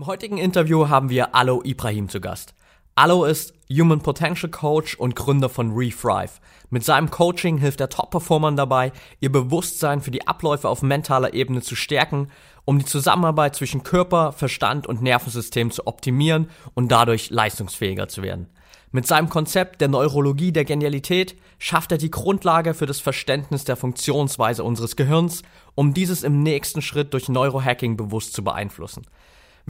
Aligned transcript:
Im 0.00 0.06
heutigen 0.06 0.38
Interview 0.38 0.88
haben 0.88 1.10
wir 1.10 1.34
Alo 1.34 1.60
Ibrahim 1.62 2.08
zu 2.08 2.22
Gast. 2.22 2.54
Alo 2.94 3.26
ist 3.26 3.52
Human 3.70 4.00
Potential 4.00 4.50
Coach 4.50 4.94
und 4.94 5.14
Gründer 5.14 5.50
von 5.50 5.72
ReThrive. 5.72 6.40
Mit 6.70 6.86
seinem 6.86 7.10
Coaching 7.10 7.58
hilft 7.58 7.82
er 7.82 7.90
Top-Performern 7.90 8.56
dabei, 8.56 8.92
ihr 9.20 9.30
Bewusstsein 9.30 10.00
für 10.00 10.10
die 10.10 10.26
Abläufe 10.26 10.70
auf 10.70 10.80
mentaler 10.80 11.34
Ebene 11.34 11.60
zu 11.60 11.76
stärken, 11.76 12.28
um 12.64 12.78
die 12.78 12.86
Zusammenarbeit 12.86 13.56
zwischen 13.56 13.82
Körper, 13.82 14.32
Verstand 14.32 14.86
und 14.86 15.02
Nervensystem 15.02 15.70
zu 15.70 15.86
optimieren 15.86 16.48
und 16.72 16.90
dadurch 16.90 17.28
leistungsfähiger 17.28 18.08
zu 18.08 18.22
werden. 18.22 18.48
Mit 18.92 19.06
seinem 19.06 19.28
Konzept 19.28 19.82
der 19.82 19.88
Neurologie 19.88 20.50
der 20.50 20.64
Genialität 20.64 21.36
schafft 21.58 21.92
er 21.92 21.98
die 21.98 22.10
Grundlage 22.10 22.72
für 22.72 22.86
das 22.86 23.00
Verständnis 23.00 23.64
der 23.64 23.76
Funktionsweise 23.76 24.64
unseres 24.64 24.96
Gehirns, 24.96 25.42
um 25.74 25.92
dieses 25.92 26.22
im 26.22 26.42
nächsten 26.42 26.80
Schritt 26.80 27.12
durch 27.12 27.28
Neurohacking 27.28 27.98
bewusst 27.98 28.32
zu 28.32 28.42
beeinflussen. 28.42 29.02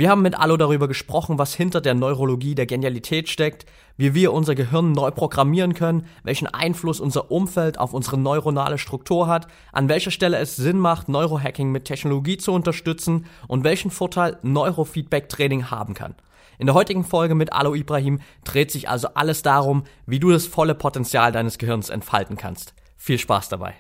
Wir 0.01 0.09
haben 0.09 0.23
mit 0.23 0.35
Allo 0.35 0.57
darüber 0.57 0.89
gesprochen, 0.89 1.39
was 1.39 1.53
hinter 1.53 1.83
der 1.83 1.93
Neurologie 1.93 2.55
der 2.55 2.65
Genialität 2.65 3.29
steckt, 3.29 3.67
wie 3.99 4.15
wir 4.15 4.33
unser 4.33 4.55
Gehirn 4.55 4.93
neu 4.93 5.11
programmieren 5.11 5.75
können, 5.75 6.07
welchen 6.23 6.47
Einfluss 6.47 7.01
unser 7.01 7.31
Umfeld 7.31 7.79
auf 7.79 7.93
unsere 7.93 8.17
neuronale 8.17 8.79
Struktur 8.79 9.27
hat, 9.27 9.47
an 9.75 9.91
welcher 9.91 10.11
Stelle 10.11 10.39
es 10.39 10.57
Sinn 10.57 10.79
macht, 10.79 11.11
Neurohacking 11.11 11.71
mit 11.71 11.85
Technologie 11.85 12.39
zu 12.39 12.53
unterstützen 12.53 13.27
und 13.47 13.63
welchen 13.63 13.91
Vorteil 13.91 14.39
Neurofeedback-Training 14.41 15.71
haben 15.71 15.93
kann. 15.93 16.15
In 16.59 16.65
der 16.65 16.75
heutigen 16.75 17.05
Folge 17.05 17.35
mit 17.35 17.53
Alo 17.53 17.75
Ibrahim 17.75 18.21
dreht 18.43 18.71
sich 18.71 18.89
also 18.89 19.09
alles 19.13 19.43
darum, 19.43 19.85
wie 20.07 20.19
du 20.19 20.31
das 20.31 20.47
volle 20.47 20.75
Potenzial 20.75 21.31
deines 21.31 21.59
Gehirns 21.59 21.91
entfalten 21.91 22.39
kannst. 22.39 22.73
Viel 22.97 23.19
Spaß 23.19 23.51
dabei. 23.51 23.75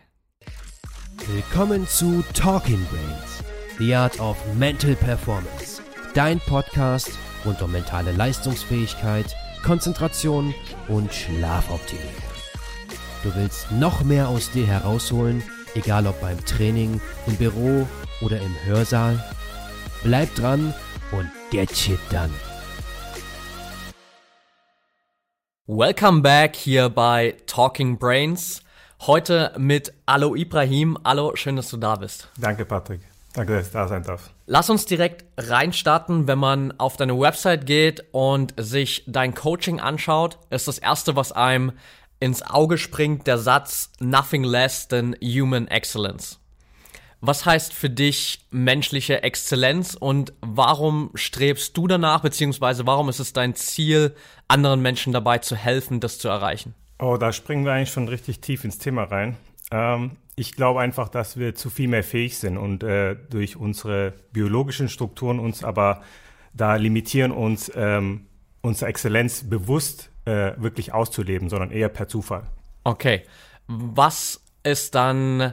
Willkommen 1.29 1.89
zu 1.89 2.23
Talking 2.35 2.87
Brains, 2.91 3.43
the 3.79 3.95
art 3.95 4.21
of 4.21 4.37
mental 4.59 4.95
performance. 4.97 5.70
Dein 6.15 6.41
Podcast 6.41 7.13
rund 7.45 7.63
um 7.63 7.71
mentale 7.71 8.11
Leistungsfähigkeit, 8.11 9.27
Konzentration 9.63 10.53
und 10.89 11.15
Schlafoptimierung. 11.15 12.11
Du 13.23 13.33
willst 13.37 13.71
noch 13.71 14.03
mehr 14.03 14.29
aus 14.29 14.51
dir 14.51 14.67
herausholen, 14.67 15.45
egal 15.77 16.09
ob 16.09 16.21
beim 16.21 16.45
Training, 16.45 17.01
im 17.29 17.37
Büro 17.37 17.87
oder 18.23 18.41
im 18.41 18.53
Hörsaal? 18.65 19.25
Bleib 20.03 20.35
dran 20.35 20.75
und 21.13 21.31
get 21.53 21.77
shit 21.77 22.01
done. 22.11 22.33
Welcome 25.69 26.23
back 26.23 26.57
hier 26.57 26.89
bei 26.89 27.37
Talking 27.47 27.99
Brains. 27.99 28.63
Heute 29.03 29.53
mit 29.57 29.95
Alo 30.07 30.35
Ibrahim. 30.35 30.99
Alo, 31.05 31.37
schön, 31.37 31.55
dass 31.55 31.71
du 31.71 31.77
da 31.77 31.95
bist. 31.95 32.29
Danke, 32.37 32.65
Patrick. 32.65 33.03
Danke, 33.33 33.53
dass 33.53 33.67
ich 33.69 33.73
da 33.73 33.87
sein 33.87 34.03
darf. 34.03 34.31
Lass 34.53 34.69
uns 34.69 34.85
direkt 34.85 35.27
reinstarten. 35.37 36.27
Wenn 36.27 36.41
man 36.41 36.77
auf 36.77 36.97
deine 36.97 37.17
Website 37.17 37.67
geht 37.67 38.03
und 38.11 38.53
sich 38.57 39.05
dein 39.07 39.33
Coaching 39.33 39.79
anschaut, 39.79 40.41
ist 40.51 40.67
das 40.67 40.79
erste, 40.79 41.15
was 41.15 41.31
einem 41.31 41.71
ins 42.19 42.43
Auge 42.43 42.77
springt, 42.77 43.29
der 43.29 43.39
Satz 43.39 43.93
Nothing 44.01 44.43
less 44.43 44.89
than 44.89 45.15
human 45.23 45.69
excellence. 45.69 46.41
Was 47.21 47.47
heißt 47.47 47.73
für 47.73 47.91
dich 47.91 48.45
menschliche 48.51 49.23
Exzellenz 49.23 49.95
und 49.95 50.33
warum 50.41 51.13
strebst 51.15 51.77
du 51.77 51.87
danach, 51.87 52.23
beziehungsweise 52.23 52.89
warum 52.89 53.09
ist 53.09 53.21
es 53.21 53.33
dein 53.33 53.55
Ziel, 53.55 54.17
anderen 54.49 54.83
Menschen 54.83 55.13
dabei 55.13 55.39
zu 55.39 55.55
helfen, 55.55 56.01
das 56.01 56.19
zu 56.19 56.27
erreichen? 56.27 56.75
Oh, 56.99 57.17
da 57.19 57.33
springen 57.33 57.65
wir 57.65 57.73
eigentlich 57.75 57.93
schon 57.93 58.09
richtig 58.09 58.41
tief 58.41 58.65
ins 58.65 58.79
Thema 58.79 59.05
rein. 59.05 59.37
Ähm, 59.71 60.17
ich 60.41 60.57
glaube 60.57 60.81
einfach, 60.81 61.11
dass 61.11 61.37
wir 61.37 61.55
zu 61.55 61.69
viel 61.69 61.87
mehr 61.87 62.03
fähig 62.03 62.39
sind 62.39 62.57
und 62.57 62.83
äh, 62.83 63.15
durch 63.29 63.57
unsere 63.57 64.15
biologischen 64.33 64.89
Strukturen 64.89 65.39
uns 65.39 65.63
aber 65.63 66.01
da 66.55 66.77
limitieren, 66.77 67.31
uns 67.31 67.71
ähm, 67.77 68.27
unsere 68.63 68.89
Exzellenz 68.89 69.45
bewusst 69.51 70.11
äh, 70.25 70.53
wirklich 70.57 70.95
auszuleben, 70.95 71.51
sondern 71.51 71.71
eher 71.71 71.91
per 71.91 72.09
Zufall. 72.09 72.45
Okay. 72.85 73.25
Was 73.67 74.43
ist 74.63 74.95
dann 74.95 75.53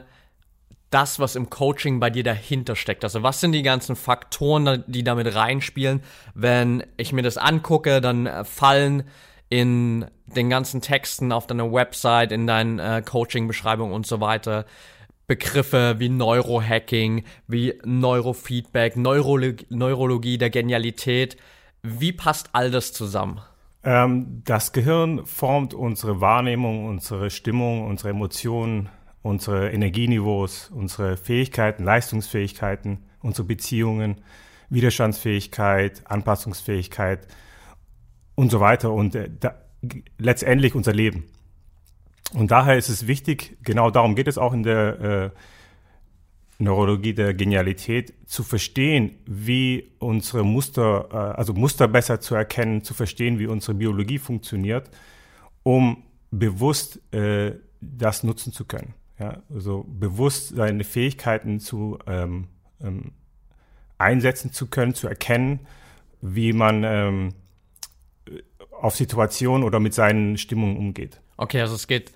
das, 0.88 1.20
was 1.20 1.36
im 1.36 1.50
Coaching 1.50 2.00
bei 2.00 2.08
dir 2.08 2.24
dahinter 2.24 2.74
steckt? 2.74 3.04
Also 3.04 3.22
was 3.22 3.40
sind 3.40 3.52
die 3.52 3.62
ganzen 3.62 3.94
Faktoren, 3.94 4.84
die 4.86 5.04
damit 5.04 5.34
reinspielen? 5.34 6.00
Wenn 6.32 6.82
ich 6.96 7.12
mir 7.12 7.22
das 7.22 7.36
angucke, 7.36 8.00
dann 8.00 8.24
äh, 8.24 8.42
fallen 8.42 9.04
in 9.50 10.06
den 10.34 10.50
ganzen 10.50 10.80
Texten 10.80 11.32
auf 11.32 11.46
deiner 11.46 11.72
Website, 11.72 12.32
in 12.32 12.46
deinen 12.46 12.78
äh, 12.78 13.02
Coaching-Beschreibungen 13.04 13.92
und 13.92 14.06
so 14.06 14.20
weiter 14.20 14.66
Begriffe 15.28 15.96
wie 15.98 16.08
Neurohacking, 16.08 17.24
wie 17.46 17.74
Neurofeedback, 17.84 18.96
Neurolog 18.96 19.70
Neurologie 19.70 20.38
der 20.38 20.48
Genialität. 20.48 21.36
Wie 21.82 22.12
passt 22.12 22.48
all 22.54 22.70
das 22.70 22.94
zusammen? 22.94 23.40
Ähm, 23.84 24.42
das 24.44 24.72
Gehirn 24.72 25.26
formt 25.26 25.74
unsere 25.74 26.22
Wahrnehmung, 26.22 26.86
unsere 26.86 27.28
Stimmung, 27.28 27.86
unsere 27.86 28.08
Emotionen, 28.08 28.88
unsere 29.20 29.70
Energieniveaus, 29.70 30.70
unsere 30.74 31.18
Fähigkeiten, 31.18 31.84
Leistungsfähigkeiten, 31.84 33.04
unsere 33.20 33.46
Beziehungen, 33.46 34.22
Widerstandsfähigkeit, 34.70 36.02
Anpassungsfähigkeit 36.06 37.26
und 38.34 38.50
so 38.50 38.60
weiter 38.60 38.92
und 38.92 39.14
äh, 39.14 39.28
da, 39.38 39.54
letztendlich 40.18 40.74
unser 40.74 40.92
Leben. 40.92 41.24
Und 42.34 42.50
daher 42.50 42.76
ist 42.76 42.88
es 42.88 43.06
wichtig, 43.06 43.56
genau 43.62 43.90
darum 43.90 44.14
geht 44.14 44.28
es 44.28 44.38
auch 44.38 44.52
in 44.52 44.62
der 44.62 45.00
äh, 45.00 45.30
Neurologie 46.58 47.14
der 47.14 47.34
Genialität, 47.34 48.12
zu 48.26 48.42
verstehen, 48.42 49.14
wie 49.26 49.92
unsere 49.98 50.44
Muster, 50.44 51.08
äh, 51.10 51.16
also 51.38 51.54
Muster 51.54 51.88
besser 51.88 52.20
zu 52.20 52.34
erkennen, 52.34 52.82
zu 52.82 52.94
verstehen, 52.94 53.38
wie 53.38 53.46
unsere 53.46 53.74
Biologie 53.74 54.18
funktioniert, 54.18 54.90
um 55.62 56.02
bewusst 56.30 57.00
äh, 57.14 57.52
das 57.80 58.24
nutzen 58.24 58.52
zu 58.52 58.64
können. 58.64 58.94
Ja, 59.18 59.42
also 59.52 59.84
bewusst 59.88 60.54
seine 60.54 60.84
Fähigkeiten 60.84 61.60
zu 61.60 61.98
ähm, 62.06 62.48
ähm, 62.80 63.12
einsetzen 63.98 64.52
zu 64.52 64.66
können, 64.66 64.94
zu 64.94 65.08
erkennen, 65.08 65.60
wie 66.20 66.52
man 66.52 66.84
ähm, 66.84 67.34
auf 68.82 68.96
Situationen 68.96 69.64
oder 69.64 69.80
mit 69.80 69.94
seinen 69.94 70.38
Stimmungen 70.38 70.76
umgeht. 70.76 71.20
Okay, 71.36 71.60
also 71.60 71.74
es 71.74 71.86
geht 71.86 72.12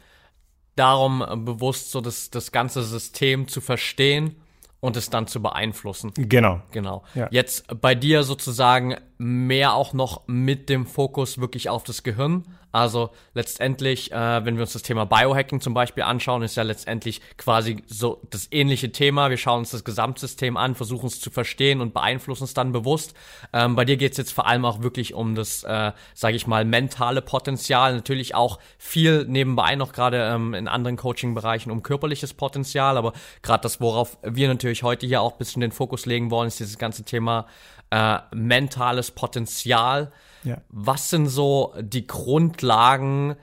darum, 0.77 1.25
bewusst 1.45 1.91
so 1.91 2.01
das, 2.01 2.31
das 2.31 2.53
ganze 2.53 2.83
System 2.83 3.49
zu 3.49 3.61
verstehen 3.61 4.37
und 4.81 4.97
es 4.97 5.11
dann 5.11 5.27
zu 5.27 5.41
beeinflussen. 5.41 6.13
Genau. 6.17 6.61
Genau. 6.73 7.05
Ja. 7.15 7.29
Jetzt 7.31 7.67
bei 7.81 7.95
dir 7.95 8.25
sozusagen 8.25 8.97
mehr 9.23 9.75
auch 9.75 9.93
noch 9.93 10.23
mit 10.27 10.69
dem 10.69 10.85
Fokus 10.85 11.39
wirklich 11.39 11.69
auf 11.69 11.85
das 11.85 12.03
Gehirn. 12.03 12.43
Also 12.73 13.11
letztendlich, 13.35 14.11
äh, 14.13 14.45
wenn 14.45 14.57
wir 14.57 14.63
uns 14.63 14.73
das 14.73 14.83
Thema 14.83 15.05
Biohacking 15.05 15.61
zum 15.61 15.75
Beispiel 15.75 16.03
anschauen, 16.03 16.43
ist 16.43 16.57
ja 16.57 16.63
letztendlich 16.63 17.21
quasi 17.37 17.85
so 17.87 18.21
das 18.31 18.49
ähnliche 18.51 18.91
Thema. 18.91 19.31
Wir 19.31 19.37
schauen 19.37 19.61
uns 19.61 19.71
das 19.71 19.85
Gesamtsystem 19.85 20.57
an, 20.57 20.75
versuchen 20.75 21.07
es 21.07 21.21
zu 21.21 21.31
verstehen 21.31 21.83
und 21.83 21.93
beeinflussen 21.93 22.45
es 22.45 22.55
dann 22.55 22.73
bewusst. 22.73 23.15
Ähm, 23.53 23.77
bei 23.77 23.85
dir 23.85 23.99
geht 23.99 24.13
es 24.13 24.19
jetzt 24.19 24.33
vor 24.33 24.47
allem 24.47 24.65
auch 24.65 24.83
wirklich 24.83 25.15
um 25.15 25.35
das, 25.35 25.63
äh, 25.65 25.93
sage 26.15 26.35
ich 26.35 26.47
mal, 26.47 26.65
mentale 26.65 27.21
Potenzial. 27.23 27.95
Natürlich 27.95 28.35
auch 28.35 28.59
viel 28.79 29.27
nebenbei 29.27 29.77
noch 29.77 29.93
gerade 29.93 30.17
ähm, 30.17 30.55
in 30.55 30.67
anderen 30.67 30.97
Coaching-Bereichen 30.97 31.71
um 31.71 31.83
körperliches 31.83 32.33
Potenzial, 32.35 32.97
aber 32.97 33.13
gerade 33.43 33.63
das, 33.63 33.81
worauf 33.81 34.17
wir 34.23 34.49
natürlich 34.49 34.83
heute 34.83 35.07
hier 35.07 35.21
auch 35.21 35.33
ein 35.33 35.39
bisschen 35.39 35.61
den 35.61 35.73
Fokus 35.73 36.07
legen 36.07 36.31
wollen, 36.31 36.49
ist 36.49 36.59
dieses 36.59 36.79
ganze 36.79 37.05
Thema 37.05 37.47
äh, 37.93 38.21
mentales 38.35 39.11
Potenzial. 39.11 40.13
Ja. 40.45 40.63
Was 40.71 41.11
sind 41.11 41.27
so 41.27 41.75
die 41.79 42.07
Grundlagen, 42.07 43.37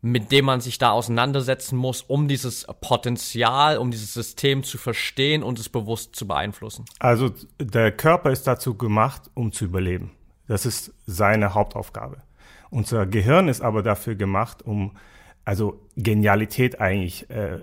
mit 0.00 0.32
denen 0.32 0.46
man 0.46 0.62
sich 0.62 0.78
da 0.78 0.92
auseinandersetzen 0.92 1.76
muss, 1.76 2.00
um 2.00 2.28
dieses 2.28 2.66
Potenzial, 2.80 3.76
um 3.76 3.90
dieses 3.90 4.14
System 4.14 4.64
zu 4.64 4.78
verstehen 4.78 5.42
und 5.42 5.58
es 5.58 5.68
bewusst 5.68 6.16
zu 6.16 6.26
beeinflussen? 6.26 6.86
Also 6.98 7.30
der 7.60 7.92
Körper 7.92 8.30
ist 8.30 8.46
dazu 8.46 8.74
gemacht, 8.74 9.30
um 9.34 9.52
zu 9.52 9.66
überleben. 9.66 10.12
Das 10.46 10.64
ist 10.64 10.94
seine 11.04 11.52
Hauptaufgabe. 11.52 12.22
Unser 12.70 13.04
Gehirn 13.04 13.48
ist 13.48 13.60
aber 13.60 13.82
dafür 13.82 14.14
gemacht, 14.14 14.62
um 14.62 14.96
also 15.44 15.86
Genialität 15.94 16.80
eigentlich 16.80 17.28
äh, 17.28 17.58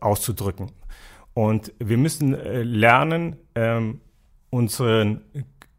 auszudrücken. 0.00 0.72
Und 1.32 1.72
wir 1.78 1.96
müssen 1.96 2.34
äh, 2.34 2.62
lernen, 2.62 3.36
ähm, 3.54 4.00
unseren 4.50 5.22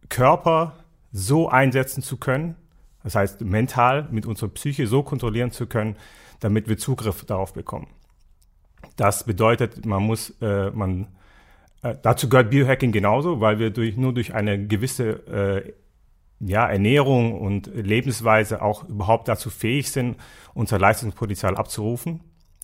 Körper 0.10 0.75
so 1.12 1.50
einsetzen 1.50 2.04
zu 2.04 2.18
können, 2.18 2.56
das 3.04 3.16
heißt 3.16 3.42
mental 3.42 4.07
mit 4.12 4.25
unserer 4.25 4.50
Psyche 4.50 4.88
so 4.88 5.04
kontrollieren 5.04 5.51
zu 5.51 5.68
können, 5.68 5.95
damit 6.39 6.68
wir 6.68 6.77
Zugriff 6.77 7.25
darauf 7.25 7.54
bekommen. 7.54 7.88
Das 8.95 9.24
bedeutet, 9.24 9.86
man 9.86 10.04
muss, 10.04 10.31
äh, 10.42 10.71
man, 10.71 11.07
äh, 11.81 11.95
dazu 12.01 12.30
gehört 12.30 12.50
Biohacking 12.50 12.92
genauso, 12.92 13.42
weil 13.42 13.60
wir 13.60 13.71
durch, 13.71 13.98
nur 13.98 14.13
durch 14.13 14.33
eine 14.33 14.68
gewisse 14.68 15.10
äh, 15.27 15.74
ja, 16.39 16.68
Ernährung 16.68 17.39
und 17.39 17.68
Lebensweise 17.74 18.62
auch 18.62 18.88
überhaupt 18.88 19.27
dazu 19.27 19.50
fähig 19.50 19.92
sind, 19.92 20.18
unser 20.54 20.80
Leistungspotenzial 20.80 21.57
abzurufen 21.57 22.22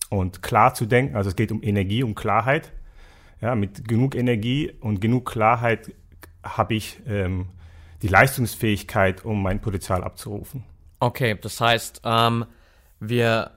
und 0.08 0.42
klar 0.42 0.74
zu 0.74 0.86
denken. 0.86 1.16
Also 1.16 1.30
es 1.30 1.36
geht 1.36 1.52
um 1.52 1.62
Energie, 1.62 2.02
um 2.02 2.14
Klarheit. 2.14 2.72
Ja, 3.40 3.54
mit 3.54 3.86
genug 3.86 4.14
Energie 4.14 4.72
und 4.80 5.00
genug 5.00 5.30
Klarheit 5.30 5.92
habe 6.42 6.74
ich 6.74 7.00
ähm, 7.06 7.46
die 8.02 8.08
Leistungsfähigkeit, 8.08 9.24
um 9.24 9.42
mein 9.42 9.60
Potenzial 9.60 10.04
abzurufen. 10.04 10.64
Okay, 11.00 11.36
das 11.40 11.60
heißt, 11.60 12.02
ähm, 12.04 12.46
wir 13.00 13.50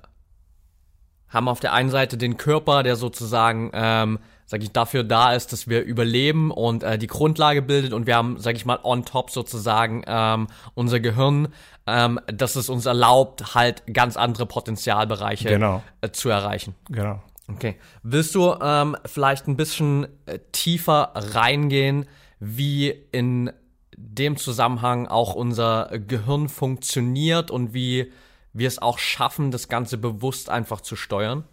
haben 1.29 1.47
auf 1.47 1.59
der 1.59 1.73
einen 1.73 1.89
Seite 1.89 2.17
den 2.17 2.37
Körper, 2.37 2.83
der 2.83 2.95
sozusagen, 2.95 3.69
ähm, 3.73 4.19
sag 4.45 4.63
ich, 4.63 4.71
dafür 4.71 5.03
da 5.03 5.33
ist, 5.33 5.53
dass 5.53 5.67
wir 5.67 5.83
überleben 5.83 6.49
und 6.51 6.83
äh, 6.83 6.97
die 6.97 7.07
Grundlage 7.07 7.61
bildet 7.61 7.93
und 7.93 8.07
wir 8.07 8.15
haben, 8.15 8.37
sag 8.39 8.55
ich 8.55 8.65
mal, 8.65 8.79
on 8.83 9.05
top 9.05 9.29
sozusagen 9.29 10.03
ähm, 10.07 10.47
unser 10.73 10.99
Gehirn, 10.99 11.49
ähm, 11.85 12.19
dass 12.27 12.55
es 12.55 12.67
uns 12.67 12.85
erlaubt, 12.87 13.53
halt 13.53 13.83
ganz 13.93 14.17
andere 14.17 14.47
Potenzialbereiche 14.47 15.49
Genau. 15.49 15.83
äh, 16.01 16.09
zu 16.09 16.29
erreichen. 16.29 16.75
Genau. 16.89 17.21
Okay. 17.51 17.75
Willst 18.03 18.35
du 18.35 18.53
ähm, 18.61 18.95
vielleicht 19.05 19.47
ein 19.47 19.57
bisschen 19.57 20.07
äh, 20.25 20.39
tiefer 20.51 21.11
reingehen, 21.15 22.05
wie 22.39 22.89
in 22.89 23.51
dem 23.97 24.37
Zusammenhang 24.37 25.07
auch 25.07 25.35
unser 25.35 25.89
Gehirn 25.99 26.47
funktioniert 26.47 27.51
und 27.51 27.73
wie 27.73 28.11
wir 28.53 28.67
es 28.67 28.79
auch 28.79 28.97
schaffen, 28.97 29.51
das 29.51 29.67
Ganze 29.67 29.97
bewusst 29.97 30.49
einfach 30.49 30.81
zu 30.81 30.95
steuern? 30.95 31.43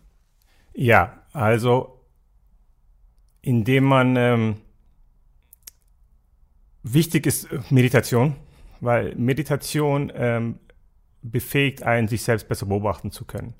Ja, 0.74 1.22
also 1.32 2.00
indem 3.42 3.84
man 3.84 4.16
ähm, 4.16 4.56
wichtig 6.82 7.26
ist 7.26 7.50
äh, 7.50 7.60
Meditation, 7.70 8.36
weil 8.80 9.14
Meditation 9.16 10.12
ähm, 10.14 10.58
befähigt 11.22 11.82
einen, 11.82 12.08
sich 12.08 12.22
selbst 12.22 12.48
besser 12.48 12.66
beobachten 12.66 13.10
zu 13.10 13.24
können. 13.24 13.54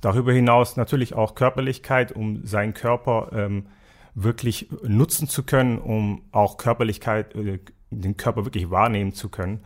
Darüber 0.00 0.32
hinaus 0.32 0.76
natürlich 0.76 1.14
auch 1.14 1.34
Körperlichkeit, 1.34 2.12
um 2.12 2.44
seinen 2.44 2.74
Körper 2.74 3.30
ähm, 3.32 3.66
wirklich 4.14 4.68
nutzen 4.82 5.28
zu 5.28 5.42
können, 5.42 5.78
um 5.78 6.22
auch 6.32 6.56
Körperlichkeit, 6.56 7.34
äh, 7.34 7.60
den 7.90 8.16
Körper 8.16 8.44
wirklich 8.44 8.70
wahrnehmen 8.70 9.12
zu 9.12 9.28
können. 9.28 9.64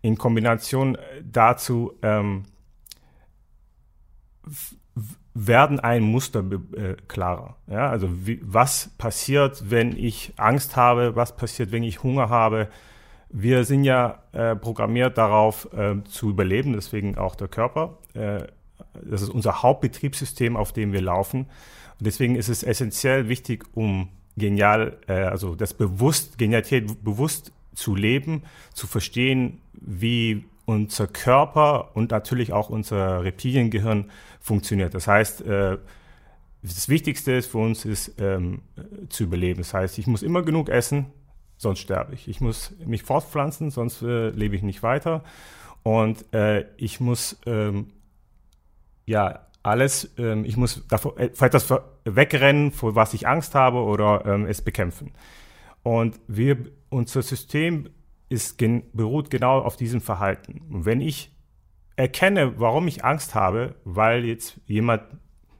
In 0.00 0.16
Kombination 0.16 0.94
äh, 0.94 1.00
dazu 1.22 1.92
ähm, 2.02 2.44
werden 5.34 5.78
ein 5.80 6.02
Muster 6.02 6.44
äh, 6.76 6.96
klarer. 7.06 7.56
Ja, 7.66 7.88
also 7.90 8.08
wie, 8.26 8.40
was 8.42 8.90
passiert, 8.98 9.70
wenn 9.70 9.96
ich 9.96 10.32
Angst 10.36 10.76
habe, 10.76 11.16
was 11.16 11.36
passiert, 11.36 11.70
wenn 11.72 11.82
ich 11.82 12.02
Hunger 12.02 12.28
habe. 12.28 12.68
Wir 13.30 13.64
sind 13.64 13.84
ja 13.84 14.22
äh, 14.32 14.56
programmiert 14.56 15.18
darauf 15.18 15.72
äh, 15.72 16.02
zu 16.04 16.30
überleben, 16.30 16.72
deswegen 16.72 17.18
auch 17.18 17.34
der 17.34 17.48
Körper. 17.48 17.98
Das 18.94 19.22
ist 19.22 19.30
unser 19.30 19.62
Hauptbetriebssystem, 19.62 20.56
auf 20.56 20.72
dem 20.72 20.92
wir 20.92 21.00
laufen. 21.00 21.46
Und 21.98 22.06
deswegen 22.06 22.36
ist 22.36 22.48
es 22.48 22.62
essentiell 22.62 23.28
wichtig, 23.28 23.64
um 23.74 24.08
genial, 24.36 24.98
äh, 25.08 25.12
also 25.12 25.54
das 25.54 25.74
bewusst, 25.74 26.38
Genialität 26.38 27.04
bewusst 27.04 27.52
zu 27.74 27.94
leben, 27.94 28.42
zu 28.74 28.86
verstehen, 28.86 29.60
wie 29.72 30.44
unser 30.64 31.06
Körper 31.06 31.96
und 31.96 32.10
natürlich 32.10 32.52
auch 32.52 32.68
unser 32.68 33.24
Reptiliengehirn 33.24 34.10
funktioniert. 34.40 34.94
Das 34.94 35.06
heißt, 35.06 35.40
äh, 35.42 35.78
das 36.62 36.88
Wichtigste 36.88 37.40
für 37.42 37.58
uns 37.58 37.84
ist 37.84 38.14
ähm, 38.18 38.62
zu 39.08 39.24
überleben. 39.24 39.58
Das 39.58 39.72
heißt, 39.74 39.98
ich 39.98 40.06
muss 40.06 40.22
immer 40.22 40.42
genug 40.42 40.68
essen, 40.68 41.06
sonst 41.56 41.78
sterbe 41.80 42.14
ich. 42.14 42.28
Ich 42.28 42.40
muss 42.40 42.74
mich 42.84 43.02
fortpflanzen, 43.02 43.70
sonst 43.70 44.02
äh, 44.02 44.30
lebe 44.30 44.56
ich 44.56 44.62
nicht 44.62 44.82
weiter. 44.82 45.22
Und 45.84 46.32
äh, 46.34 46.66
ich 46.76 47.00
muss 47.00 47.38
ähm, 47.46 47.86
ja 49.08 49.46
alles, 49.62 50.14
ähm, 50.18 50.44
ich 50.44 50.56
muss 50.56 50.86
davor, 50.88 51.18
äh, 51.18 51.30
vor 51.34 51.46
etwas 51.46 51.68
wegrennen, 52.04 52.72
vor 52.72 52.94
was 52.94 53.14
ich 53.14 53.26
Angst 53.26 53.54
habe 53.54 53.78
oder 53.78 54.24
ähm, 54.26 54.46
es 54.46 54.62
bekämpfen. 54.62 55.12
Und 55.82 56.20
wir, 56.28 56.56
unser 56.90 57.22
System 57.22 57.88
ist 58.28 58.58
gen, 58.58 58.84
beruht 58.92 59.30
genau 59.30 59.60
auf 59.60 59.76
diesem 59.76 60.00
Verhalten. 60.00 60.62
Und 60.70 60.84
wenn 60.84 61.00
ich 61.00 61.32
erkenne, 61.96 62.60
warum 62.60 62.86
ich 62.86 63.04
Angst 63.04 63.34
habe, 63.34 63.74
weil 63.84 64.24
jetzt 64.24 64.60
jemand 64.66 65.02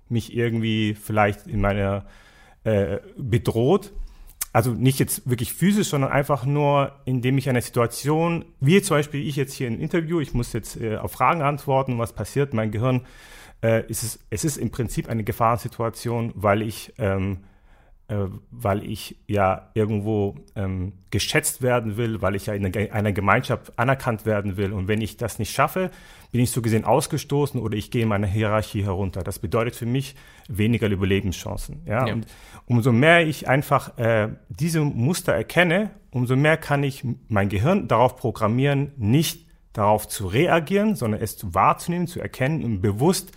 mich 0.08 0.34
irgendwie 0.34 0.94
vielleicht 0.94 1.46
in 1.46 1.60
meiner 1.60 2.06
äh, 2.64 2.98
bedroht, 3.16 3.92
also 4.52 4.72
nicht 4.72 4.98
jetzt 4.98 5.28
wirklich 5.28 5.52
physisch, 5.52 5.88
sondern 5.88 6.10
einfach 6.10 6.46
nur, 6.46 6.92
indem 7.04 7.38
ich 7.38 7.48
eine 7.48 7.60
Situation, 7.60 8.44
wie 8.60 8.80
zum 8.80 8.96
Beispiel 8.96 9.26
ich 9.26 9.36
jetzt 9.36 9.52
hier 9.54 9.68
im 9.68 9.80
Interview, 9.80 10.20
ich 10.20 10.32
muss 10.32 10.52
jetzt 10.52 10.80
äh, 10.80 10.96
auf 10.96 11.12
Fragen 11.12 11.42
antworten, 11.42 11.98
was 11.98 12.12
passiert, 12.12 12.54
mein 12.54 12.70
Gehirn, 12.70 13.02
äh, 13.62 13.86
ist 13.86 14.02
es, 14.02 14.18
es 14.30 14.44
ist 14.44 14.56
im 14.56 14.70
Prinzip 14.70 15.08
eine 15.08 15.24
Gefahrensituation, 15.24 16.32
weil 16.34 16.62
ich 16.62 16.94
ähm, 16.98 17.38
äh, 18.10 18.26
weil 18.50 18.84
ich 18.84 19.16
ja 19.26 19.68
irgendwo 19.74 20.36
ähm, 20.56 20.94
geschätzt 21.10 21.60
werden 21.60 21.98
will, 21.98 22.22
weil 22.22 22.36
ich 22.36 22.46
ja 22.46 22.54
in 22.54 22.74
einer 22.90 23.12
Gemeinschaft 23.12 23.78
anerkannt 23.78 24.24
werden 24.24 24.56
will. 24.56 24.72
Und 24.72 24.88
wenn 24.88 25.02
ich 25.02 25.18
das 25.18 25.38
nicht 25.38 25.52
schaffe, 25.52 25.90
bin 26.32 26.40
ich 26.40 26.50
so 26.50 26.62
gesehen 26.62 26.86
ausgestoßen 26.86 27.60
oder 27.60 27.76
ich 27.76 27.90
gehe 27.90 28.04
in 28.04 28.08
meiner 28.08 28.26
Hierarchie 28.26 28.82
herunter. 28.82 29.22
Das 29.22 29.38
bedeutet 29.38 29.76
für 29.76 29.84
mich 29.84 30.14
weniger 30.48 30.88
Überlebenschancen. 30.88 31.82
Ja? 31.84 32.06
ja. 32.06 32.14
Und 32.14 32.26
umso 32.64 32.92
mehr 32.92 33.26
ich 33.26 33.46
einfach 33.46 33.98
äh, 33.98 34.30
diese 34.48 34.80
Muster 34.80 35.34
erkenne, 35.34 35.90
umso 36.10 36.34
mehr 36.34 36.56
kann 36.56 36.82
ich 36.84 37.04
mein 37.28 37.50
Gehirn 37.50 37.88
darauf 37.88 38.16
programmieren, 38.16 38.92
nicht 38.96 39.46
darauf 39.74 40.08
zu 40.08 40.28
reagieren, 40.28 40.96
sondern 40.96 41.20
es 41.20 41.36
wahrzunehmen, 41.52 42.06
zu 42.06 42.20
erkennen 42.20 42.64
und 42.64 42.80
bewusst 42.80 43.32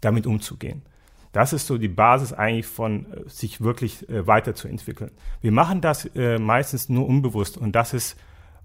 damit 0.00 0.26
umzugehen. 0.26 0.82
Das 1.32 1.52
ist 1.52 1.66
so 1.66 1.78
die 1.78 1.88
Basis 1.88 2.32
eigentlich 2.32 2.66
von 2.66 3.06
äh, 3.12 3.28
sich 3.28 3.60
wirklich 3.60 4.08
äh, 4.08 4.26
weiterzuentwickeln. 4.26 5.12
Wir 5.40 5.52
machen 5.52 5.80
das 5.80 6.06
äh, 6.16 6.38
meistens 6.38 6.88
nur 6.88 7.06
unbewusst 7.06 7.56
und 7.56 7.72
das 7.72 7.94
ist, 7.94 8.16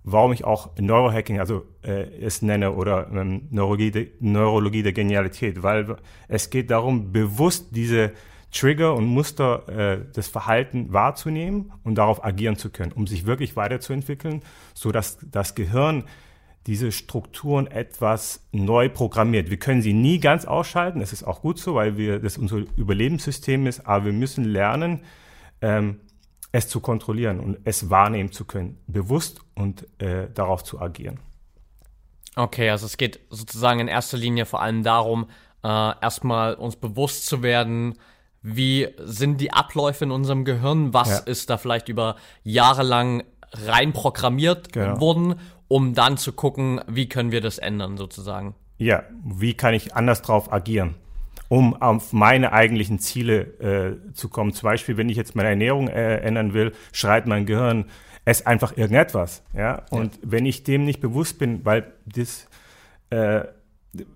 warum 0.03 0.33
ich 0.33 0.43
auch 0.43 0.69
Neurohacking, 0.77 1.39
also 1.39 1.65
es 1.81 2.43
nenne 2.43 2.73
oder 2.73 3.07
ähm, 3.11 3.47
Neurologie 3.49 4.83
der 4.83 4.93
Genialität, 4.93 5.63
weil 5.63 5.95
es 6.27 6.51
geht 6.51 6.69
darum, 6.69 7.11
bewusst 7.11 7.69
diese 7.71 8.11
Trigger 8.55 8.93
und 8.93 9.05
Muster 9.05 9.67
äh, 9.67 10.11
des 10.13 10.27
Verhalten 10.27 10.93
wahrzunehmen 10.93 11.73
und 11.83 11.95
darauf 11.95 12.23
agieren 12.23 12.55
zu 12.55 12.69
können, 12.69 12.93
um 12.93 13.05
sich 13.05 13.25
wirklich 13.25 13.57
weiterzuentwickeln, 13.57 14.43
so 14.73 14.91
dass 14.91 15.17
das 15.21 15.55
Gehirn 15.55 16.05
diese 16.67 16.91
Strukturen 16.91 17.67
etwas 17.67 18.47
neu 18.51 18.89
programmiert. 18.89 19.49
Wir 19.49 19.57
können 19.57 19.81
sie 19.81 19.93
nie 19.93 20.19
ganz 20.19 20.45
ausschalten, 20.45 20.99
das 20.99 21.13
ist 21.13 21.23
auch 21.23 21.41
gut 21.41 21.59
so, 21.59 21.75
weil 21.75 21.97
wir 21.97 22.19
das 22.19 22.37
unser 22.37 22.57
Überlebenssystem 22.75 23.67
ist, 23.67 23.85
aber 23.85 24.05
wir 24.05 24.13
müssen 24.13 24.43
lernen, 24.43 25.01
ähm, 25.61 25.99
es 26.51 26.67
zu 26.67 26.79
kontrollieren 26.79 27.39
und 27.39 27.59
es 27.65 27.89
wahrnehmen 27.89 28.31
zu 28.31 28.45
können, 28.45 28.79
bewusst 28.87 29.41
und 29.55 29.87
äh, 30.01 30.29
darauf 30.33 30.63
zu 30.63 30.81
agieren. 30.81 31.19
Okay, 32.35 32.69
also 32.69 32.85
es 32.85 32.97
geht 32.97 33.19
sozusagen 33.29 33.79
in 33.79 33.87
erster 33.87 34.17
Linie 34.17 34.45
vor 34.45 34.61
allem 34.61 34.83
darum, 34.83 35.27
äh, 35.63 35.67
erstmal 35.67 36.55
uns 36.55 36.75
bewusst 36.75 37.27
zu 37.27 37.43
werden, 37.43 37.95
wie 38.41 38.87
sind 38.99 39.41
die 39.41 39.51
Abläufe 39.51 40.05
in 40.05 40.11
unserem 40.11 40.45
Gehirn, 40.45 40.93
was 40.93 41.09
ja. 41.09 41.17
ist 41.19 41.49
da 41.49 41.57
vielleicht 41.57 41.89
über 41.89 42.15
Jahre 42.43 42.83
lang 42.83 43.23
rein 43.51 43.93
programmiert 43.93 44.73
genau. 44.73 44.99
worden 44.99 45.35
um 45.67 45.93
dann 45.93 46.17
zu 46.17 46.33
gucken, 46.33 46.81
wie 46.87 47.09
können 47.09 47.31
wir 47.31 47.41
das 47.41 47.57
ändern 47.57 47.97
sozusagen. 47.97 48.55
Ja, 48.77 49.03
wie 49.23 49.53
kann 49.53 49.73
ich 49.73 49.95
anders 49.95 50.21
drauf 50.21 50.51
agieren, 50.51 50.95
um 51.47 51.79
auf 51.81 52.13
meine 52.13 52.51
eigentlichen 52.51 52.99
Ziele 52.99 53.41
äh, 53.59 54.13
zu 54.13 54.29
kommen. 54.29 54.53
Zum 54.53 54.67
Beispiel, 54.67 54.97
wenn 54.97 55.09
ich 55.09 55.17
jetzt 55.17 55.35
meine 55.35 55.49
Ernährung 55.49 55.87
äh, 55.87 56.17
ändern 56.17 56.53
will, 56.53 56.73
schreit 56.91 57.25
mein 57.27 57.45
Gehirn, 57.45 57.85
ess 58.25 58.45
einfach 58.45 58.75
irgendetwas. 58.75 59.43
Ja, 59.53 59.83
und 59.91 60.15
ja. 60.15 60.21
wenn 60.23 60.45
ich 60.45 60.63
dem 60.63 60.83
nicht 60.83 60.99
bewusst 60.99 61.39
bin, 61.39 61.63
weil 61.63 61.93
das 62.05 62.47
äh, 63.11 63.45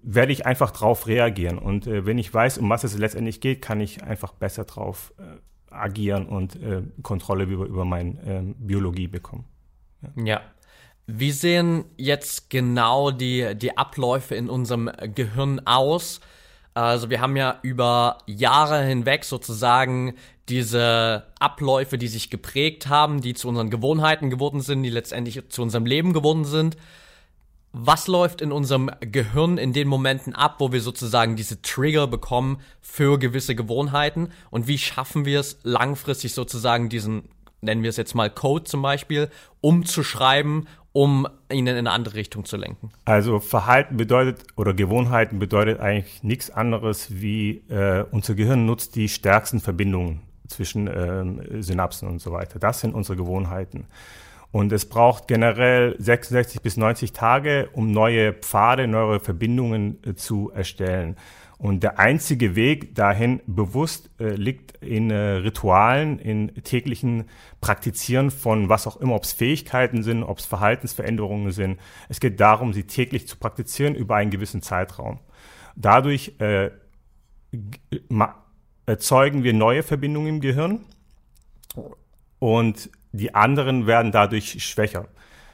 werde 0.04 0.32
ich 0.32 0.46
einfach 0.46 0.72
drauf 0.72 1.08
reagieren. 1.08 1.58
Und 1.58 1.88
äh, 1.88 2.06
wenn 2.06 2.18
ich 2.18 2.34
weiß, 2.34 2.58
um 2.58 2.70
was 2.70 2.84
es 2.84 2.98
letztendlich 2.98 3.40
geht, 3.40 3.62
kann 3.62 3.80
ich 3.80 4.04
einfach 4.04 4.34
besser 4.34 4.66
drauf 4.66 5.14
äh, 5.18 5.74
agieren 5.74 6.26
und 6.26 6.62
äh, 6.62 6.82
Kontrolle 7.02 7.46
über, 7.46 7.66
über 7.66 7.86
meine 7.86 8.12
äh, 8.24 8.54
Biologie 8.58 9.08
bekommen. 9.08 9.46
Ja. 10.18 10.26
ja. 10.26 10.42
Wie 11.12 11.32
sehen 11.32 11.86
jetzt 11.98 12.52
genau 12.52 13.10
die, 13.10 13.56
die 13.56 13.78
Abläufe 13.78 14.36
in 14.36 14.48
unserem 14.48 14.92
Gehirn 15.16 15.60
aus? 15.66 16.20
Also 16.76 17.10
wir 17.10 17.20
haben 17.20 17.36
ja 17.36 17.58
über 17.64 18.20
Jahre 18.28 18.84
hinweg 18.84 19.26
sozusagen 19.26 20.14
diese 20.50 21.26
Abläufe, 21.40 21.98
die 21.98 22.08
sich 22.08 22.30
geprägt 22.30 22.88
haben, 22.90 23.22
die 23.22 23.34
zu 23.34 23.48
unseren 23.50 23.72
Gewohnheiten 23.72 24.30
geworden 24.30 24.62
sind, 24.62 24.84
die 24.84 24.92
letztendlich 24.92 25.42
zu 25.50 25.64
unserem 25.64 25.88
Leben 25.88 26.14
geworden 26.14 26.46
sind. 26.46 26.78
Was 27.72 28.08
läuft 28.08 28.42
in 28.42 28.52
unserem 28.52 28.92
Gehirn 29.00 29.58
in 29.58 29.74
den 29.74 29.88
Momenten 29.88 30.36
ab, 30.36 30.58
wo 30.60 30.72
wir 30.72 30.82
sozusagen 30.82 31.36
diese 31.36 31.62
Trigger 31.64 32.06
bekommen 32.06 32.62
für 32.82 33.18
gewisse 33.18 33.56
Gewohnheiten? 33.56 34.30
Und 34.52 34.68
wie 34.68 34.78
schaffen 34.78 35.26
wir 35.26 35.40
es 35.40 35.58
langfristig 35.64 36.34
sozusagen 36.34 36.90
diesen, 36.90 37.30
nennen 37.62 37.82
wir 37.82 37.90
es 37.90 37.98
jetzt 37.98 38.16
mal 38.16 38.30
Code 38.30 38.64
zum 38.64 38.84
Beispiel, 38.84 39.30
umzuschreiben 39.62 40.68
um 40.92 41.28
ihn 41.52 41.68
in 41.68 41.78
eine 41.78 41.92
andere 41.92 42.16
Richtung 42.16 42.46
zu 42.46 42.58
lenken? 42.58 42.92
Also 43.06 43.40
Verhalten 43.40 43.98
bedeutet 43.98 44.44
oder 44.56 44.74
Gewohnheiten 44.74 45.40
bedeutet 45.40 45.80
eigentlich 45.80 46.24
nichts 46.24 46.50
anderes 46.50 47.22
wie 47.22 47.64
äh, 47.70 48.06
unser 48.12 48.36
Gehirn 48.36 48.66
nutzt 48.66 48.96
die 48.96 49.10
stärksten 49.10 49.60
Verbindungen 49.60 50.22
zwischen 50.48 50.88
ähm, 50.88 51.62
Synapsen 51.62 52.08
und 52.08 52.20
so 52.20 52.32
weiter. 52.32 52.60
Das 52.60 52.82
sind 52.82 52.96
unsere 52.96 53.16
Gewohnheiten. 53.18 53.86
Und 54.52 54.72
es 54.72 54.90
braucht 54.90 55.28
generell 55.28 55.96
66 56.00 56.62
bis 56.62 56.76
90 56.76 57.14
Tage, 57.14 57.70
um 57.74 57.92
neue 57.92 58.34
Pfade, 58.34 58.88
neue 58.88 59.20
Verbindungen 59.20 60.00
äh, 60.04 60.16
zu 60.16 60.52
erstellen. 60.52 61.18
Und 61.60 61.84
der 61.84 62.00
einzige 62.00 62.56
Weg 62.56 62.96
dahin 62.96 63.42
bewusst 63.46 64.10
äh, 64.18 64.30
liegt 64.30 64.78
in 64.78 65.12
äh, 65.12 65.16
Ritualen, 65.16 66.18
in 66.18 66.56
täglichen 66.64 67.26
Praktizieren 67.60 68.32
von 68.32 68.70
was 68.70 68.88
auch 68.88 68.96
immer, 68.96 69.16
ob 69.16 69.26
es 69.26 69.34
Fähigkeiten 69.34 70.02
sind, 70.02 70.24
ob 70.24 70.40
es 70.40 70.46
Verhaltensveränderungen 70.46 71.52
sind. 71.52 71.78
Es 72.08 72.22
geht 72.22 72.40
darum, 72.40 72.72
sie 72.72 72.84
täglich 72.84 73.28
zu 73.28 73.36
praktizieren 73.36 73.94
über 73.94 74.16
einen 74.16 74.32
gewissen 74.32 74.62
Zeitraum. 74.62 75.20
Dadurch 75.76 76.34
äh, 76.40 76.72
erzeugen 78.86 79.44
wir 79.44 79.54
neue 79.54 79.84
Verbindungen 79.84 80.36
im 80.36 80.40
Gehirn 80.40 80.86
und 82.40 82.90
die 83.12 83.36
anderen 83.36 83.86
werden 83.86 84.14
dadurch 84.14 84.64
schwächer. 84.64 85.10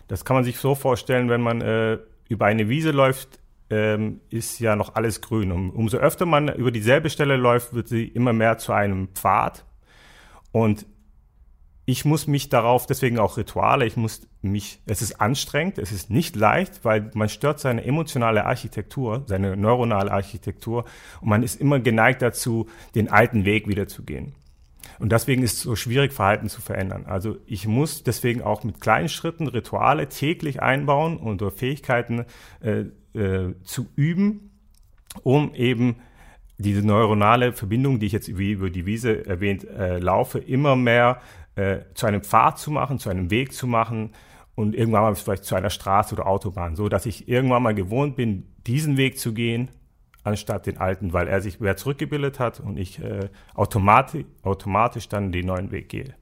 Das 0.08 0.24
kann 0.24 0.36
man 0.36 0.44
sich 0.44 0.58
so 0.58 0.76
vorstellen, 0.76 1.30
wenn 1.30 1.42
man 1.42 1.62
äh, 1.62 1.98
über 2.30 2.46
eine 2.46 2.70
Wiese 2.70 2.92
läuft, 2.92 3.40
ähm, 3.70 4.22
ist 4.30 4.60
ja 4.60 4.76
noch 4.76 4.96
alles 4.96 5.22
grün. 5.22 5.52
Und 5.52 5.72
umso 5.72 5.98
öfter 5.98 6.26
man 6.26 6.50
über 6.50 6.72
dieselbe 6.72 7.10
Stelle 7.10 7.38
läuft, 7.38 7.74
wird 7.74 7.88
sie 7.88 8.06
immer 8.06 8.34
mehr 8.34 8.58
zu 8.58 8.74
einem 8.74 9.10
Pfad. 9.10 9.66
Und 10.52 10.86
ich 11.86 12.04
muss 12.04 12.26
mich 12.26 12.50
darauf, 12.50 12.88
deswegen 12.88 13.20
auch 13.20 13.38
Rituale, 13.38 13.86
ich 13.86 13.96
muss 13.96 14.28
mich, 14.42 14.82
es 14.88 15.02
ist 15.02 15.22
anstrengend, 15.22 15.78
es 15.78 15.92
ist 15.92 16.10
nicht 16.10 16.36
leicht, 16.36 16.84
weil 16.84 17.12
man 17.14 17.30
stört 17.30 17.60
seine 17.60 17.86
emotionale 17.86 18.46
Architektur, 18.46 19.24
seine 19.28 19.56
neuronale 19.56 20.12
Architektur 20.12 20.86
und 21.22 21.30
man 21.30 21.44
ist 21.44 21.62
immer 21.62 21.80
geneigt 21.80 22.24
dazu, 22.24 22.68
den 22.96 23.10
alten 23.12 23.46
Weg 23.46 23.68
wieder 23.68 23.88
zu 23.88 24.04
gehen. 24.04 24.34
Und 25.00 25.12
deswegen 25.12 25.44
ist 25.44 25.54
es 25.54 25.62
so 25.62 25.76
schwierig, 25.76 26.14
Verhalten 26.14 26.50
zu 26.50 26.62
verändern. 26.62 27.06
Also 27.06 27.38
ich 27.46 27.68
muss 27.68 28.04
deswegen 28.04 28.42
auch 28.42 28.64
mit 28.64 28.82
kleinen 28.82 29.10
Schritten 29.10 29.48
Rituale 29.48 30.10
täglich 30.10 30.62
einbauen 30.62 31.18
und 31.18 31.42
durch 31.42 31.56
Fähigkeiten 31.56 32.26
äh, 32.62 32.86
äh, 33.18 33.56
zu 33.64 33.88
üben, 33.96 34.52
um 35.24 35.54
eben 35.54 35.98
diese 36.58 36.86
neuronale 36.86 37.54
Verbindung, 37.54 38.00
die 38.00 38.06
ich 38.06 38.14
jetzt 38.14 38.38
wie 38.38 38.52
über 38.52 38.70
die 38.70 38.86
Wiese 38.86 39.26
erwähnt 39.26 39.66
äh, 39.66 40.00
laufe, 40.00 40.40
immer 40.40 40.76
mehr 40.76 41.22
äh, 41.56 41.80
zu 41.94 42.06
einem 42.06 42.22
Pfad 42.22 42.60
zu 42.60 42.72
machen, 42.72 43.00
zu 43.00 43.10
einem 43.10 43.30
Weg 43.30 43.54
zu 43.54 43.68
machen 43.68 44.12
und 44.56 44.74
irgendwann 44.74 45.02
mal 45.02 45.16
vielleicht 45.16 45.44
zu 45.44 45.56
einer 45.56 45.70
Straße 45.70 46.16
oder 46.16 46.28
Autobahn, 46.28 46.76
so 46.76 46.88
dass 46.88 47.06
ich 47.06 47.28
irgendwann 47.28 47.64
mal 47.64 47.76
gewohnt 47.76 48.16
bin, 48.16 48.48
diesen 48.66 48.98
Weg 48.98 49.20
zu 49.20 49.34
gehen, 49.34 49.70
anstatt 50.26 50.66
den 50.66 50.78
alten, 50.78 51.14
weil 51.14 51.28
er 51.28 51.42
sich 51.42 51.62
wieder 51.62 51.78
zurückgebildet 51.78 52.40
hat 52.40 52.60
und 52.60 52.78
ich 52.78 53.00
äh, 53.00 53.30
automatisch, 53.54 54.26
automatisch 54.44 55.08
dann 55.08 55.32
den 55.32 55.46
neuen 55.46 55.72
Weg 55.72 55.90
gehe. 55.90 56.16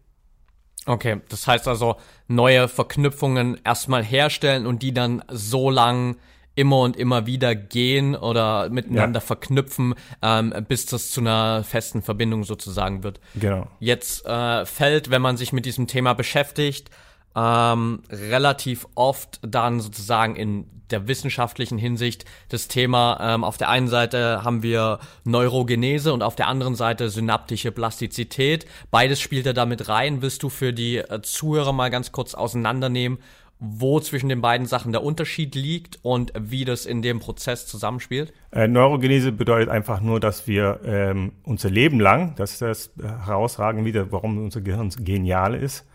Okay, 0.86 1.22
das 1.30 1.48
heißt 1.48 1.68
also 1.68 1.96
neue 2.28 2.68
Verknüpfungen 2.68 3.60
erstmal 3.64 4.04
herstellen 4.04 4.66
und 4.66 4.84
die 4.84 4.94
dann 4.94 5.24
so 5.30 5.70
lang 5.70 6.18
immer 6.56 6.82
und 6.82 6.98
immer 6.98 7.26
wieder 7.26 7.56
gehen 7.56 8.16
oder 8.16 8.70
miteinander 8.70 9.20
ja. 9.20 9.26
verknüpfen, 9.26 9.96
ähm, 10.22 10.54
bis 10.68 10.86
das 10.86 11.10
zu 11.10 11.22
einer 11.22 11.64
festen 11.64 12.02
Verbindung 12.02 12.44
sozusagen 12.44 13.04
wird. 13.04 13.20
Genau. 13.36 13.68
Jetzt 13.80 14.26
äh, 14.26 14.66
fällt, 14.66 15.10
wenn 15.10 15.22
man 15.22 15.38
sich 15.38 15.54
mit 15.54 15.66
diesem 15.66 15.88
Thema 15.88 16.14
beschäftigt, 16.14 16.92
ähm, 17.36 18.04
relativ 18.10 18.88
oft 18.94 19.40
dann 19.42 19.80
sozusagen 19.80 20.36
in 20.36 20.73
der 20.94 21.08
wissenschaftlichen 21.10 21.78
Hinsicht 21.78 22.24
das 22.48 22.70
Thema, 22.70 23.18
ähm, 23.20 23.44
auf 23.44 23.58
der 23.58 23.68
einen 23.70 23.90
Seite 23.90 24.44
haben 24.46 24.64
wir 24.64 25.00
Neurogenese 25.26 26.14
und 26.14 26.24
auf 26.24 26.38
der 26.38 26.48
anderen 26.48 26.76
Seite 26.76 27.10
synaptische 27.10 27.74
Plastizität. 27.74 28.66
Beides 28.92 29.20
spielt 29.20 29.46
er 29.46 29.54
damit 29.54 29.90
rein. 29.90 30.22
Willst 30.22 30.44
du 30.44 30.50
für 30.50 30.72
die 30.72 30.98
äh, 30.98 31.22
Zuhörer 31.22 31.74
mal 31.74 31.90
ganz 31.90 32.14
kurz 32.14 32.34
auseinandernehmen, 32.34 33.18
wo 33.60 34.00
zwischen 34.00 34.30
den 34.30 34.42
beiden 34.42 34.68
Sachen 34.68 34.92
der 34.92 35.04
Unterschied 35.04 35.56
liegt 35.56 36.00
und 36.02 36.34
wie 36.38 36.66
das 36.66 36.86
in 36.86 37.02
dem 37.02 37.20
Prozess 37.20 37.66
zusammenspielt? 37.66 38.34
Äh, 38.52 38.68
Neurogenese 38.68 39.32
bedeutet 39.32 39.70
einfach 39.70 40.02
nur, 40.02 40.20
dass 40.20 40.48
wir 40.48 40.82
ähm, 40.86 41.32
unser 41.44 41.70
Leben 41.70 42.00
lang, 42.00 42.36
das 42.36 42.54
ist 42.54 42.62
das 42.62 42.92
herausragend 43.02 43.86
wieder, 43.86 44.12
warum 44.12 44.38
unser 44.38 44.62
Gehirn 44.62 44.90
genial 44.90 45.56
ist, 45.56 45.86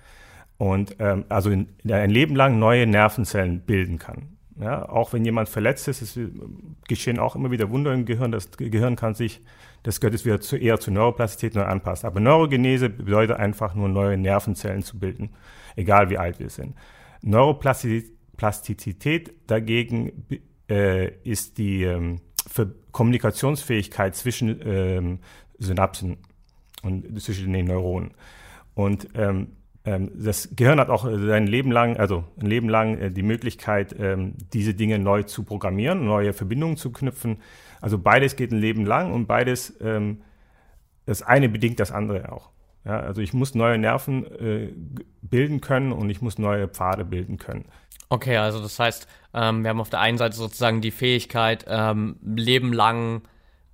und 0.56 0.96
ähm, 0.98 1.24
also 1.28 1.50
in, 1.50 1.68
ein 1.88 2.10
Leben 2.10 2.34
lang 2.34 2.58
neue 2.58 2.86
Nervenzellen 2.86 3.60
bilden 3.60 3.98
kann. 3.98 4.37
Ja, 4.60 4.88
auch 4.88 5.12
wenn 5.12 5.24
jemand 5.24 5.48
verletzt 5.48 5.86
ist, 5.86 6.02
es 6.02 6.18
geschehen 6.88 7.20
auch 7.20 7.36
immer 7.36 7.52
wieder 7.52 7.70
Wunder 7.70 7.94
im 7.94 8.06
Gehirn. 8.06 8.32
Das 8.32 8.50
Gehirn 8.50 8.96
kann 8.96 9.14
sich, 9.14 9.40
das 9.84 10.00
gehört 10.00 10.14
jetzt 10.14 10.24
wieder 10.24 10.40
zu, 10.40 10.56
eher 10.56 10.80
zur 10.80 10.94
Neuroplastizität 10.94 11.54
neu 11.54 11.62
anpassen. 11.62 12.08
Aber 12.08 12.18
Neurogenese 12.18 12.90
bedeutet 12.90 13.36
einfach 13.36 13.76
nur 13.76 13.88
neue 13.88 14.18
Nervenzellen 14.18 14.82
zu 14.82 14.98
bilden, 14.98 15.30
egal 15.76 16.10
wie 16.10 16.18
alt 16.18 16.40
wir 16.40 16.50
sind. 16.50 16.74
Neuroplastizität 17.22 19.32
dagegen 19.46 20.26
äh, 20.68 21.12
ist 21.22 21.58
die 21.58 21.84
ähm, 21.84 22.16
Kommunikationsfähigkeit 22.90 24.16
zwischen 24.16 24.60
ähm, 24.64 25.20
Synapsen 25.58 26.16
und 26.82 27.22
zwischen 27.22 27.52
den 27.52 27.66
Neuronen. 27.66 28.10
Und 28.74 29.06
ähm, 29.14 29.52
das 29.84 30.50
Gehirn 30.54 30.80
hat 30.80 30.90
auch 30.90 31.04
sein 31.04 31.46
Leben 31.46 31.70
lang, 31.70 31.96
also 31.96 32.24
ein 32.40 32.46
Leben 32.46 32.68
lang 32.68 32.98
äh, 32.98 33.10
die 33.10 33.22
Möglichkeit, 33.22 33.94
ähm, 33.98 34.34
diese 34.52 34.74
Dinge 34.74 34.98
neu 34.98 35.22
zu 35.22 35.44
programmieren, 35.44 36.04
neue 36.04 36.32
Verbindungen 36.32 36.76
zu 36.76 36.92
knüpfen. 36.92 37.38
Also 37.80 37.98
beides 37.98 38.36
geht 38.36 38.52
ein 38.52 38.58
Leben 38.58 38.84
lang 38.84 39.12
und 39.12 39.26
beides, 39.26 39.76
ähm, 39.80 40.22
das 41.06 41.22
eine 41.22 41.48
bedingt 41.48 41.80
das 41.80 41.90
andere 41.90 42.32
auch. 42.32 42.50
Ja, 42.84 43.00
also 43.00 43.20
ich 43.20 43.32
muss 43.32 43.54
neue 43.54 43.78
Nerven 43.78 44.26
äh, 44.26 44.72
bilden 45.22 45.60
können 45.60 45.92
und 45.92 46.10
ich 46.10 46.22
muss 46.22 46.38
neue 46.38 46.68
Pfade 46.68 47.04
bilden 47.04 47.38
können. 47.38 47.66
Okay, 48.08 48.36
also 48.36 48.60
das 48.60 48.78
heißt, 48.78 49.06
ähm, 49.34 49.62
wir 49.62 49.70
haben 49.70 49.80
auf 49.80 49.90
der 49.90 50.00
einen 50.00 50.18
Seite 50.18 50.36
sozusagen 50.36 50.80
die 50.80 50.90
Fähigkeit, 50.90 51.66
ähm, 51.68 52.16
Leben 52.22 52.72
lang 52.72 53.22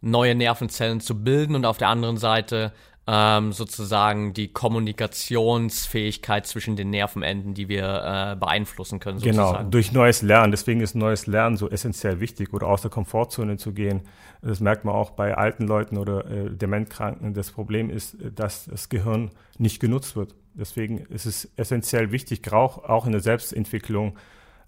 neue 0.00 0.34
Nervenzellen 0.34 1.00
zu 1.00 1.22
bilden 1.22 1.54
und 1.54 1.64
auf 1.64 1.78
der 1.78 1.88
anderen 1.88 2.16
Seite 2.16 2.72
ähm, 3.06 3.52
sozusagen 3.52 4.32
die 4.32 4.48
Kommunikationsfähigkeit 4.52 6.46
zwischen 6.46 6.74
den 6.74 6.90
Nervenenden, 6.90 7.52
die 7.52 7.68
wir 7.68 7.84
äh, 8.32 8.36
beeinflussen 8.36 8.98
können. 8.98 9.20
Genau, 9.20 9.42
sozusagen. 9.42 9.58
Genau, 9.58 9.70
durch 9.70 9.92
neues 9.92 10.22
Lernen. 10.22 10.50
Deswegen 10.50 10.80
ist 10.80 10.94
neues 10.94 11.26
Lernen 11.26 11.56
so 11.56 11.68
essentiell 11.68 12.20
wichtig 12.20 12.54
oder 12.54 12.66
aus 12.66 12.80
der 12.80 12.90
Komfortzone 12.90 13.58
zu 13.58 13.72
gehen. 13.72 14.02
Das 14.40 14.60
merkt 14.60 14.84
man 14.86 14.94
auch 14.94 15.10
bei 15.10 15.36
alten 15.36 15.66
Leuten 15.66 15.98
oder 15.98 16.24
äh, 16.30 16.50
Dementkranken. 16.50 17.34
Das 17.34 17.50
Problem 17.50 17.90
ist, 17.90 18.16
dass 18.34 18.66
das 18.66 18.88
Gehirn 18.88 19.30
nicht 19.58 19.80
genutzt 19.80 20.16
wird. 20.16 20.34
Deswegen 20.54 20.98
ist 20.98 21.26
es 21.26 21.52
essentiell 21.56 22.10
wichtig, 22.12 22.50
auch, 22.52 23.06
in 23.06 23.12
der 23.12 23.20
Selbstentwicklung, 23.20 24.16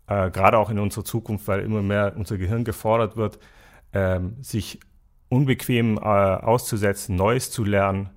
äh, 0.08 0.30
gerade 0.30 0.58
auch 0.58 0.68
in 0.68 0.78
unserer 0.78 1.04
Zukunft, 1.04 1.48
weil 1.48 1.60
immer 1.60 1.80
mehr 1.80 2.14
unser 2.16 2.36
Gehirn 2.36 2.64
gefordert 2.64 3.16
wird, 3.16 3.38
ähm, 3.92 4.36
sich 4.42 4.80
unbequem 5.28 5.96
äh, 5.96 6.00
auszusetzen, 6.00 7.16
Neues 7.16 7.50
zu 7.50 7.64
lernen, 7.64 8.10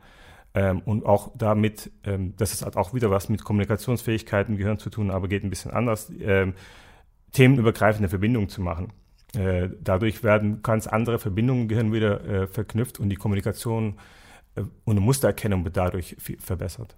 ähm, 0.53 0.81
und 0.85 1.05
auch 1.05 1.31
damit, 1.37 1.91
ähm, 2.03 2.33
das 2.37 2.65
hat 2.65 2.75
auch 2.75 2.93
wieder 2.93 3.11
was 3.11 3.29
mit 3.29 3.43
Kommunikationsfähigkeiten 3.43 4.53
im 4.53 4.57
Gehirn 4.57 4.79
zu 4.79 4.89
tun, 4.89 5.11
aber 5.11 5.27
geht 5.27 5.43
ein 5.43 5.49
bisschen 5.49 5.71
anders, 5.71 6.11
ähm, 6.19 6.53
themenübergreifende 7.33 8.09
Verbindungen 8.09 8.49
zu 8.49 8.61
machen. 8.61 8.91
Äh, 9.35 9.69
dadurch 9.79 10.23
werden 10.23 10.63
ganz 10.63 10.87
andere 10.87 11.19
Verbindungen 11.19 11.63
im 11.63 11.67
Gehirn 11.67 11.93
wieder 11.93 12.25
äh, 12.25 12.47
verknüpft 12.47 12.99
und 12.99 13.09
die 13.09 13.15
Kommunikation 13.15 13.99
äh, 14.55 14.61
und 14.61 14.71
eine 14.97 15.01
Mustererkennung 15.01 15.63
wird 15.65 15.77
dadurch 15.77 16.15
verbessert. 16.39 16.95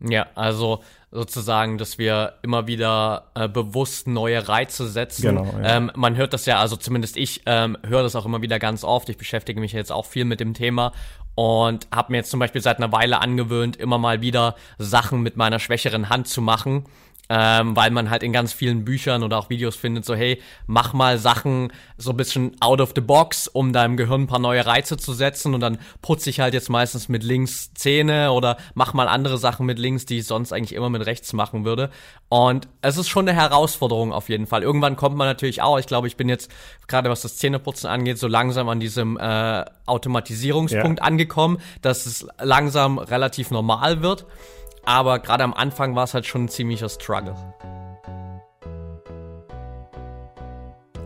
Ja, 0.00 0.26
also 0.34 0.82
sozusagen, 1.10 1.76
dass 1.78 1.98
wir 1.98 2.34
immer 2.42 2.66
wieder 2.68 3.30
äh, 3.34 3.48
bewusst 3.48 4.06
neue 4.06 4.48
Reize 4.48 4.88
setzen. 4.88 5.22
Genau, 5.22 5.44
ja. 5.44 5.76
ähm, 5.76 5.90
man 5.96 6.16
hört 6.16 6.32
das 6.32 6.46
ja, 6.46 6.60
also 6.60 6.76
zumindest 6.76 7.16
ich 7.16 7.42
ähm, 7.46 7.76
höre 7.84 8.04
das 8.04 8.14
auch 8.14 8.24
immer 8.24 8.40
wieder 8.40 8.58
ganz 8.60 8.84
oft. 8.84 9.08
Ich 9.08 9.16
beschäftige 9.16 9.60
mich 9.60 9.72
jetzt 9.72 9.90
auch 9.90 10.06
viel 10.06 10.24
mit 10.24 10.38
dem 10.38 10.54
Thema 10.54 10.92
und 11.38 11.86
habe 11.94 12.10
mir 12.10 12.18
jetzt 12.18 12.30
zum 12.30 12.40
Beispiel 12.40 12.60
seit 12.60 12.78
einer 12.78 12.90
Weile 12.90 13.20
angewöhnt, 13.20 13.76
immer 13.76 13.96
mal 13.96 14.20
wieder 14.22 14.56
Sachen 14.76 15.22
mit 15.22 15.36
meiner 15.36 15.60
schwächeren 15.60 16.08
Hand 16.08 16.26
zu 16.26 16.42
machen 16.42 16.86
ähm, 17.28 17.76
weil 17.76 17.90
man 17.90 18.10
halt 18.10 18.22
in 18.22 18.32
ganz 18.32 18.52
vielen 18.52 18.84
Büchern 18.84 19.22
oder 19.22 19.38
auch 19.38 19.50
Videos 19.50 19.76
findet, 19.76 20.04
so 20.04 20.14
hey, 20.14 20.40
mach 20.66 20.92
mal 20.92 21.18
Sachen 21.18 21.72
so 21.96 22.10
ein 22.10 22.16
bisschen 22.16 22.56
out 22.60 22.80
of 22.80 22.92
the 22.94 23.00
box, 23.00 23.48
um 23.48 23.72
deinem 23.72 23.96
Gehirn 23.96 24.22
ein 24.22 24.26
paar 24.26 24.38
neue 24.38 24.64
Reize 24.64 24.96
zu 24.96 25.12
setzen 25.12 25.54
und 25.54 25.60
dann 25.60 25.78
putze 26.00 26.30
ich 26.30 26.40
halt 26.40 26.54
jetzt 26.54 26.70
meistens 26.70 27.08
mit 27.08 27.22
links 27.22 27.74
Zähne 27.74 28.32
oder 28.32 28.56
mach 28.74 28.94
mal 28.94 29.08
andere 29.08 29.38
Sachen 29.38 29.66
mit 29.66 29.78
links, 29.78 30.06
die 30.06 30.18
ich 30.18 30.26
sonst 30.26 30.52
eigentlich 30.52 30.74
immer 30.74 30.90
mit 30.90 31.04
rechts 31.04 31.32
machen 31.32 31.64
würde. 31.64 31.90
Und 32.28 32.68
es 32.82 32.96
ist 32.96 33.08
schon 33.08 33.28
eine 33.28 33.38
Herausforderung 33.38 34.12
auf 34.12 34.28
jeden 34.28 34.46
Fall. 34.46 34.62
Irgendwann 34.62 34.96
kommt 34.96 35.16
man 35.16 35.26
natürlich 35.26 35.60
auch, 35.62 35.78
ich 35.78 35.86
glaube, 35.86 36.06
ich 36.06 36.16
bin 36.16 36.28
jetzt 36.28 36.50
gerade 36.86 37.10
was 37.10 37.22
das 37.22 37.36
Zähneputzen 37.36 37.88
angeht, 37.88 38.18
so 38.18 38.26
langsam 38.26 38.68
an 38.68 38.80
diesem 38.80 39.18
äh, 39.18 39.64
Automatisierungspunkt 39.86 41.00
ja. 41.00 41.04
angekommen, 41.04 41.58
dass 41.82 42.06
es 42.06 42.26
langsam 42.40 42.98
relativ 42.98 43.50
normal 43.50 44.02
wird. 44.02 44.26
Aber 44.88 45.18
gerade 45.18 45.44
am 45.44 45.52
Anfang 45.52 45.94
war 45.94 46.04
es 46.04 46.14
halt 46.14 46.24
schon 46.24 46.44
ein 46.44 46.48
ziemlicher 46.48 46.88
Struggle. 46.88 47.34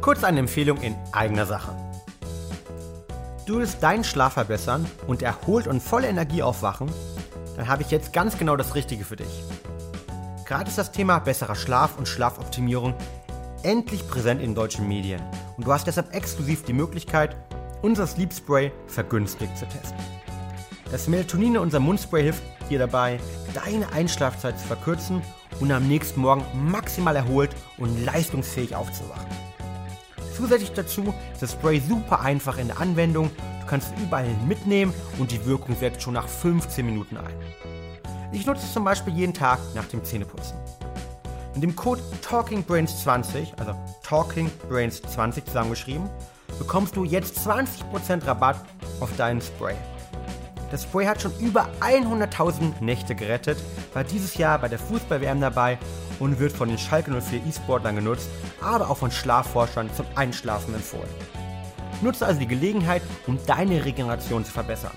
Kurz 0.01 0.23
eine 0.23 0.39
Empfehlung 0.39 0.81
in 0.83 0.95
eigener 1.11 1.47
Sache. 1.47 1.75
Du 3.45 3.59
willst 3.59 3.83
deinen 3.83 4.05
Schlaf 4.05 4.35
verbessern 4.35 4.89
und 5.09 5.23
erholt 5.23 5.67
und 5.67 5.83
voller 5.83 6.09
Energie 6.09 6.45
aufwachen? 6.45 6.93
Dann 7.57 7.67
habe 7.67 7.83
ich 7.83 7.91
jetzt 7.91 8.13
ganz 8.13 8.39
genau 8.39 8.55
das 8.55 8.77
Richtige 8.77 9.05
für 9.05 9.17
dich. 9.17 9.43
Gerade 10.47 10.71
ist 10.71 10.79
das 10.79 10.93
Thema 10.93 11.19
besserer 11.19 11.57
Schlaf 11.57 11.99
und 11.99 12.07
Schlafoptimierung 12.07 12.95
endlich 13.65 14.07
präsent 14.07 14.41
in 14.41 14.55
deutschen 14.55 14.87
Medien 14.87 15.21
und 15.57 15.67
du 15.67 15.73
hast 15.73 15.89
deshalb 15.89 16.15
exklusiv 16.15 16.63
die 16.63 16.73
Möglichkeit, 16.73 17.35
unser 17.83 18.07
Sleep 18.07 18.33
Spray 18.33 18.71
vergünstigt 18.87 19.59
zu 19.59 19.67
testen. 19.67 19.99
Das 20.93 21.09
Melatonin 21.09 21.55
in 21.55 21.61
unserem 21.61 21.85
Mundspray 21.85 22.23
hilft 22.23 22.43
dir 22.69 22.79
dabei, 22.79 23.19
deine 23.55 23.91
Einschlafzeit 23.95 24.61
zu 24.61 24.67
verkürzen 24.67 25.23
und 25.59 25.73
am 25.73 25.89
nächsten 25.89 26.21
Morgen 26.21 26.45
maximal 26.71 27.17
erholt 27.17 27.51
und 27.79 28.05
leistungsfähig 28.05 28.77
aufzuwachen. 28.77 29.27
Zusätzlich 30.37 30.73
dazu 30.73 31.15
ist 31.33 31.41
das 31.41 31.53
Spray 31.53 31.81
super 31.81 32.21
einfach 32.21 32.59
in 32.59 32.67
der 32.67 32.79
Anwendung. 32.79 33.31
Du 33.63 33.67
kannst 33.67 33.91
es 33.95 34.03
überall 34.03 34.29
mitnehmen 34.47 34.93
und 35.19 35.31
die 35.31 35.43
Wirkung 35.47 35.75
setzt 35.77 36.03
schon 36.03 36.13
nach 36.13 36.29
15 36.29 36.85
Minuten 36.85 37.17
ein. 37.17 37.35
Ich 38.31 38.45
nutze 38.45 38.67
es 38.67 38.75
zum 38.75 38.85
Beispiel 38.85 39.15
jeden 39.15 39.33
Tag 39.33 39.61
nach 39.75 39.87
dem 39.87 40.05
Zähneputzen. 40.05 40.59
Mit 41.55 41.63
dem 41.63 41.75
Code 41.75 42.03
TalkingBrains20, 42.23 43.59
also 43.59 43.75
TalkingBrains20 44.07 45.47
zusammengeschrieben, 45.47 46.11
bekommst 46.59 46.97
du 46.97 47.05
jetzt 47.05 47.39
20% 47.49 48.27
Rabatt 48.27 48.63
auf 49.01 49.17
deinen 49.17 49.41
Spray. 49.41 49.75
Das 50.73 50.83
Spray 50.85 51.07
hat 51.07 51.21
schon 51.21 51.37
über 51.39 51.69
100.000 51.81 52.81
Nächte 52.81 53.15
gerettet, 53.15 53.59
war 53.93 54.05
dieses 54.05 54.37
Jahr 54.37 54.59
bei 54.59 54.69
der 54.69 54.79
Fußball-WM 54.79 55.43
dabei 55.43 55.77
und 56.19 56.41
wird 56.41 56.53
von 56.53 56.71
den 56.71 56.79
Schalke 56.79 57.11
04 57.11 57.45
E-Sportlern 57.47 57.97
genutzt, 57.97 58.31
aber 58.63 58.89
auch 58.89 58.97
von 58.97 59.11
Schlafforschern 59.11 59.91
zum 59.95 60.07
Einschlafen 60.15 60.75
empfohlen. 60.75 61.11
Nutze 62.01 62.25
also 62.25 62.41
die 62.41 62.47
Gelegenheit, 62.47 63.03
um 63.27 63.39
deine 63.47 63.85
Regeneration 63.85 64.47
zu 64.47 64.51
verbessern. 64.51 64.97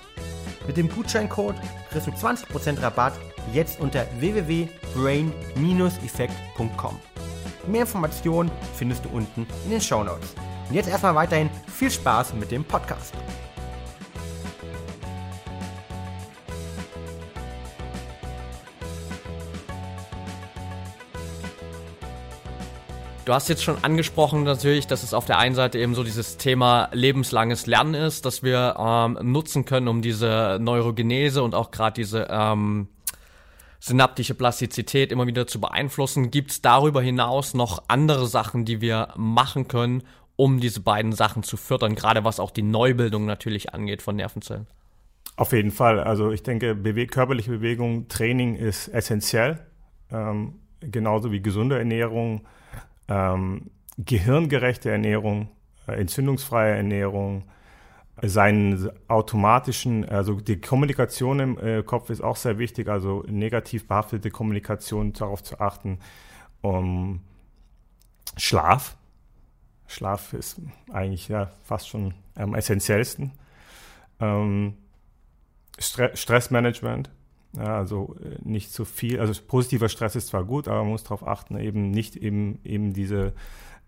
Mit 0.66 0.78
dem 0.78 0.88
Gutscheincode 0.88 1.56
kriegst 1.90 2.06
du 2.06 2.10
20% 2.10 2.80
Rabatt 2.80 3.12
jetzt 3.52 3.78
unter 3.78 4.06
www.brain-effekt.com. 4.18 7.00
Mehr 7.66 7.82
Informationen 7.82 8.50
findest 8.74 9.04
du 9.04 9.10
unten 9.10 9.46
in 9.66 9.72
den 9.72 9.82
Show 9.82 10.02
Notes. 10.02 10.32
Und 10.70 10.74
jetzt 10.74 10.88
erstmal 10.88 11.14
weiterhin 11.14 11.50
viel 11.66 11.90
Spaß 11.90 12.32
mit 12.32 12.50
dem 12.50 12.64
Podcast. 12.64 13.12
Du 23.26 23.34
hast 23.34 23.48
jetzt 23.48 23.64
schon 23.64 23.82
angesprochen 23.82 24.44
natürlich, 24.44 24.86
dass 24.86 25.02
es 25.02 25.12
auf 25.12 25.24
der 25.24 25.38
einen 25.38 25.56
Seite 25.56 25.80
eben 25.80 25.96
so 25.96 26.04
dieses 26.04 26.36
Thema 26.36 26.88
lebenslanges 26.92 27.66
Lernen 27.66 27.94
ist, 27.94 28.24
das 28.24 28.44
wir 28.44 28.76
ähm, 28.78 29.18
nutzen 29.20 29.64
können, 29.64 29.88
um 29.88 30.00
diese 30.00 30.58
Neurogenese 30.60 31.42
und 31.42 31.52
auch 31.52 31.72
gerade 31.72 31.94
diese 31.94 32.28
ähm, 32.30 32.86
synaptische 33.80 34.36
Plastizität 34.36 35.10
immer 35.10 35.26
wieder 35.26 35.48
zu 35.48 35.60
beeinflussen. 35.60 36.30
Gibt 36.30 36.52
es 36.52 36.62
darüber 36.62 37.02
hinaus 37.02 37.52
noch 37.52 37.82
andere 37.88 38.28
Sachen, 38.28 38.64
die 38.64 38.80
wir 38.80 39.08
machen 39.16 39.66
können, 39.66 40.04
um 40.36 40.60
diese 40.60 40.78
beiden 40.78 41.10
Sachen 41.10 41.42
zu 41.42 41.56
fördern, 41.56 41.96
gerade 41.96 42.22
was 42.22 42.38
auch 42.38 42.52
die 42.52 42.62
Neubildung 42.62 43.26
natürlich 43.26 43.74
angeht 43.74 44.02
von 44.02 44.14
Nervenzellen? 44.14 44.68
Auf 45.34 45.50
jeden 45.50 45.72
Fall. 45.72 45.98
Also 45.98 46.30
ich 46.30 46.44
denke, 46.44 46.76
Bewe 46.76 47.08
körperliche 47.08 47.50
Bewegung, 47.50 48.06
Training 48.06 48.54
ist 48.54 48.86
essentiell, 48.86 49.66
ähm, 50.12 50.60
genauso 50.80 51.32
wie 51.32 51.42
gesunde 51.42 51.76
Ernährung 51.76 52.46
ähm, 53.08 53.70
gehirngerechte 53.98 54.90
Ernährung, 54.90 55.48
äh, 55.86 55.92
entzündungsfreie 55.92 56.76
Ernährung, 56.76 57.44
seinen 58.22 58.90
automatischen, 59.08 60.08
also 60.08 60.40
die 60.40 60.58
Kommunikation 60.58 61.38
im 61.38 61.58
äh, 61.58 61.82
Kopf 61.82 62.08
ist 62.08 62.22
auch 62.22 62.36
sehr 62.36 62.58
wichtig, 62.58 62.88
also 62.88 63.22
negativ 63.28 63.86
behaftete 63.86 64.30
Kommunikation 64.30 65.12
darauf 65.12 65.42
zu 65.42 65.60
achten. 65.60 65.98
Um, 66.62 67.20
Schlaf. 68.36 68.96
Schlaf 69.86 70.32
ist 70.32 70.60
eigentlich 70.90 71.28
ja 71.28 71.50
fast 71.62 71.88
schon 71.88 72.14
am 72.34 72.54
essentiellsten. 72.54 73.32
Ähm, 74.20 74.74
Stre 75.78 76.16
Stressmanagement, 76.16 77.10
ja, 77.56 77.76
also 77.76 78.16
äh, 78.22 78.36
nicht 78.42 78.72
zu 78.72 78.84
viel, 78.84 79.20
also 79.20 79.32
positiver 79.46 79.88
Stress 79.88 80.16
ist 80.16 80.28
zwar 80.28 80.44
gut, 80.44 80.68
aber 80.68 80.80
man 80.80 80.92
muss 80.92 81.04
darauf 81.04 81.26
achten, 81.26 81.58
eben 81.58 81.90
nicht 81.90 82.16
eben, 82.16 82.58
eben 82.64 82.92
diese 82.92 83.32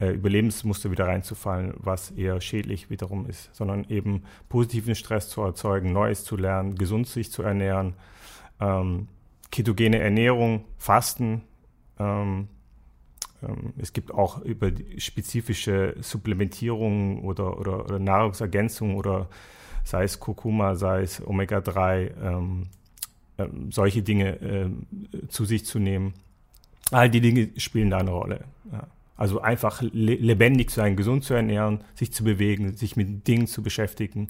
äh, 0.00 0.10
Überlebensmuster 0.10 0.90
wieder 0.90 1.06
reinzufallen, 1.06 1.74
was 1.76 2.10
eher 2.12 2.40
schädlich 2.40 2.90
wiederum 2.90 3.26
ist, 3.26 3.54
sondern 3.54 3.84
eben 3.88 4.22
positiven 4.48 4.94
Stress 4.94 5.28
zu 5.28 5.42
erzeugen, 5.42 5.92
Neues 5.92 6.24
zu 6.24 6.36
lernen, 6.36 6.76
gesund 6.76 7.06
sich 7.08 7.30
zu 7.30 7.42
ernähren, 7.42 7.94
ähm, 8.60 9.08
ketogene 9.50 9.98
Ernährung, 9.98 10.64
Fasten. 10.76 11.42
Ähm, 11.98 12.48
ähm, 13.42 13.72
es 13.78 13.92
gibt 13.92 14.12
auch 14.12 14.42
über 14.42 14.70
spezifische 14.98 15.96
Supplementierungen 16.00 17.20
oder, 17.20 17.58
oder, 17.58 17.84
oder 17.84 17.98
Nahrungsergänzungen 17.98 18.96
oder 18.96 19.28
sei 19.84 20.04
es 20.04 20.20
Kurkuma, 20.20 20.74
sei 20.74 21.02
es 21.02 21.26
Omega-3, 21.26 22.10
ähm, 22.22 22.66
ähm, 23.38 23.70
solche 23.70 24.02
Dinge 24.02 24.40
äh, 24.40 24.68
zu 25.28 25.44
sich 25.44 25.64
zu 25.64 25.78
nehmen. 25.78 26.14
All 26.90 27.08
die 27.08 27.20
Dinge 27.20 27.50
spielen 27.56 27.90
da 27.90 27.98
eine 27.98 28.10
Rolle. 28.10 28.44
Ja. 28.72 28.86
Also 29.16 29.40
einfach 29.40 29.82
le 29.82 30.14
lebendig 30.14 30.70
zu 30.70 30.76
sein, 30.76 30.96
gesund 30.96 31.24
zu 31.24 31.34
ernähren, 31.34 31.82
sich 31.94 32.12
zu 32.12 32.22
bewegen, 32.22 32.76
sich 32.76 32.96
mit 32.96 33.26
Dingen 33.26 33.46
zu 33.46 33.62
beschäftigen 33.62 34.28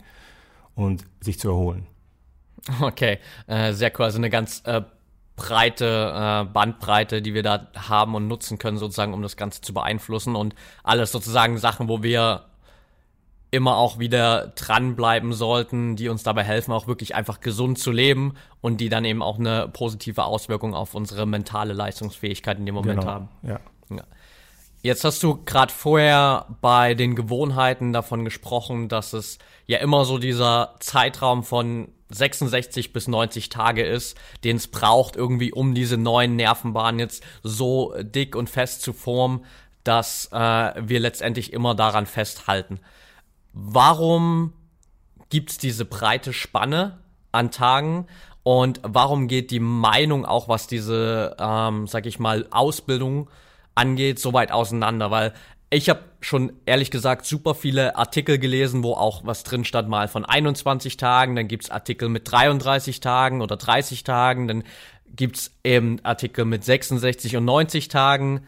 und 0.75 1.05
sich 1.21 1.39
zu 1.39 1.49
erholen. 1.49 1.87
Okay, 2.81 3.19
äh, 3.47 3.73
sehr 3.73 3.93
cool. 3.99 4.07
Also 4.07 4.19
eine 4.19 4.31
ganz 4.31 4.63
äh, 4.67 4.83
breite 5.37 6.13
äh, 6.15 6.53
Bandbreite, 6.53 7.23
die 7.23 7.33
wir 7.33 7.43
da 7.43 7.69
haben 7.77 8.15
und 8.15 8.29
nutzen 8.29 8.59
können, 8.59 8.77
sozusagen, 8.77 9.15
um 9.15 9.23
das 9.23 9.37
Ganze 9.37 9.61
zu 9.61 9.73
beeinflussen 9.73 10.37
und 10.37 10.55
alles 10.83 11.13
sozusagen 11.13 11.59
Sachen, 11.59 11.89
wo 11.89 12.03
wir 12.03 12.48
immer 13.51 13.77
auch 13.77 13.99
wieder 13.99 14.53
dranbleiben 14.57 15.33
sollten, 15.33 15.97
die 15.97 16.09
uns 16.09 16.23
dabei 16.23 16.45
helfen, 16.45 16.73
auch 16.73 16.87
wirklich 16.87 17.15
einfach 17.15 17.41
gesund 17.41 17.79
zu 17.79 17.91
leben 17.91 18.35
und 18.61 18.79
die 18.81 18.89
dann 18.89 19.05
eben 19.05 19.23
auch 19.23 19.39
eine 19.39 19.69
positive 19.69 20.25
Auswirkung 20.25 20.75
auf 20.75 20.95
unsere 20.95 21.27
mentale 21.27 21.73
Leistungsfähigkeit 21.73 22.59
in 22.59 22.67
dem 22.67 22.75
Moment 22.75 23.01
genau. 23.01 23.11
haben. 23.11 23.29
Ja. 23.43 23.61
ja. 23.91 24.03
Jetzt 24.83 25.05
hast 25.05 25.23
du 25.23 25.43
gerade 25.45 25.73
vorher 25.73 26.47
bei 26.61 26.95
den 26.95 27.17
Gewohnheiten 27.17 27.93
davon 27.93 28.25
gesprochen, 28.25 28.89
dass 28.89 29.13
es 29.13 29.39
ja 29.67 29.79
immer 29.79 30.05
so 30.05 30.19
dieser 30.19 30.77
Zeitraum 30.81 31.43
von 31.43 31.89
66 32.11 32.93
bis 32.93 33.09
90 33.09 33.49
Tage 33.49 33.85
ist, 33.85 34.17
den 34.45 34.57
es 34.57 34.69
braucht 34.69 35.17
irgendwie, 35.17 35.53
um 35.53 35.75
diese 35.75 35.97
neuen 35.97 36.37
Nervenbahnen 36.37 37.01
jetzt 37.01 37.25
so 37.43 37.95
dick 38.01 38.37
und 38.37 38.49
fest 38.49 38.83
zu 38.83 38.93
formen, 38.93 39.45
dass 39.85 40.29
äh, 40.33 40.37
wir 40.37 41.01
letztendlich 41.01 41.53
immer 41.53 41.75
daran 41.75 42.07
festhalten 42.07 42.81
warum 43.53 44.53
gibt 45.31 45.51
es 45.51 45.59
diese 45.59 45.85
breite 45.85 46.33
Spanne 46.33 46.99
an 47.33 47.51
Tagen 47.51 48.07
und 48.43 48.81
warum 48.83 49.29
geht 49.29 49.51
die 49.51 49.61
Meinung 49.61 50.25
auch, 50.25 50.49
was 50.49 50.67
diese, 50.67 51.37
ähm, 51.39 51.87
sag 51.87 52.07
ich 52.07 52.19
mal, 52.19 52.47
Ausbildung 52.51 53.29
angeht, 53.75 54.19
so 54.19 54.33
weit 54.33 54.53
auseinander? 54.53 55.11
Weil 55.11 55.35
ich 55.71 55.91
habe 55.91 56.01
schon 56.21 56.53
ehrlich 56.65 56.91
gesagt 56.91 57.27
super 57.27 57.55
viele 57.55 57.97
Artikel 57.97 58.39
gelesen, 58.39 58.83
wo 58.83 58.95
auch 58.95 59.27
was 59.27 59.45
drin 59.45 59.65
stand, 59.65 59.89
mal 59.89 60.09
von 60.09 60.25
21 60.25 60.97
Tagen, 60.97 61.37
dann 61.37 61.47
gibt's 61.47 61.71
Artikel 61.71 62.09
mit 62.09 62.31
33 62.31 63.01
Tagen 63.01 63.43
oder 63.43 63.57
30 63.57 64.03
Tagen, 64.03 64.49
dann 64.49 64.65
gibt's 65.15 65.51
eben 65.65 66.03
Artikel 66.05 66.45
mit 66.45 66.65
66 66.65 67.37
und 67.37 67.45
90 67.45 67.89
Tagen 67.89 68.47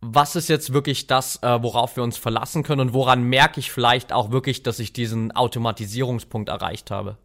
was 0.00 0.36
ist 0.36 0.48
jetzt 0.48 0.72
wirklich 0.72 1.06
das, 1.06 1.42
äh, 1.42 1.62
worauf 1.62 1.96
wir 1.96 2.02
uns 2.02 2.16
verlassen 2.16 2.62
können 2.62 2.80
und 2.80 2.92
woran 2.92 3.24
merke 3.24 3.60
ich 3.60 3.72
vielleicht 3.72 4.12
auch 4.12 4.30
wirklich, 4.30 4.62
dass 4.62 4.78
ich 4.78 4.92
diesen 4.92 5.32
Automatisierungspunkt 5.32 6.48
erreicht 6.48 6.90
habe? 6.90 7.16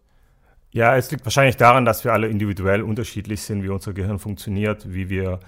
Ja, 0.71 0.97
es 0.97 1.11
liegt 1.11 1.23
wahrscheinlich 1.23 1.57
daran, 1.57 1.85
dass 1.85 2.03
wir 2.03 2.13
alle 2.13 2.27
individuell 2.27 2.81
unterschiedlich 2.81 3.41
sind, 3.41 3.61
wie 3.61 3.69
unser 3.69 3.93
Gehirn 3.93 4.17
funktioniert, 4.17 4.91
wie 4.91 5.07
wir, 5.07 5.39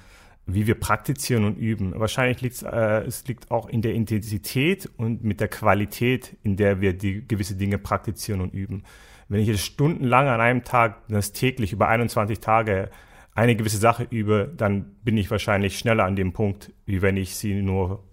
wie 0.45 0.67
wir 0.67 0.79
praktizieren 0.79 1.45
und 1.45 1.57
üben. 1.57 1.99
Wahrscheinlich 1.99 2.41
liegt 2.41 2.61
äh, 2.61 3.01
es 3.01 3.27
liegt 3.27 3.49
auch 3.49 3.67
in 3.67 3.81
der 3.81 3.95
Intensität 3.95 4.87
und 4.97 5.23
mit 5.23 5.39
der 5.39 5.47
Qualität, 5.47 6.37
in 6.43 6.57
der 6.57 6.79
wir 6.79 6.93
die 6.93 7.27
gewisse 7.27 7.55
Dinge 7.55 7.79
praktizieren 7.79 8.39
und 8.39 8.53
üben. 8.53 8.83
Wenn 9.27 9.39
ich 9.39 9.47
jetzt 9.47 9.65
stundenlang 9.65 10.27
an 10.27 10.41
einem 10.41 10.63
Tag, 10.63 10.97
das 11.07 11.31
täglich 11.31 11.73
über 11.73 11.87
21 11.87 12.39
Tage 12.39 12.91
eine 13.35 13.55
gewisse 13.55 13.77
Sache 13.77 14.07
übe, 14.09 14.51
dann 14.55 14.95
bin 15.03 15.17
ich 15.17 15.29
wahrscheinlich 15.29 15.77
schneller 15.77 16.05
an 16.05 16.15
dem 16.15 16.31
Punkt, 16.31 16.71
wie 16.85 17.01
wenn 17.01 17.17
ich 17.17 17.35
sie 17.35 17.61
nur 17.61 18.03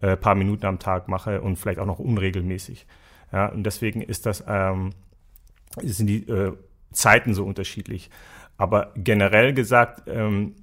ein 0.00 0.08
äh, 0.08 0.16
paar 0.16 0.34
Minuten 0.34 0.66
am 0.66 0.78
Tag 0.78 1.08
mache 1.08 1.42
und 1.42 1.56
vielleicht 1.56 1.78
auch 1.78 1.86
noch 1.86 1.98
unregelmäßig. 1.98 2.86
Ja, 3.32 3.46
und 3.46 3.64
deswegen 3.64 4.00
ist 4.00 4.24
das, 4.24 4.42
ähm, 4.48 4.90
sind 5.82 6.06
die 6.06 6.26
äh, 6.28 6.54
Zeiten 6.90 7.34
so 7.34 7.44
unterschiedlich. 7.44 8.10
Aber 8.56 8.92
generell 8.96 9.52
gesagt, 9.52 10.08
ähm, 10.08 10.54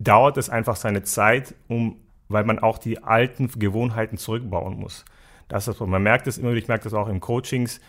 dauert 0.00 0.36
es 0.36 0.50
einfach 0.50 0.74
seine 0.74 1.04
Zeit, 1.04 1.54
um, 1.68 1.96
weil 2.28 2.44
man 2.44 2.58
auch 2.58 2.78
die 2.78 3.02
alten 3.04 3.48
Gewohnheiten 3.56 4.16
zurückbauen 4.16 4.76
muss. 4.76 5.04
Das 5.46 5.68
ist, 5.68 5.80
man 5.80 6.02
merkt 6.02 6.26
es 6.26 6.38
immer, 6.38 6.52
ich 6.52 6.66
merke 6.66 6.84
das 6.84 6.94
auch 6.94 7.08
in 7.08 7.20
Coachings. 7.20 7.80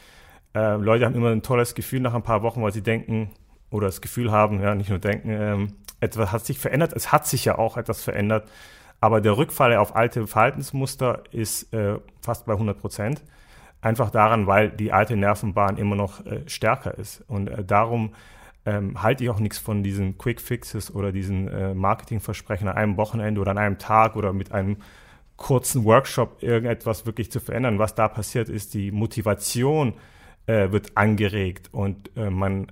Äh, 0.53 0.75
Leute 0.75 1.05
haben 1.05 1.15
immer 1.15 1.31
ein 1.31 1.41
tolles 1.41 1.73
Gefühl 1.73 2.01
nach 2.01 2.13
ein 2.13 2.21
paar 2.21 2.43
Wochen, 2.43 2.61
weil 2.61 2.71
sie 2.71 2.83
denken, 2.83 3.31
oder 3.69 3.87
das 3.87 4.01
Gefühl 4.01 4.31
haben, 4.31 4.61
ja, 4.61 4.75
nicht 4.75 4.89
nur 4.89 4.99
denken, 4.99 5.29
ähm, 5.29 5.73
etwas 5.99 6.31
hat 6.31 6.45
sich 6.45 6.59
verändert, 6.59 6.93
es 6.93 7.11
hat 7.11 7.25
sich 7.27 7.45
ja 7.45 7.57
auch 7.57 7.77
etwas 7.77 8.03
verändert, 8.03 8.49
aber 9.01 9.21
der 9.21 9.37
Rückfall 9.37 9.75
auf 9.75 9.95
alte 9.95 10.27
Verhaltensmuster 10.27 11.23
ist 11.31 11.73
äh, 11.73 11.99
fast 12.21 12.45
bei 12.45 12.53
100 12.53 12.79
Prozent. 12.79 13.23
Einfach 13.81 14.09
daran, 14.09 14.47
weil 14.47 14.71
die 14.71 14.91
alte 14.91 15.15
Nervenbahn 15.15 15.77
immer 15.77 15.95
noch 15.95 16.25
äh, 16.25 16.41
stärker 16.47 16.97
ist. 16.97 17.23
Und 17.27 17.49
äh, 17.49 17.63
darum 17.63 18.15
ähm, 18.65 19.03
halte 19.03 19.23
ich 19.23 19.29
auch 19.29 19.39
nichts 19.39 19.59
von 19.59 19.83
diesen 19.83 20.17
Quick 20.17 20.41
Fixes 20.41 20.93
oder 20.93 21.11
diesen 21.11 21.47
äh, 21.49 21.75
Marketingversprechen 21.75 22.67
an 22.67 22.77
einem 22.77 22.97
Wochenende 22.97 23.41
oder 23.41 23.51
an 23.51 23.59
einem 23.59 23.77
Tag 23.77 24.15
oder 24.15 24.33
mit 24.33 24.51
einem 24.51 24.77
kurzen 25.37 25.83
Workshop 25.83 26.41
irgendetwas 26.41 27.05
wirklich 27.05 27.31
zu 27.31 27.39
verändern. 27.39 27.77
Was 27.77 27.93
da 27.93 28.07
passiert 28.07 28.49
ist, 28.49 28.73
die 28.73 28.91
Motivation 28.91 29.93
äh, 30.47 30.71
wird 30.71 30.97
angeregt 30.97 31.69
und 31.71 32.09
äh, 32.17 32.29
man 32.29 32.71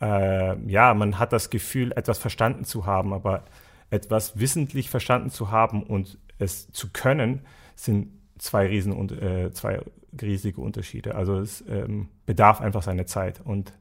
äh, 0.00 0.58
ja, 0.70 0.94
man 0.94 1.18
hat 1.18 1.32
das 1.32 1.50
Gefühl, 1.50 1.92
etwas 1.92 2.18
verstanden 2.18 2.64
zu 2.64 2.86
haben, 2.86 3.12
aber 3.12 3.44
etwas 3.90 4.38
wissentlich 4.38 4.90
verstanden 4.90 5.30
zu 5.30 5.50
haben 5.50 5.82
und 5.82 6.18
es 6.38 6.70
zu 6.72 6.88
können, 6.92 7.40
sind 7.74 8.08
zwei 8.38 8.66
riesen 8.66 8.92
und 8.92 9.12
äh, 9.12 9.52
zwei 9.52 9.80
riesige 10.20 10.60
Unterschiede. 10.60 11.14
Also 11.14 11.38
es 11.38 11.62
ähm, 11.68 12.08
bedarf 12.26 12.60
einfach 12.60 12.82
seine 12.82 13.06
Zeit 13.06 13.40
und 13.44 13.72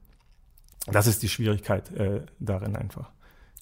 das 0.87 1.07
ist 1.07 1.23
die 1.23 1.29
Schwierigkeit 1.29 1.91
äh, 1.91 2.21
darin 2.39 2.75
einfach. 2.75 3.09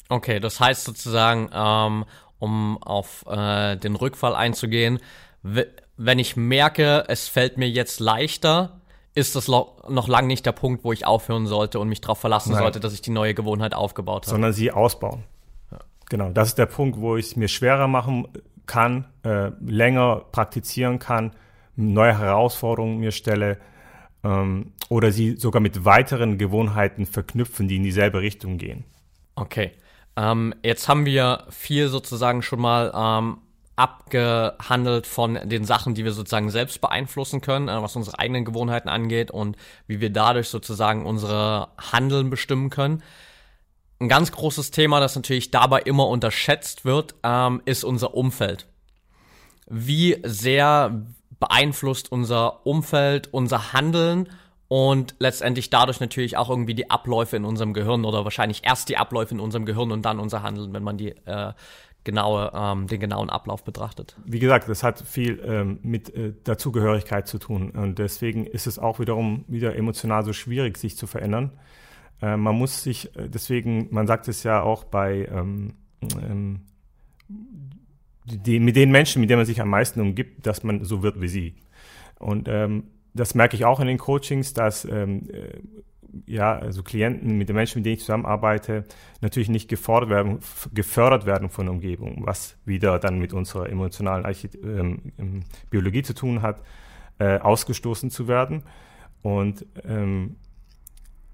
Okay, 0.10 0.40
das 0.40 0.60
heißt 0.60 0.84
sozusagen, 0.84 1.50
ähm, 1.54 2.06
um 2.40 2.78
auf 2.84 3.26
äh, 3.28 3.78
den 3.78 3.96
Rückfall 3.96 4.36
einzugehen, 4.36 5.00
wenn 5.42 6.20
ich 6.20 6.36
merke, 6.36 7.06
es 7.08 7.28
fällt 7.28 7.58
mir 7.58 7.70
jetzt 7.70 8.00
leichter, 8.00 8.82
ist 9.16 9.36
das 9.36 9.48
noch 9.48 10.08
lange 10.08 10.28
nicht 10.28 10.46
der 10.46 10.52
Punkt, 10.54 10.84
wo 10.84 10.92
ich 10.92 11.06
aufhören 11.06 11.46
sollte 11.46 11.80
und 11.80 11.90
mich 11.90 12.02
darauf 12.02 12.20
verlassen 12.20 12.54
Nein. 12.54 12.64
sollte, 12.64 12.80
dass 12.80 12.94
ich 12.94 13.02
die 13.02 13.12
neue 13.12 13.34
Gewohnheit 13.34 13.74
aufgebaut 13.74 14.24
habe. 14.24 14.32
Sondern 14.32 14.54
sie 14.54 14.72
ausbauen. 14.72 15.24
Ja. 15.72 15.80
Genau, 16.10 16.30
das 16.30 16.50
ist 16.50 16.58
der 16.58 16.66
Punkt, 16.66 17.00
wo 17.00 17.16
ich 17.16 17.28
es 17.28 17.36
mir 17.36 17.48
schwerer 17.48 17.88
machen 17.88 18.28
kann, 18.66 19.06
äh, 19.24 19.52
länger 19.62 20.26
praktizieren 20.32 21.00
kann, 21.00 21.32
neue 21.76 22.18
Herausforderungen 22.18 22.98
mir 22.98 23.12
stelle 23.12 23.58
ähm, 24.24 24.72
oder 24.90 25.12
sie 25.12 25.36
sogar 25.36 25.62
mit 25.62 25.86
weiteren 25.86 26.38
Gewohnheiten 26.38 27.06
verknüpfen, 27.06 27.68
die 27.68 27.76
in 27.76 27.84
dieselbe 27.84 28.22
Richtung 28.22 28.58
gehen. 28.58 28.86
Okay. 29.36 29.72
Ähm, 30.16 30.54
jetzt 30.64 30.88
haben 30.88 31.06
wir 31.06 31.46
viel 31.50 31.88
sozusagen 31.88 32.42
schon 32.42 32.62
mal 32.62 32.92
ähm, 32.96 33.38
abgehandelt 33.76 35.08
von 35.08 35.40
den 35.46 35.66
Sachen, 35.66 35.96
die 35.96 36.06
wir 36.06 36.12
sozusagen 36.12 36.50
selbst 36.50 36.80
beeinflussen 36.80 37.42
können, 37.42 37.70
äh, 37.70 37.82
was 37.82 37.96
unsere 37.96 38.20
eigenen 38.20 38.46
Gewohnheiten 38.46 38.90
angeht 38.90 39.32
und 39.32 39.58
wie 39.88 40.00
wir 40.00 40.12
dadurch 40.12 40.50
sozusagen 40.50 41.06
unsere 41.06 41.70
Handeln 41.92 42.30
bestimmen 42.30 42.70
können. 42.70 43.02
Ein 44.00 44.10
ganz 44.10 44.32
großes 44.32 44.72
Thema, 44.72 45.00
das 45.00 45.16
natürlich 45.16 45.50
dabei 45.50 45.80
immer 45.82 46.08
unterschätzt 46.08 46.86
wird, 46.86 47.16
ähm, 47.24 47.62
ist 47.66 47.84
unser 47.84 48.14
Umfeld. 48.14 48.68
Wie 49.68 50.18
sehr 50.24 51.06
beeinflusst 51.40 52.12
unser 52.12 52.66
Umfeld 52.66 53.34
unser 53.34 53.74
Handeln 53.74 54.30
und 54.68 55.16
letztendlich 55.20 55.70
dadurch 55.70 56.00
natürlich 56.00 56.38
auch 56.38 56.50
irgendwie 56.50 56.74
die 56.74 56.90
Abläufe 56.90 57.38
in 57.38 57.46
unserem 57.46 57.74
Gehirn 57.74 58.06
oder 58.06 58.24
wahrscheinlich 58.24 58.62
erst 58.64 58.90
die 58.90 58.98
Abläufe 58.98 59.34
in 59.34 59.40
unserem 59.40 59.66
Gehirn 59.66 59.92
und 59.92 60.04
dann 60.04 60.20
unser 60.20 60.42
Handeln, 60.42 60.74
wenn 60.74 60.84
man 60.84 60.98
die 60.98 61.10
äh, 61.26 61.54
genaue, 62.04 62.52
ähm, 62.54 62.88
den 62.88 63.00
genauen 63.00 63.30
Ablauf 63.30 63.64
betrachtet. 63.64 64.18
Wie 64.26 64.40
gesagt, 64.40 64.68
das 64.68 64.84
hat 64.84 65.02
viel 65.02 65.42
ähm, 65.46 65.80
mit 65.84 66.14
äh, 66.16 66.34
Dazugehörigkeit 66.44 67.28
zu 67.28 67.40
tun 67.40 67.72
und 67.72 68.00
deswegen 68.00 68.46
ist 68.46 68.68
es 68.68 68.80
auch 68.80 69.00
wiederum 69.00 69.46
wieder 69.48 69.76
emotional 69.76 70.24
so 70.24 70.34
schwierig, 70.34 70.78
sich 70.78 70.98
zu 70.98 71.08
verändern. 71.08 71.52
Äh, 72.22 72.38
man 72.38 72.56
muss 72.56 72.84
sich, 72.84 73.16
äh, 73.18 73.30
deswegen, 73.30 73.88
man 73.92 74.08
sagt 74.08 74.28
es 74.28 74.44
ja 74.44 74.62
auch 74.62 74.84
bei 74.84 75.28
ähm, 75.32 75.74
ähm, 76.22 76.62
die, 78.26 78.60
mit 78.60 78.76
den 78.76 78.92
Menschen, 78.92 79.20
mit 79.20 79.30
denen 79.30 79.40
man 79.40 79.46
sich 79.46 79.62
am 79.62 79.70
meisten 79.70 80.00
umgibt, 80.00 80.46
dass 80.46 80.64
man 80.64 80.84
so 80.84 81.04
wird 81.04 81.22
wie 81.22 81.28
sie. 81.28 81.56
Und 82.20 82.48
ähm, 82.48 82.86
das 83.14 83.36
merke 83.36 83.56
ich 83.56 83.66
auch 83.66 83.80
in 83.80 83.88
den 83.88 83.98
Coachings, 83.98 84.54
dass 84.54 84.86
ähm, 84.86 85.30
äh, 85.30 85.60
ja, 86.26 86.58
also 86.58 86.84
Klienten, 86.84 87.38
mit 87.38 87.50
den 87.50 87.56
Menschen, 87.56 87.80
mit 87.80 87.86
denen 87.86 87.96
ich 87.96 88.02
zusammenarbeite, 88.02 88.86
natürlich 89.22 89.50
nicht 89.50 89.68
gefordert 89.70 90.10
werden, 90.10 90.40
gefördert 90.74 91.26
werden 91.26 91.50
von 91.50 91.66
der 91.66 91.74
Umgebung, 91.74 92.24
was 92.26 92.56
wieder 92.66 93.00
dann 93.00 93.20
mit 93.20 93.34
unserer 93.34 93.70
emotionalen 93.70 94.26
Archit 94.26 94.56
ähm, 94.56 95.14
ähm, 95.18 95.44
Biologie 95.70 96.04
zu 96.04 96.14
tun 96.14 96.42
hat, 96.42 96.62
äh, 97.20 97.40
ausgestoßen 97.40 98.10
zu 98.10 98.28
werden. 98.28 98.64
Und 99.22 99.66
ähm, 99.86 100.36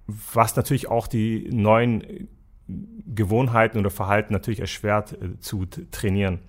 was 0.07 0.55
natürlich 0.55 0.87
auch 0.87 1.07
die 1.07 1.49
neuen 1.51 2.27
Gewohnheiten 2.67 3.79
oder 3.79 3.89
Verhalten 3.89 4.33
natürlich 4.33 4.59
erschwert 4.59 5.13
äh, 5.13 5.39
zu 5.39 5.65
trainieren. 5.65 6.39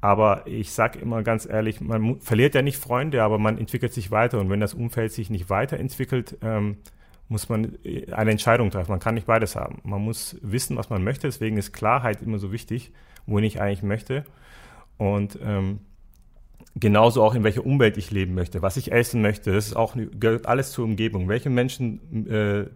Aber 0.00 0.46
ich 0.46 0.70
sage 0.70 1.00
immer 1.00 1.22
ganz 1.24 1.44
ehrlich, 1.44 1.80
man 1.80 2.20
verliert 2.20 2.54
ja 2.54 2.62
nicht 2.62 2.78
Freunde, 2.78 3.22
aber 3.22 3.38
man 3.38 3.58
entwickelt 3.58 3.92
sich 3.92 4.12
weiter. 4.12 4.38
Und 4.38 4.48
wenn 4.48 4.60
das 4.60 4.74
Umfeld 4.74 5.12
sich 5.12 5.28
nicht 5.28 5.50
weiterentwickelt, 5.50 6.38
ähm, 6.40 6.76
muss 7.28 7.48
man 7.48 7.78
äh, 7.84 8.12
eine 8.12 8.30
Entscheidung 8.30 8.70
treffen. 8.70 8.90
Man 8.90 9.00
kann 9.00 9.14
nicht 9.14 9.26
beides 9.26 9.56
haben. 9.56 9.80
Man 9.84 10.02
muss 10.02 10.36
wissen, 10.42 10.76
was 10.76 10.90
man 10.90 11.04
möchte. 11.04 11.26
Deswegen 11.26 11.56
ist 11.56 11.72
Klarheit 11.72 12.22
immer 12.22 12.38
so 12.38 12.52
wichtig, 12.52 12.92
wohin 13.26 13.44
ich 13.44 13.60
eigentlich 13.60 13.82
möchte. 13.82 14.24
Und 14.96 15.38
ähm, 15.42 15.80
genauso 16.74 17.22
auch 17.22 17.34
in 17.34 17.44
welcher 17.44 17.64
Umwelt 17.64 17.96
ich 17.96 18.10
leben 18.10 18.34
möchte, 18.34 18.62
was 18.62 18.76
ich 18.76 18.92
essen 18.92 19.22
möchte. 19.22 19.52
Das 19.52 19.66
ist 19.66 19.76
auch 19.76 19.94
gehört 19.96 20.46
alles 20.46 20.72
zur 20.72 20.84
Umgebung. 20.84 21.28
Welche 21.28 21.50
Menschen 21.50 22.26
äh, 22.28 22.66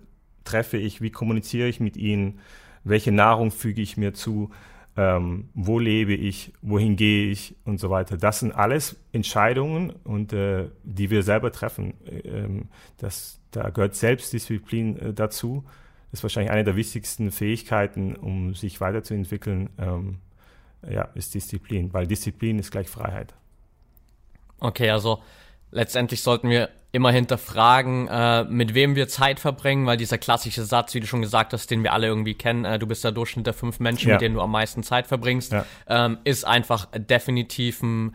treffe 0.45 0.77
ich? 0.77 1.01
Wie 1.01 1.11
kommuniziere 1.11 1.69
ich 1.69 1.81
mit 1.81 1.97
ihnen? 1.97 2.41
Welche 2.85 3.13
Nahrung 3.13 3.51
füge 3.51 3.81
ich 3.81 3.97
mir 3.97 4.13
zu? 4.13 4.51
Ähm, 4.97 5.49
wo 5.55 5.79
lebe 5.79 6.13
ich? 6.13 6.53
Wohin 6.61 6.97
gehe 6.97 7.31
ich? 7.31 7.55
Und 7.65 7.81
so 7.81 7.89
weiter. 7.89 8.17
Das 8.17 8.41
sind 8.41 8.53
alles 8.53 8.97
Entscheidungen 9.13 9.91
und 10.05 10.33
äh, 10.33 10.69
die 10.83 11.11
wir 11.11 11.23
selber 11.23 11.51
treffen. 11.51 11.95
Ähm, 12.25 12.69
das 12.99 13.41
da 13.53 13.71
gehört 13.71 13.95
Selbstdisziplin 13.95 14.99
äh, 14.99 15.13
dazu. 15.15 15.65
Das 16.11 16.21
ist 16.21 16.25
wahrscheinlich 16.25 16.51
eine 16.51 16.65
der 16.65 16.77
wichtigsten 16.77 17.31
Fähigkeiten, 17.31 18.17
um 18.17 18.55
sich 18.55 18.81
weiterzuentwickeln, 18.81 19.71
ähm, 19.79 20.19
ja, 20.89 21.05
ist 21.15 21.35
Disziplin, 21.35 21.93
weil 21.95 22.07
Disziplin 22.07 22.59
ist 22.59 22.71
gleich 22.71 22.89
Freiheit. 22.89 23.35
Okay, 24.59 24.91
also 24.91 25.23
letztendlich 25.71 26.23
sollten 26.23 26.51
wir 26.51 26.69
immer 26.93 27.11
hinterfragen, 27.11 28.07
äh, 28.09 28.45
mit 28.45 28.75
wem 28.75 28.95
wir 28.95 29.09
Zeit 29.09 29.41
verbringen, 29.41 29.87
weil 29.87 29.97
dieser 29.97 30.19
klassische 30.19 30.65
Satz, 30.65 30.95
wie 30.95 31.01
du 31.01 31.07
schon 31.07 31.23
gesagt 31.23 31.55
hast, 31.55 31.71
den 31.71 31.83
wir 31.83 31.95
alle 31.95 32.07
irgendwie 32.07 32.35
kennen, 32.35 32.67
äh, 32.67 32.79
du 32.79 32.87
bist 32.87 33.03
der 33.03 33.13
Durchschnitt 33.13 33.47
der 33.47 33.55
fünf 33.55 33.81
Menschen, 33.81 34.09
ja. 34.09 34.15
mit 34.17 34.21
denen 34.21 34.35
du 34.35 34.43
am 34.43 34.51
meisten 34.51 34.83
Zeit 34.83 35.07
verbringst, 35.07 35.53
ja. 35.53 35.65
ähm, 35.89 36.19
ist 36.25 36.45
einfach 36.45 36.87
definitiv 36.95 37.83
ein, 37.83 38.15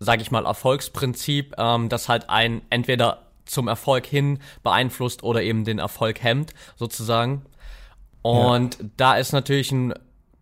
sag 0.00 0.20
ich 0.20 0.32
mal, 0.32 0.44
Erfolgsprinzip, 0.44 1.54
ähm, 1.56 1.88
das 1.88 2.08
halt 2.08 2.28
ein 2.28 2.62
entweder 2.68 3.22
zum 3.44 3.68
Erfolg 3.68 4.06
hin 4.06 4.40
beeinflusst 4.64 5.22
oder 5.22 5.42
eben 5.42 5.64
den 5.64 5.78
Erfolg 5.78 6.20
hemmt, 6.20 6.52
sozusagen. 6.74 7.46
Und 8.22 8.80
ja. 8.80 8.86
da 8.96 9.16
ist 9.16 9.32
natürlich 9.32 9.70
ein 9.70 9.94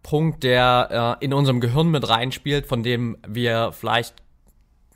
Punkt, 0.02 0.42
der 0.42 1.18
äh, 1.20 1.24
in 1.24 1.34
unserem 1.34 1.60
Gehirn 1.60 1.90
mit 1.90 2.08
reinspielt, 2.08 2.66
von 2.66 2.82
dem 2.82 3.18
wir 3.26 3.72
vielleicht 3.72 4.14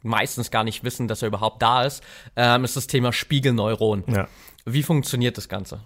meistens 0.02 0.50
gar 0.50 0.64
nicht 0.64 0.84
wissen, 0.84 1.08
dass 1.08 1.22
er 1.22 1.28
überhaupt 1.28 1.62
da 1.62 1.84
ist, 1.84 2.02
ähm, 2.36 2.64
ist 2.64 2.76
das 2.76 2.86
Thema 2.86 3.12
Spiegelneuron. 3.12 4.04
Ja. 4.06 4.28
Wie 4.64 4.82
funktioniert 4.82 5.36
das 5.36 5.48
Ganze? 5.48 5.80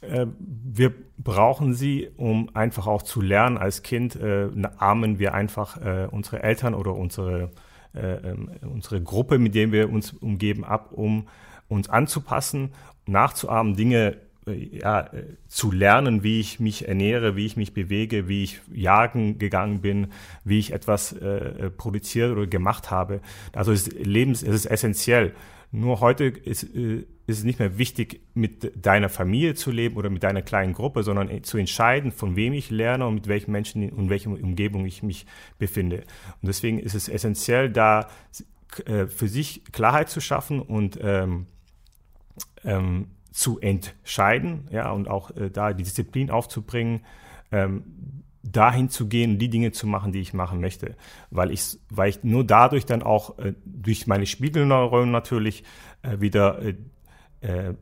Äh, 0.00 0.26
wir 0.38 0.92
brauchen 1.18 1.74
sie, 1.74 2.10
um 2.16 2.50
einfach 2.54 2.86
auch 2.86 3.02
zu 3.02 3.20
lernen. 3.20 3.56
Als 3.58 3.82
Kind 3.82 4.16
äh, 4.16 4.48
ahmen 4.78 5.18
wir 5.18 5.34
einfach 5.34 5.80
äh, 5.80 6.08
unsere 6.10 6.42
Eltern 6.42 6.74
oder 6.74 6.94
unsere, 6.94 7.50
äh, 7.94 8.00
ähm, 8.00 8.50
unsere 8.62 9.00
Gruppe, 9.02 9.38
mit 9.38 9.54
der 9.54 9.70
wir 9.72 9.90
uns 9.90 10.12
umgeben, 10.12 10.64
ab, 10.64 10.90
um 10.92 11.28
uns 11.68 11.88
anzupassen, 11.88 12.72
nachzuahmen, 13.06 13.76
Dinge 13.76 14.16
ja, 14.46 15.00
äh, 15.00 15.36
zu 15.48 15.70
lernen, 15.70 16.22
wie 16.22 16.40
ich 16.40 16.58
mich 16.58 16.88
ernähre, 16.88 17.36
wie 17.36 17.46
ich 17.46 17.56
mich 17.56 17.74
bewege, 17.74 18.28
wie 18.28 18.42
ich 18.42 18.60
jagen 18.72 19.38
gegangen 19.38 19.80
bin, 19.80 20.08
wie 20.44 20.58
ich 20.58 20.72
etwas 20.72 21.12
äh, 21.12 21.70
produziert 21.70 22.32
oder 22.32 22.46
gemacht 22.46 22.90
habe. 22.90 23.20
Also 23.52 23.72
ist 23.72 23.92
Lebens, 23.92 24.42
es 24.42 24.54
ist 24.54 24.66
essentiell. 24.66 25.34
Nur 25.70 26.00
heute 26.00 26.24
ist, 26.24 26.64
äh, 26.74 27.04
ist 27.26 27.38
es 27.38 27.44
nicht 27.44 27.60
mehr 27.60 27.78
wichtig, 27.78 28.20
mit 28.34 28.84
deiner 28.84 29.08
Familie 29.08 29.54
zu 29.54 29.70
leben 29.70 29.96
oder 29.96 30.10
mit 30.10 30.22
deiner 30.24 30.42
kleinen 30.42 30.72
Gruppe, 30.72 31.04
sondern 31.04 31.44
zu 31.44 31.56
entscheiden, 31.56 32.10
von 32.10 32.34
wem 32.34 32.52
ich 32.52 32.70
lerne 32.70 33.06
und 33.06 33.14
mit 33.14 33.28
welchen 33.28 33.52
Menschen 33.52 33.90
und 33.90 34.10
welcher 34.10 34.30
Umgebung 34.30 34.84
ich 34.86 35.02
mich 35.02 35.24
befinde. 35.58 35.98
Und 36.40 36.48
deswegen 36.48 36.78
ist 36.80 36.94
es 36.94 37.08
essentiell, 37.08 37.70
da 37.70 38.08
äh, 38.86 39.06
für 39.06 39.28
sich 39.28 39.64
Klarheit 39.70 40.08
zu 40.10 40.20
schaffen 40.20 40.60
und 40.60 40.98
ähm, 41.00 41.46
ähm, 42.64 43.06
zu 43.32 43.58
entscheiden, 43.58 44.68
ja, 44.70 44.90
und 44.90 45.08
auch 45.08 45.30
äh, 45.36 45.50
da 45.50 45.72
die 45.72 45.82
Disziplin 45.82 46.30
aufzubringen, 46.30 47.00
ähm, 47.50 47.84
dahin 48.42 48.88
zu 48.88 49.08
gehen, 49.08 49.38
die 49.38 49.48
Dinge 49.48 49.72
zu 49.72 49.86
machen, 49.86 50.12
die 50.12 50.20
ich 50.20 50.34
machen 50.34 50.60
möchte, 50.60 50.96
weil 51.30 51.50
ich, 51.50 51.78
weil 51.90 52.10
ich 52.10 52.24
nur 52.24 52.44
dadurch 52.44 52.86
dann 52.86 53.02
auch 53.02 53.38
äh, 53.38 53.54
durch 53.64 54.06
meine 54.06 54.26
Spiegelneuronen 54.26 55.10
natürlich 55.10 55.64
äh, 56.02 56.20
wieder 56.20 56.60
äh, 56.62 56.74
äh 57.40 57.74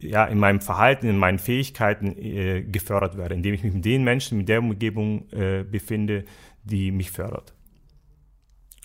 ja, 0.00 0.26
in 0.26 0.38
meinem 0.38 0.60
Verhalten, 0.60 1.08
in 1.08 1.18
meinen 1.18 1.40
Fähigkeiten 1.40 2.16
äh, 2.16 2.62
gefördert 2.62 3.16
werde, 3.16 3.34
indem 3.34 3.52
ich 3.52 3.64
mich 3.64 3.74
mit 3.74 3.84
den 3.84 4.04
Menschen, 4.04 4.38
mit 4.38 4.48
der 4.48 4.60
Umgebung 4.60 5.26
befinde, 5.28 6.24
die 6.62 6.92
mich 6.92 7.10
fördert. 7.10 7.52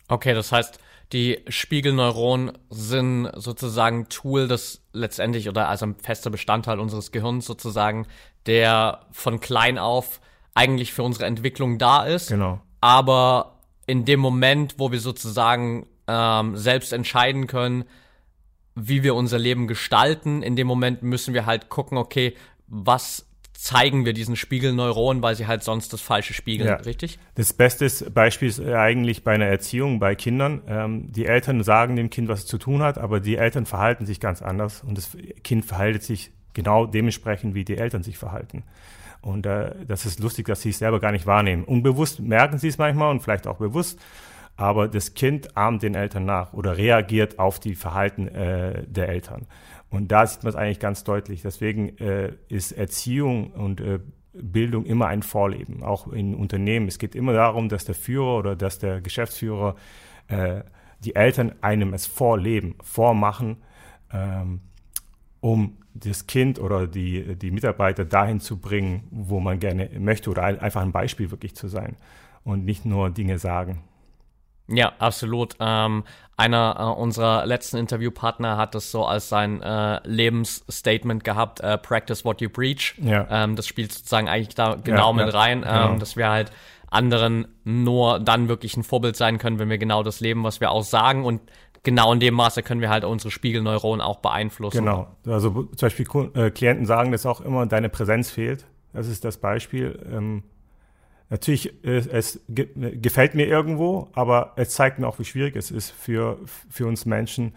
Okay, 0.07 0.33
das 0.33 0.51
heißt, 0.51 0.79
die 1.13 1.39
Spiegelneuronen 1.47 2.57
sind 2.69 3.29
sozusagen 3.35 4.09
Tool, 4.09 4.47
das 4.47 4.81
letztendlich 4.93 5.47
oder 5.47 5.69
also 5.69 5.85
ein 5.85 5.95
fester 5.95 6.31
Bestandteil 6.31 6.79
unseres 6.79 7.11
Gehirns 7.11 7.45
sozusagen, 7.45 8.07
der 8.47 9.05
von 9.11 9.39
klein 9.39 9.77
auf 9.77 10.19
eigentlich 10.55 10.91
für 10.91 11.03
unsere 11.03 11.25
Entwicklung 11.25 11.77
da 11.77 12.03
ist. 12.03 12.29
Genau. 12.29 12.59
Aber 12.81 13.59
in 13.85 14.05
dem 14.05 14.19
Moment, 14.19 14.75
wo 14.77 14.91
wir 14.91 14.99
sozusagen 14.99 15.87
ähm, 16.07 16.57
selbst 16.57 16.91
entscheiden 16.93 17.47
können, 17.47 17.85
wie 18.75 19.03
wir 19.03 19.13
unser 19.13 19.37
Leben 19.37 19.67
gestalten, 19.67 20.41
in 20.41 20.55
dem 20.55 20.67
Moment 20.67 21.03
müssen 21.03 21.33
wir 21.33 21.45
halt 21.45 21.69
gucken, 21.69 21.97
okay, 21.97 22.35
was 22.67 23.27
zeigen 23.63 24.03
wir 24.03 24.11
diesen 24.11 24.35
Spiegelneuronen, 24.35 25.23
weil 25.23 25.35
sie 25.35 25.47
halt 25.47 25.63
sonst 25.63 25.93
das 25.93 26.01
Falsche 26.01 26.33
spiegeln, 26.33 26.67
ja. 26.67 26.75
richtig? 26.75 27.17
Das 27.35 27.53
beste 27.53 27.87
Beispiel 28.11 28.49
ist 28.49 28.59
eigentlich 28.59 29.23
bei 29.23 29.31
einer 29.31 29.45
Erziehung 29.45 29.99
bei 29.99 30.15
Kindern. 30.15 30.61
Ähm, 30.67 31.13
die 31.13 31.25
Eltern 31.25 31.63
sagen 31.63 31.95
dem 31.95 32.09
Kind, 32.09 32.27
was 32.27 32.39
es 32.39 32.45
zu 32.45 32.57
tun 32.57 32.83
hat, 32.83 32.97
aber 32.97 33.21
die 33.21 33.37
Eltern 33.37 33.65
verhalten 33.65 34.05
sich 34.05 34.19
ganz 34.19 34.41
anders 34.41 34.83
und 34.83 34.97
das 34.97 35.15
Kind 35.45 35.63
verhält 35.63 36.03
sich 36.03 36.31
genau 36.51 36.85
dementsprechend, 36.85 37.55
wie 37.55 37.63
die 37.63 37.77
Eltern 37.77 38.03
sich 38.03 38.17
verhalten. 38.17 38.63
Und 39.21 39.45
äh, 39.45 39.73
das 39.87 40.05
ist 40.05 40.19
lustig, 40.19 40.45
dass 40.47 40.61
sie 40.61 40.71
es 40.71 40.79
selber 40.79 40.99
gar 40.99 41.13
nicht 41.13 41.25
wahrnehmen. 41.25 41.63
Unbewusst 41.63 42.19
merken 42.19 42.57
sie 42.57 42.67
es 42.67 42.77
manchmal 42.77 43.11
und 43.11 43.21
vielleicht 43.21 43.47
auch 43.47 43.59
bewusst, 43.59 43.97
aber 44.57 44.89
das 44.89 45.13
Kind 45.13 45.55
ahmt 45.55 45.83
den 45.83 45.95
Eltern 45.95 46.25
nach 46.25 46.51
oder 46.51 46.77
reagiert 46.77 47.39
auf 47.39 47.61
die 47.61 47.75
Verhalten 47.75 48.27
äh, 48.27 48.83
der 48.85 49.07
Eltern. 49.07 49.47
Und 49.93 50.11
da 50.11 50.25
sieht 50.25 50.41
man 50.41 50.49
es 50.49 50.55
eigentlich 50.55 50.79
ganz 50.79 51.03
deutlich. 51.03 51.43
Deswegen 51.43 51.95
äh, 51.99 52.33
ist 52.47 52.71
Erziehung 52.71 53.51
und 53.51 53.79
äh, 53.79 53.99
Bildung 54.33 54.85
immer 54.85 55.05
ein 55.05 55.21
Vorleben, 55.21 55.83
auch 55.83 56.07
in 56.07 56.33
Unternehmen. 56.33 56.87
Es 56.87 56.97
geht 56.97 57.13
immer 57.13 57.33
darum, 57.33 57.69
dass 57.69 57.85
der 57.85 57.93
Führer 57.93 58.39
oder 58.39 58.55
dass 58.55 58.79
der 58.79 59.01
Geschäftsführer 59.01 59.75
äh, 60.29 60.63
die 61.01 61.15
Eltern 61.15 61.53
einem 61.61 61.93
es 61.93 62.07
vorleben, 62.07 62.73
vormachen, 62.81 63.57
ähm, 64.11 64.61
um 65.41 65.77
das 65.93 66.25
Kind 66.25 66.57
oder 66.57 66.87
die, 66.87 67.35
die 67.35 67.51
Mitarbeiter 67.51 68.03
dahin 68.03 68.39
zu 68.39 68.59
bringen, 68.59 69.07
wo 69.11 69.39
man 69.39 69.59
gerne 69.59 69.91
möchte 69.99 70.31
oder 70.31 70.41
einfach 70.41 70.81
ein 70.81 70.91
Beispiel 70.91 71.29
wirklich 71.29 71.55
zu 71.55 71.67
sein 71.67 71.97
und 72.43 72.65
nicht 72.65 72.83
nur 72.83 73.11
Dinge 73.11 73.37
sagen. 73.37 73.83
Ja, 74.75 74.93
absolut. 74.99 75.55
Ähm, 75.59 76.03
einer 76.35 76.75
äh, 76.79 76.99
unserer 76.99 77.45
letzten 77.45 77.77
Interviewpartner 77.77 78.57
hat 78.57 78.75
das 78.75 78.91
so 78.91 79.05
als 79.05 79.29
sein 79.29 79.61
äh, 79.61 79.99
Lebensstatement 80.07 81.23
gehabt, 81.23 81.59
äh, 81.59 81.77
Practice 81.77 82.25
what 82.25 82.41
you 82.41 82.49
preach. 82.49 82.95
Ja. 83.01 83.27
Ähm, 83.29 83.55
das 83.55 83.67
spielt 83.67 83.91
sozusagen 83.91 84.27
eigentlich 84.27 84.55
da 84.55 84.75
genau 84.75 85.11
ja, 85.11 85.25
mit 85.25 85.33
ja, 85.33 85.39
rein, 85.39 85.57
ähm, 85.59 85.63
genau. 85.63 85.95
dass 85.97 86.15
wir 86.15 86.29
halt 86.29 86.51
anderen 86.89 87.47
nur 87.63 88.19
dann 88.19 88.47
wirklich 88.49 88.77
ein 88.77 88.83
Vorbild 88.83 89.15
sein 89.15 89.37
können, 89.37 89.59
wenn 89.59 89.69
wir 89.69 89.77
genau 89.77 90.03
das 90.03 90.19
leben, 90.19 90.43
was 90.43 90.59
wir 90.59 90.71
auch 90.71 90.83
sagen 90.83 91.25
und 91.25 91.41
genau 91.83 92.13
in 92.13 92.19
dem 92.19 92.33
Maße 92.33 92.63
können 92.63 92.81
wir 92.81 92.89
halt 92.89 93.03
unsere 93.03 93.31
Spiegelneuronen 93.31 94.01
auch 94.01 94.19
beeinflussen. 94.19 94.77
Genau. 94.77 95.07
Also 95.27 95.49
zum 95.49 95.75
Beispiel 95.79 96.07
äh, 96.33 96.49
Klienten 96.49 96.85
sagen 96.85 97.11
das 97.11 97.25
auch 97.25 97.41
immer, 97.41 97.65
deine 97.65 97.89
Präsenz 97.89 98.31
fehlt. 98.31 98.65
Das 98.93 99.07
ist 99.07 99.25
das 99.25 99.37
Beispiel. 99.37 99.99
Ähm, 100.11 100.43
Natürlich, 101.29 101.83
äh, 101.83 102.03
es 102.11 102.41
gefällt 102.47 103.33
mir 103.35 103.47
irgendwo, 103.47 104.09
aber 104.13 104.53
es 104.55 104.69
zeigt 104.71 104.99
mir 104.99 105.07
auch, 105.07 105.19
wie 105.19 105.25
schwierig 105.25 105.55
es 105.55 105.71
ist 105.71 105.91
für, 105.91 106.37
für 106.69 106.85
uns 106.85 107.05
Menschen, 107.05 107.53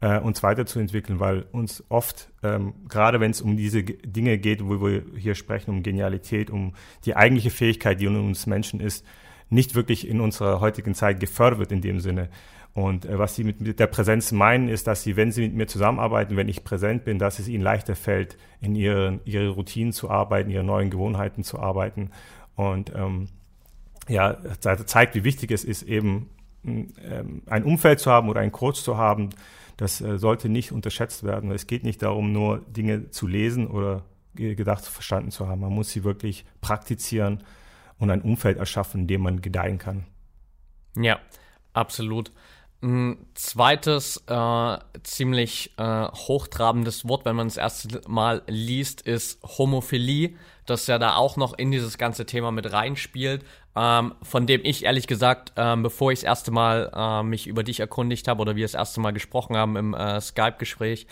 äh, 0.00 0.18
uns 0.18 0.42
weiterzuentwickeln, 0.42 1.20
weil 1.20 1.44
uns 1.52 1.84
oft, 1.88 2.30
ähm, 2.42 2.74
gerade 2.88 3.20
wenn 3.20 3.30
es 3.30 3.40
um 3.40 3.56
diese 3.56 3.82
Dinge 3.82 4.38
geht, 4.38 4.64
wo 4.64 4.80
wir 4.80 5.04
hier 5.16 5.34
sprechen, 5.34 5.70
um 5.70 5.82
Genialität, 5.82 6.50
um 6.50 6.74
die 7.04 7.16
eigentliche 7.16 7.50
Fähigkeit, 7.50 8.00
die 8.00 8.06
in 8.06 8.16
uns 8.16 8.46
Menschen 8.46 8.80
ist, 8.80 9.04
nicht 9.50 9.74
wirklich 9.74 10.08
in 10.08 10.20
unserer 10.20 10.60
heutigen 10.60 10.94
Zeit 10.94 11.20
gefördert 11.20 11.58
wird 11.58 11.72
in 11.72 11.82
dem 11.82 12.00
Sinne. 12.00 12.30
Und 12.72 13.04
äh, 13.04 13.18
was 13.18 13.34
sie 13.34 13.44
mit, 13.44 13.60
mit 13.60 13.80
der 13.80 13.88
Präsenz 13.88 14.32
meinen, 14.32 14.68
ist, 14.68 14.86
dass 14.86 15.02
sie, 15.02 15.16
wenn 15.16 15.32
sie 15.32 15.42
mit 15.42 15.54
mir 15.54 15.66
zusammenarbeiten, 15.66 16.36
wenn 16.36 16.48
ich 16.48 16.64
präsent 16.64 17.04
bin, 17.04 17.18
dass 17.18 17.38
es 17.38 17.48
ihnen 17.48 17.62
leichter 17.62 17.96
fällt, 17.96 18.38
in 18.60 18.74
ihren, 18.74 19.20
ihre 19.24 19.48
Routinen 19.48 19.92
zu 19.92 20.08
arbeiten, 20.08 20.50
ihre 20.50 20.64
neuen 20.64 20.90
Gewohnheiten 20.90 21.42
zu 21.42 21.58
arbeiten 21.58 22.10
und 22.60 22.92
ähm, 22.94 23.28
ja, 24.08 24.36
zeigt, 24.60 25.14
wie 25.14 25.24
wichtig 25.24 25.50
es 25.50 25.64
ist, 25.64 25.82
eben 25.82 26.28
ähm, 26.64 27.42
ein 27.46 27.64
Umfeld 27.64 28.00
zu 28.00 28.10
haben 28.10 28.28
oder 28.28 28.40
einen 28.40 28.52
Coach 28.52 28.82
zu 28.82 28.96
haben. 28.96 29.30
Das 29.76 30.00
äh, 30.00 30.18
sollte 30.18 30.48
nicht 30.48 30.72
unterschätzt 30.72 31.24
werden. 31.24 31.50
Es 31.52 31.66
geht 31.66 31.84
nicht 31.84 32.02
darum, 32.02 32.32
nur 32.32 32.58
Dinge 32.58 33.10
zu 33.10 33.26
lesen 33.26 33.66
oder 33.66 34.02
gedacht 34.34 34.84
verstanden 34.84 35.30
zu 35.30 35.48
haben. 35.48 35.60
Man 35.60 35.72
muss 35.72 35.90
sie 35.90 36.04
wirklich 36.04 36.44
praktizieren 36.60 37.42
und 37.98 38.10
ein 38.10 38.22
Umfeld 38.22 38.58
erschaffen, 38.58 39.02
in 39.02 39.06
dem 39.06 39.22
man 39.22 39.40
gedeihen 39.40 39.78
kann. 39.78 40.04
Ja, 40.96 41.18
absolut. 41.72 42.32
Ein 42.82 43.26
zweites 43.34 44.24
äh, 44.26 44.78
ziemlich 45.02 45.72
äh, 45.76 46.04
hochtrabendes 46.06 47.06
Wort, 47.06 47.26
wenn 47.26 47.36
man 47.36 47.48
das 47.48 47.58
erste 47.58 48.00
Mal 48.08 48.42
liest, 48.46 49.02
ist 49.02 49.42
Homophilie, 49.42 50.34
das 50.64 50.86
ja 50.86 50.98
da 50.98 51.16
auch 51.16 51.36
noch 51.36 51.52
in 51.58 51.70
dieses 51.70 51.98
ganze 51.98 52.24
Thema 52.24 52.52
mit 52.52 52.72
reinspielt, 52.72 53.44
ähm, 53.76 54.14
von 54.22 54.46
dem 54.46 54.62
ich 54.64 54.84
ehrlich 54.84 55.06
gesagt, 55.06 55.52
ähm, 55.56 55.82
bevor 55.82 56.10
ich 56.10 56.20
das 56.20 56.24
erste 56.24 56.52
Mal 56.52 56.90
äh, 56.94 57.22
mich 57.22 57.46
über 57.46 57.64
dich 57.64 57.80
erkundigt 57.80 58.26
habe 58.28 58.40
oder 58.40 58.56
wir 58.56 58.64
das 58.64 58.74
erste 58.74 59.00
Mal 59.00 59.12
gesprochen 59.12 59.58
haben 59.58 59.76
im 59.76 59.92
äh, 59.92 60.18
Skype-Gespräch, 60.18 61.06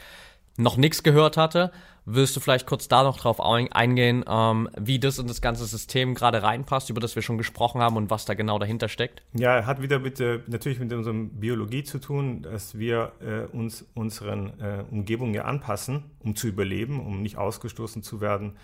noch 0.57 0.79
nichts 0.79 1.03
gehört 1.03 1.37
hatte. 1.37 1.71
Willst 2.11 2.35
du 2.35 2.41
vielleicht 2.41 2.67
kurz 2.67 2.89
da 2.89 3.03
noch 3.03 3.19
drauf 3.19 3.39
eingehen, 3.39 4.25
ähm, 4.27 4.71
wie 4.81 4.99
das 4.99 5.19
in 5.19 5.27
das 5.27 5.43
ganze 5.43 5.67
System 5.67 6.15
gerade 6.15 6.43
reinpasst, 6.43 6.89
über 6.89 7.03
das 7.03 7.15
wir 7.15 7.23
schon 7.23 7.37
gesprochen 7.37 7.83
haben 7.83 7.99
und 7.99 8.09
was 8.09 8.25
da 8.25 8.33
genau 8.33 8.59
dahinter 8.59 8.89
steckt? 8.89 9.23
Ja, 9.35 9.67
hat 9.67 9.83
wieder 9.83 9.99
mit, 9.99 10.19
äh, 10.19 10.41
natürlich 10.47 10.79
mit 10.79 10.91
unserer 10.91 11.13
Biologie 11.13 11.83
zu 11.83 11.99
tun, 11.99 12.41
dass 12.41 12.79
wir 12.79 13.13
äh, 13.21 13.55
uns 13.55 13.85
unseren 13.93 14.59
äh, 14.59 14.85
Umgebungen 14.91 15.35
ja 15.35 15.45
anpassen, 15.45 16.05
um 16.21 16.35
zu 16.35 16.49
überleben, 16.49 16.99
um 16.99 17.21
nicht 17.21 17.37
ausgestoßen 17.37 18.03
zu 18.03 18.23
werden. 18.23 18.57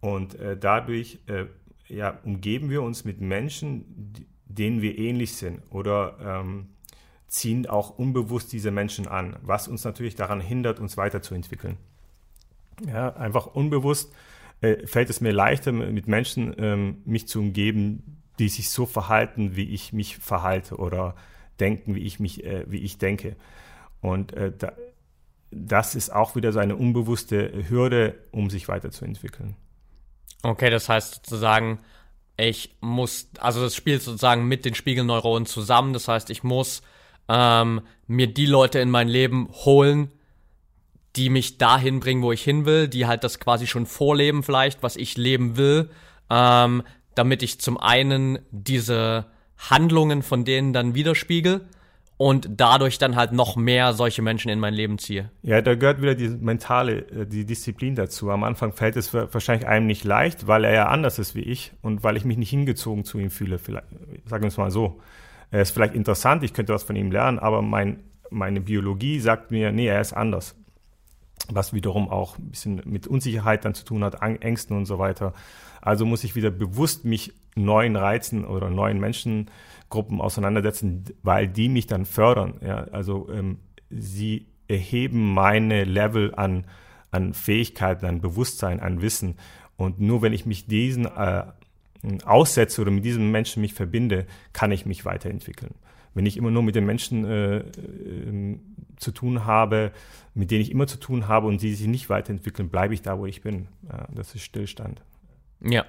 Und 0.00 0.34
äh, 0.34 0.58
dadurch 0.58 1.20
äh, 1.28 1.46
ja, 1.88 2.18
umgeben 2.24 2.68
wir 2.68 2.82
uns 2.82 3.06
mit 3.06 3.22
Menschen, 3.22 4.26
denen 4.44 4.82
wir 4.82 4.98
ähnlich 4.98 5.36
sind 5.36 5.62
oder 5.70 6.18
ähm, 6.20 6.68
ziehen 7.26 7.66
auch 7.66 7.96
unbewusst 7.98 8.52
diese 8.52 8.70
Menschen 8.70 9.08
an, 9.08 9.36
was 9.40 9.66
uns 9.66 9.82
natürlich 9.82 10.14
daran 10.14 10.42
hindert, 10.42 10.78
uns 10.78 10.98
weiterzuentwickeln. 10.98 11.78
Ja, 12.86 13.14
einfach 13.14 13.46
unbewusst 13.46 14.12
äh, 14.60 14.86
fällt 14.86 15.10
es 15.10 15.20
mir 15.20 15.32
leichter, 15.32 15.72
mit 15.72 16.06
Menschen 16.06 16.54
ähm, 16.58 17.02
mich 17.04 17.28
zu 17.28 17.40
umgeben, 17.40 18.22
die 18.38 18.48
sich 18.48 18.70
so 18.70 18.86
verhalten, 18.86 19.56
wie 19.56 19.68
ich 19.70 19.92
mich 19.92 20.18
verhalte 20.18 20.76
oder 20.76 21.14
denken, 21.60 21.94
wie 21.94 22.00
ich 22.00 22.20
mich, 22.20 22.44
äh, 22.44 22.64
wie 22.68 22.78
ich 22.78 22.98
denke. 22.98 23.36
Und 24.00 24.32
äh, 24.32 24.52
da, 24.56 24.72
das 25.50 25.94
ist 25.94 26.10
auch 26.10 26.34
wieder 26.34 26.52
so 26.52 26.58
eine 26.58 26.76
unbewusste 26.76 27.68
Hürde, 27.68 28.14
um 28.30 28.50
sich 28.50 28.68
weiterzuentwickeln. 28.68 29.56
Okay, 30.42 30.70
das 30.70 30.88
heißt 30.88 31.14
sozusagen, 31.14 31.78
ich 32.36 32.76
muss, 32.80 33.28
also 33.38 33.60
das 33.60 33.76
spielt 33.76 34.02
sozusagen 34.02 34.48
mit 34.48 34.64
den 34.64 34.74
Spiegelneuronen 34.74 35.46
zusammen. 35.46 35.92
Das 35.92 36.08
heißt, 36.08 36.30
ich 36.30 36.42
muss 36.42 36.82
ähm, 37.28 37.82
mir 38.06 38.26
die 38.26 38.46
Leute 38.46 38.80
in 38.80 38.90
mein 38.90 39.08
Leben 39.08 39.48
holen, 39.50 40.10
die 41.16 41.28
mich 41.28 41.58
dahin 41.58 42.00
bringen, 42.00 42.22
wo 42.22 42.32
ich 42.32 42.42
hin 42.42 42.64
will, 42.64 42.88
die 42.88 43.06
halt 43.06 43.24
das 43.24 43.38
quasi 43.38 43.66
schon 43.66 43.86
vorleben 43.86 44.42
vielleicht, 44.42 44.82
was 44.82 44.96
ich 44.96 45.16
leben 45.16 45.56
will, 45.56 45.90
ähm, 46.30 46.82
damit 47.14 47.42
ich 47.42 47.60
zum 47.60 47.78
einen 47.78 48.38
diese 48.50 49.26
Handlungen 49.58 50.22
von 50.22 50.44
denen 50.44 50.72
dann 50.72 50.94
widerspiegel 50.94 51.60
und 52.16 52.48
dadurch 52.56 52.98
dann 52.98 53.16
halt 53.16 53.32
noch 53.32 53.56
mehr 53.56 53.92
solche 53.92 54.22
Menschen 54.22 54.48
in 54.48 54.58
mein 54.58 54.74
Leben 54.74 54.98
ziehe. 54.98 55.30
Ja, 55.42 55.60
da 55.60 55.74
gehört 55.74 56.00
wieder 56.00 56.14
die 56.14 56.28
mentale, 56.28 57.00
äh, 57.10 57.26
die 57.26 57.44
Disziplin 57.44 57.94
dazu. 57.94 58.30
Am 58.30 58.44
Anfang 58.44 58.72
fällt 58.72 58.96
es 58.96 59.12
wahrscheinlich 59.12 59.66
einem 59.66 59.86
nicht 59.86 60.04
leicht, 60.04 60.46
weil 60.46 60.64
er 60.64 60.72
ja 60.72 60.88
anders 60.88 61.18
ist 61.18 61.34
wie 61.34 61.42
ich 61.42 61.72
und 61.82 62.02
weil 62.02 62.16
ich 62.16 62.24
mich 62.24 62.38
nicht 62.38 62.50
hingezogen 62.50 63.04
zu 63.04 63.18
ihm 63.18 63.30
fühle. 63.30 63.58
Vielleicht, 63.58 63.86
sagen 64.24 64.44
wir 64.44 64.48
es 64.48 64.56
mal 64.56 64.70
so. 64.70 65.00
Er 65.50 65.60
ist 65.60 65.72
vielleicht 65.72 65.94
interessant, 65.94 66.42
ich 66.42 66.54
könnte 66.54 66.72
was 66.72 66.82
von 66.82 66.96
ihm 66.96 67.10
lernen, 67.10 67.38
aber 67.38 67.60
mein, 67.60 68.00
meine 68.30 68.62
Biologie 68.62 69.20
sagt 69.20 69.50
mir, 69.50 69.70
nee, 69.70 69.86
er 69.86 70.00
ist 70.00 70.14
anders 70.14 70.56
was 71.48 71.72
wiederum 71.72 72.08
auch 72.08 72.38
ein 72.38 72.50
bisschen 72.50 72.82
mit 72.84 73.06
Unsicherheit 73.06 73.64
dann 73.64 73.74
zu 73.74 73.84
tun 73.84 74.04
hat, 74.04 74.22
Ängsten 74.22 74.76
und 74.76 74.86
so 74.86 74.98
weiter. 74.98 75.32
Also 75.80 76.06
muss 76.06 76.24
ich 76.24 76.34
wieder 76.34 76.50
bewusst 76.50 77.04
mich 77.04 77.32
neuen 77.54 77.96
Reizen 77.96 78.44
oder 78.44 78.70
neuen 78.70 79.00
Menschengruppen 79.00 80.20
auseinandersetzen, 80.20 81.04
weil 81.22 81.48
die 81.48 81.68
mich 81.68 81.86
dann 81.86 82.06
fördern. 82.06 82.54
Ja, 82.64 82.84
also 82.92 83.28
ähm, 83.30 83.58
sie 83.90 84.46
erheben 84.68 85.34
meine 85.34 85.84
Level 85.84 86.34
an, 86.34 86.64
an 87.10 87.34
Fähigkeiten, 87.34 88.06
an 88.06 88.20
Bewusstsein, 88.20 88.80
an 88.80 89.02
Wissen. 89.02 89.36
Und 89.76 90.00
nur 90.00 90.22
wenn 90.22 90.32
ich 90.32 90.46
mich 90.46 90.66
diesen 90.66 91.06
äh, 91.06 91.44
aussetze 92.24 92.80
oder 92.80 92.90
mit 92.90 93.04
diesen 93.04 93.30
Menschen 93.30 93.60
mich 93.60 93.74
verbinde, 93.74 94.26
kann 94.52 94.72
ich 94.72 94.86
mich 94.86 95.04
weiterentwickeln. 95.04 95.74
Wenn 96.14 96.26
ich 96.26 96.36
immer 96.36 96.50
nur 96.50 96.62
mit 96.62 96.74
den 96.74 96.86
Menschen 96.86 97.24
äh, 97.24 97.58
äh 97.58 98.58
zu 98.98 99.10
tun 99.10 99.44
habe, 99.44 99.92
mit 100.34 100.50
denen 100.50 100.62
ich 100.62 100.70
immer 100.70 100.86
zu 100.86 100.98
tun 100.98 101.26
habe 101.26 101.48
und 101.48 101.60
die 101.60 101.74
sich 101.74 101.88
nicht 101.88 102.08
weiterentwickeln, 102.08 102.68
bleibe 102.68 102.94
ich 102.94 103.02
da, 103.02 103.18
wo 103.18 103.26
ich 103.26 103.42
bin. 103.42 103.68
Ja, 103.88 104.06
das 104.14 104.34
ist 104.34 104.42
Stillstand. 104.42 105.02
Ja, 105.60 105.84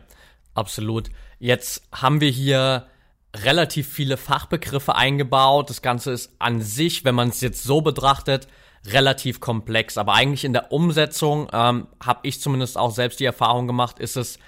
absolut. 0.55 1.09
Jetzt 1.39 1.87
haben 1.91 2.21
wir 2.21 2.29
hier 2.29 2.87
relativ 3.35 3.87
viele 3.87 4.17
Fachbegriffe 4.17 4.95
eingebaut. 4.95 5.69
Das 5.69 5.81
Ganze 5.81 6.11
ist 6.11 6.35
an 6.39 6.61
sich, 6.61 7.05
wenn 7.05 7.15
man 7.15 7.29
es 7.29 7.41
jetzt 7.41 7.63
so 7.63 7.81
betrachtet, 7.81 8.47
relativ 8.85 9.39
komplex. 9.39 9.97
Aber 9.97 10.13
eigentlich 10.13 10.45
in 10.45 10.53
der 10.53 10.71
Umsetzung 10.71 11.47
ähm, 11.53 11.87
habe 12.03 12.19
ich 12.23 12.41
zumindest 12.41 12.77
auch 12.77 12.91
selbst 12.91 13.19
die 13.19 13.25
Erfahrung 13.25 13.67
gemacht, 13.67 13.99
ist 13.99 14.17
es 14.17 14.39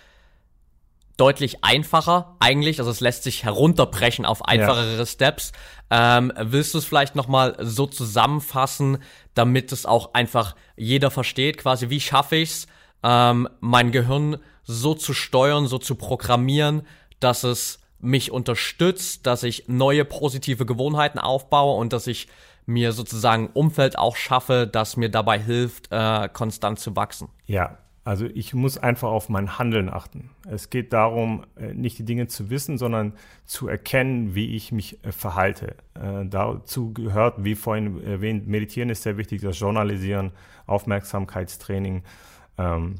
deutlich 1.18 1.64
einfacher 1.64 2.36
eigentlich. 2.40 2.80
Also 2.80 2.92
es 2.92 3.00
lässt 3.00 3.24
sich 3.24 3.44
herunterbrechen 3.44 4.26
auf 4.26 4.46
einfachere 4.46 4.98
ja. 4.98 5.06
Steps. 5.06 5.52
Ähm, 5.90 6.34
willst 6.38 6.74
du 6.74 6.80
es 6.80 6.86
vielleicht 6.86 7.16
nochmal 7.16 7.56
so 7.60 7.86
zusammenfassen, 7.86 9.00
damit 9.34 9.72
es 9.72 9.86
auch 9.86 10.14
einfach 10.14 10.56
jeder 10.76 11.12
versteht, 11.12 11.58
quasi 11.58 11.90
wie 11.90 12.02
schaffe 12.02 12.38
ich 12.38 12.50
es, 12.50 12.68
ähm, 13.04 13.48
mein 13.60 13.92
Gehirn 13.92 14.38
so 14.64 14.96
zu 14.96 15.14
steuern, 15.14 15.68
so 15.68 15.78
zu 15.78 15.96
programmieren, 15.96 16.88
dass 17.20 17.44
es 17.44 17.80
mich 18.00 18.32
unterstützt, 18.32 19.26
dass 19.26 19.44
ich 19.44 19.66
neue 19.68 20.06
positive 20.06 20.66
Gewohnheiten 20.66 21.20
aufbaue 21.20 21.78
und 21.78 21.94
dass 21.94 22.08
ich 22.08 22.28
mir 22.66 22.92
sozusagen 22.92 23.50
Umfeld 23.54 23.98
auch 23.98 24.16
schaffe, 24.16 24.68
das 24.72 24.98
mir 24.98 25.10
dabei 25.10 25.40
hilft, 25.40 25.92
äh, 25.92 26.28
konstant 26.30 26.80
zu 26.80 26.96
wachsen. 26.96 27.30
Ja, 27.46 27.78
also 28.06 28.28
ich 28.28 28.54
muss 28.54 28.78
einfach 28.78 29.10
auf 29.10 29.30
mein 29.30 29.58
Handeln 29.58 29.90
achten. 29.90 30.30
Es 30.48 30.70
geht 30.70 30.94
darum, 30.94 31.44
äh, 31.56 31.74
nicht 31.74 31.98
die 31.98 32.06
Dinge 32.06 32.28
zu 32.28 32.52
wissen, 32.52 32.78
sondern 32.78 33.14
zu 33.46 33.68
erkennen, 33.68 34.36
wie 34.36 34.56
ich 34.56 34.72
mich 34.72 35.04
äh, 35.04 35.12
verhalte. 35.12 35.76
Äh, 35.96 36.28
dazu 36.28 36.94
gehört, 36.94 37.44
wie 37.44 37.56
vorhin 37.56 38.04
erwähnt, 38.04 38.48
Meditieren 38.48 38.92
ist 38.92 39.02
sehr 39.02 39.18
wichtig, 39.18 39.42
das 39.42 39.60
Journalisieren, 39.60 40.34
Aufmerksamkeitstraining. 40.68 42.04
Ähm, 42.60 42.98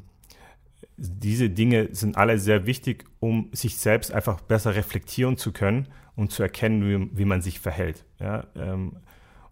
diese 0.96 1.50
Dinge 1.50 1.94
sind 1.94 2.16
alle 2.16 2.40
sehr 2.40 2.66
wichtig, 2.66 3.04
um 3.20 3.48
sich 3.52 3.76
selbst 3.76 4.12
einfach 4.12 4.40
besser 4.40 4.74
reflektieren 4.74 5.36
zu 5.36 5.52
können 5.52 5.86
und 6.16 6.32
zu 6.32 6.42
erkennen, 6.42 7.10
wie, 7.12 7.24
man 7.24 7.42
sich 7.42 7.60
verhält. 7.60 8.04
Ja, 8.18 8.44
ähm, 8.56 8.96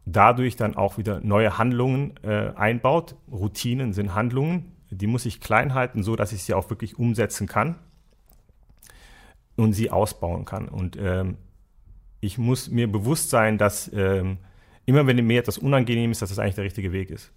dadurch 0.05 0.57
dann 0.57 0.75
auch 0.75 0.99
wieder 0.99 1.21
neue 1.21 1.59
Handlungen 1.59 2.15
einbaut. 2.25 3.17
Routinen 3.31 3.93
sind 3.93 4.15
Handlungen, 4.15 4.74
die 4.91 5.07
muss 5.07 5.27
ich 5.27 5.41
klein 5.41 5.75
halten, 5.75 6.03
so 6.03 6.17
dass 6.17 6.33
ich 6.33 6.43
sie 6.43 6.55
auch 6.55 6.71
wirklich 6.71 6.99
umsetzen 6.99 7.47
kann 7.47 7.77
und 9.57 9.73
sie 9.73 9.91
ausbauen 9.91 10.45
kann. 10.45 10.69
Und 10.69 10.97
ähm, 11.01 11.37
ich 12.21 12.39
muss 12.39 12.71
mir 12.71 12.91
bewusst 12.91 13.31
sein, 13.31 13.59
dass 13.59 13.91
ähm, 13.93 14.39
immer 14.87 15.07
wenn 15.07 15.25
mir 15.27 15.41
etwas 15.41 15.59
unangenehm 15.59 16.11
ist, 16.11 16.23
dass 16.23 16.31
das 16.31 16.39
eigentlich 16.39 16.55
der 16.57 16.65
richtige 16.65 16.93
Weg 16.93 17.11
ist. 17.11 17.33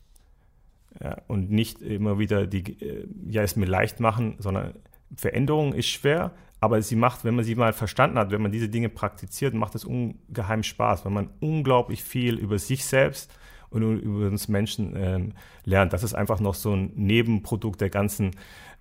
Ja, 1.01 1.21
und 1.27 1.51
nicht 1.51 1.81
immer 1.81 2.17
wieder 2.17 2.47
die, 2.47 2.81
äh, 2.81 3.07
ja, 3.29 3.43
es 3.43 3.55
mir 3.55 3.65
leicht 3.65 3.99
machen, 3.99 4.35
sondern 4.39 4.73
Veränderung 5.15 5.73
ist 5.73 5.87
schwer, 5.87 6.31
aber 6.59 6.81
sie 6.81 6.95
macht, 6.95 7.23
wenn 7.23 7.35
man 7.35 7.45
sie 7.45 7.55
mal 7.55 7.73
verstanden 7.73 8.17
hat, 8.17 8.31
wenn 8.31 8.41
man 8.41 8.51
diese 8.51 8.69
Dinge 8.69 8.89
praktiziert, 8.89 9.53
macht 9.53 9.75
es 9.75 9.85
ungeheim 9.85 10.63
Spaß, 10.63 11.05
weil 11.05 11.11
man 11.11 11.29
unglaublich 11.39 12.03
viel 12.03 12.37
über 12.37 12.57
sich 12.57 12.85
selbst 12.85 13.31
und 13.69 13.99
über 13.99 14.27
uns 14.27 14.47
Menschen 14.47 14.93
ähm, 14.95 15.33
lernt. 15.65 15.93
Das 15.93 16.03
ist 16.03 16.13
einfach 16.13 16.39
noch 16.39 16.55
so 16.55 16.73
ein 16.73 16.91
Nebenprodukt 16.95 17.81
der 17.81 17.89
ganzen 17.89 18.31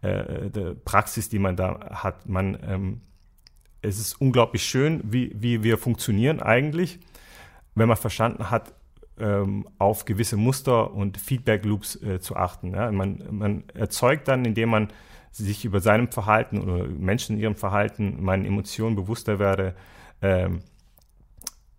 äh, 0.03 0.51
der 0.51 0.75
Praxis, 0.75 1.29
die 1.29 1.39
man 1.39 1.57
da 1.57 1.81
hat. 2.03 2.29
Man, 2.29 2.59
ähm, 2.67 3.01
es 3.83 3.99
ist 3.99 4.21
unglaublich 4.21 4.63
schön, 4.65 5.01
wie, 5.05 5.33
wie 5.35 5.63
wir 5.63 5.79
funktionieren 5.79 6.41
eigentlich, 6.41 6.99
wenn 7.75 7.89
man 7.89 7.97
verstanden 7.97 8.51
hat, 8.51 8.75
ähm, 9.19 9.67
auf 9.79 10.05
gewisse 10.05 10.37
Muster 10.37 10.93
und 10.93 11.19
Feedback-Loops 11.19 12.03
äh, 12.03 12.21
zu 12.21 12.37
achten. 12.37 12.75
Ja? 12.75 12.91
Man, 12.93 13.23
man 13.31 13.65
erzeugt 13.73 14.29
dann, 14.29 14.45
indem 14.45 14.69
man 14.69 14.89
sich 15.31 15.65
über 15.65 15.81
seinem 15.81 16.11
Verhalten 16.11 16.61
oder 16.61 16.87
Menschen 16.87 17.37
in 17.37 17.43
ihrem 17.43 17.57
Verhalten, 17.57 18.23
meinen 18.23 18.45
Emotionen 18.45 18.97
bewusster 18.97 19.39
werde, 19.39 19.75
ähm, 20.23 20.61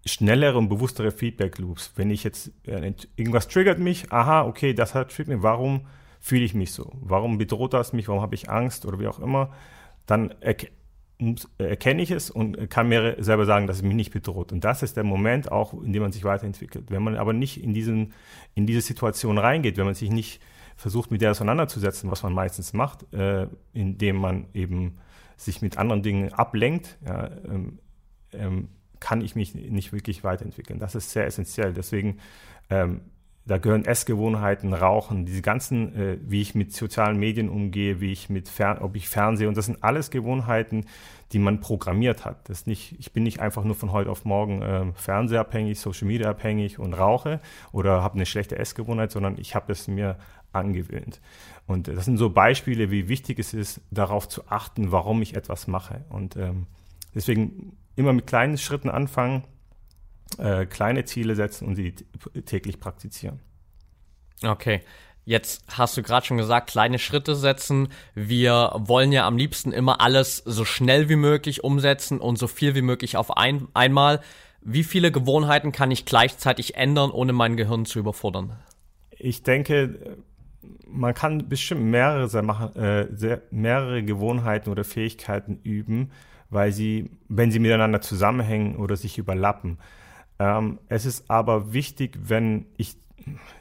schnellere 0.08 0.58
und 0.58 0.70
bewusstere 0.70 1.12
Feedback-Loops. 1.12 1.94
Wenn 1.96 2.10
ich 2.10 2.24
jetzt, 2.24 2.52
äh, 2.66 2.94
irgendwas 3.16 3.48
triggert 3.48 3.80
mich, 3.80 4.12
aha, 4.12 4.44
okay, 4.46 4.74
das 4.74 4.96
hat 4.96 5.12
triggert 5.12 5.36
mich, 5.36 5.44
warum 5.44 5.88
fühle 6.20 6.44
ich 6.44 6.54
mich 6.54 6.72
so? 6.72 6.92
Warum 7.02 7.38
bedroht 7.38 7.74
das 7.74 7.94
mich? 7.94 8.08
Warum 8.08 8.22
habe 8.22 8.36
ich 8.36 8.50
Angst 8.50 8.86
oder 8.86 9.00
wie 9.00 9.08
auch 9.08 9.20
immer? 9.20 9.54
Dann 10.06 10.34
erk 10.42 10.68
erkenne 11.58 12.04
ich 12.04 12.12
es 12.12 12.30
und 12.30 12.70
kann 12.70 12.90
mir 12.90 13.16
selber 13.18 13.48
sagen, 13.48 13.66
dass 13.66 13.78
es 13.78 13.82
mich 13.82 13.96
nicht 13.96 14.12
bedroht. 14.12 14.52
Und 14.52 14.64
das 14.64 14.84
ist 14.84 14.98
der 14.98 15.04
Moment 15.04 15.52
auch, 15.52 15.74
in 15.74 15.92
dem 15.92 16.04
man 16.04 16.12
sich 16.12 16.24
weiterentwickelt. 16.24 16.92
Wenn 16.92 17.02
man 17.02 17.16
aber 17.16 17.34
nicht 17.34 17.64
in, 17.64 17.74
diesen, 17.74 18.14
in 18.54 18.68
diese 18.68 18.82
Situation 18.82 19.40
reingeht, 19.40 19.78
wenn 19.78 19.86
man 19.86 19.96
sich 19.96 20.12
nicht 20.12 20.40
versucht, 20.76 21.10
mit 21.10 21.22
der 21.22 21.32
auseinanderzusetzen, 21.32 22.12
was 22.12 22.22
man 22.22 22.34
meistens 22.34 22.72
macht, 22.74 23.12
äh, 23.14 23.48
indem 23.74 24.18
man 24.18 24.46
eben 24.54 25.00
sich 25.38 25.64
mit 25.64 25.80
anderen 25.80 26.04
Dingen 26.04 26.34
ablenkt, 26.34 27.00
ja, 27.04 27.32
ähm, 27.46 27.80
ähm, 28.34 28.70
kann 29.00 29.22
ich 29.22 29.36
mich 29.36 29.56
nicht 29.56 29.94
wirklich 29.94 30.24
weiterentwickeln. 30.24 30.80
Das 30.80 30.96
ist 30.96 31.12
sehr 31.12 31.26
essentiell. 31.26 31.74
Deswegen, 31.74 32.20
ähm, 32.70 33.02
da 33.46 33.58
gehören 33.58 33.86
Essgewohnheiten, 33.86 34.74
Rauchen, 34.74 35.26
diese 35.26 35.42
ganzen, 35.42 35.96
äh, 35.96 36.18
wie 36.22 36.42
ich 36.42 36.54
mit 36.54 36.74
sozialen 36.74 37.18
Medien 37.18 37.50
umgehe, 37.50 38.02
wie 38.02 38.12
ich 38.12 38.30
mit 38.30 38.50
Fern 38.50 38.80
ob 38.80 38.96
ich 38.96 39.08
fernsehe. 39.08 39.48
Und 39.48 39.56
das 39.56 39.66
sind 39.66 39.84
alles 39.84 40.12
Gewohnheiten, 40.12 40.86
die 41.32 41.40
man 41.40 41.60
programmiert 41.60 42.26
hat. 42.26 42.50
Das 42.50 42.66
nicht, 42.66 42.96
ich 43.00 43.14
bin 43.14 43.24
nicht 43.24 43.40
einfach 43.40 43.64
nur 43.64 43.76
von 43.76 43.92
heute 43.92 44.10
auf 44.10 44.26
morgen 44.26 44.62
äh, 44.62 44.86
fernsehabhängig, 44.94 45.80
Social 45.80 46.08
Media 46.08 46.30
abhängig 46.30 46.80
und 46.80 46.94
rauche 46.94 47.40
oder 47.72 48.02
habe 48.04 48.16
eine 48.16 48.26
schlechte 48.26 48.58
Essgewohnheit, 48.58 49.12
sondern 49.12 49.38
ich 49.38 49.56
habe 49.56 49.72
es 49.72 49.88
mir 49.88 50.18
angewöhnt. 50.54 51.22
Und 51.68 51.88
das 51.88 52.06
sind 52.06 52.18
so 52.18 52.30
Beispiele, 52.30 52.92
wie 52.92 53.10
wichtig 53.10 53.40
es 53.40 53.54
ist, 53.54 53.82
darauf 53.92 54.28
zu 54.30 54.48
achten, 54.48 54.92
warum 54.92 55.22
ich 55.22 55.36
etwas 55.36 55.68
mache. 55.68 56.06
Und 56.10 56.38
ähm, 56.38 56.66
deswegen 57.14 57.78
immer 57.98 58.14
mit 58.14 58.28
kleinen 58.28 58.58
Schritten 58.58 58.90
anfangen, 58.90 59.44
äh, 60.38 60.66
kleine 60.66 61.04
Ziele 61.04 61.36
setzen 61.36 61.68
und 61.68 61.76
sie 61.76 61.94
täglich 62.46 62.80
praktizieren. 62.80 63.42
Okay. 64.44 64.82
Jetzt 65.26 65.66
hast 65.78 65.98
du 65.98 66.04
gerade 66.04 66.26
schon 66.26 66.38
gesagt, 66.38 66.70
kleine 66.70 67.00
Schritte 67.00 67.36
setzen. 67.36 67.90
Wir 68.16 68.72
wollen 68.78 69.12
ja 69.12 69.28
am 69.28 69.36
liebsten 69.36 69.74
immer 69.74 70.00
alles 70.00 70.38
so 70.38 70.64
schnell 70.64 71.10
wie 71.10 71.18
möglich 71.18 71.66
umsetzen 71.66 72.22
und 72.22 72.38
so 72.38 72.48
viel 72.48 72.76
wie 72.76 72.82
möglich 72.82 73.18
auf 73.18 73.36
ein, 73.36 73.68
einmal. 73.74 74.22
Wie 74.62 74.86
viele 74.86 75.12
Gewohnheiten 75.12 75.74
kann 75.74 75.92
ich 75.92 76.06
gleichzeitig 76.06 76.76
ändern, 76.76 77.12
ohne 77.12 77.34
mein 77.34 77.58
Gehirn 77.58 77.86
zu 77.86 78.00
überfordern? 78.00 78.54
Ich 79.20 79.44
denke, 79.44 80.18
man 80.86 81.14
kann 81.14 81.50
bestimmt 81.50 81.84
mehrere, 81.84 83.08
äh, 83.20 83.40
mehrere 83.52 84.04
Gewohnheiten 84.04 84.70
oder 84.70 84.86
Fähigkeiten 84.86 85.60
üben, 85.62 86.12
weil 86.50 86.72
sie, 86.72 87.10
wenn 87.28 87.52
sie 87.52 87.60
miteinander 87.60 88.02
zusammenhängen 88.02 88.76
oder 88.76 88.96
sich 88.96 89.18
überlappen. 89.18 89.78
Ähm, 90.40 90.80
es 90.88 91.06
ist 91.06 91.30
aber 91.30 91.74
wichtig, 91.74 92.18
wenn 92.24 92.66
ich 92.78 92.98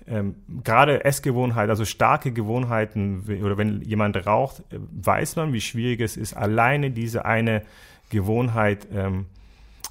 ähm, 0.07 0.37
gerade 0.63 1.05
Essgewohnheiten, 1.05 1.71
also 1.71 1.85
starke 1.85 2.33
Gewohnheiten 2.33 3.25
oder 3.43 3.59
wenn 3.59 3.83
jemand 3.83 4.27
raucht, 4.27 4.61
äh, 4.73 4.79
weiß 4.79 5.37
man, 5.37 5.53
wie 5.53 5.61
schwierig 5.61 6.01
es 6.01 6.17
ist, 6.17 6.35
alleine 6.35 6.91
diese 6.91 7.25
eine 7.25 7.63
Gewohnheit 8.11 8.87
ähm, 8.93 9.27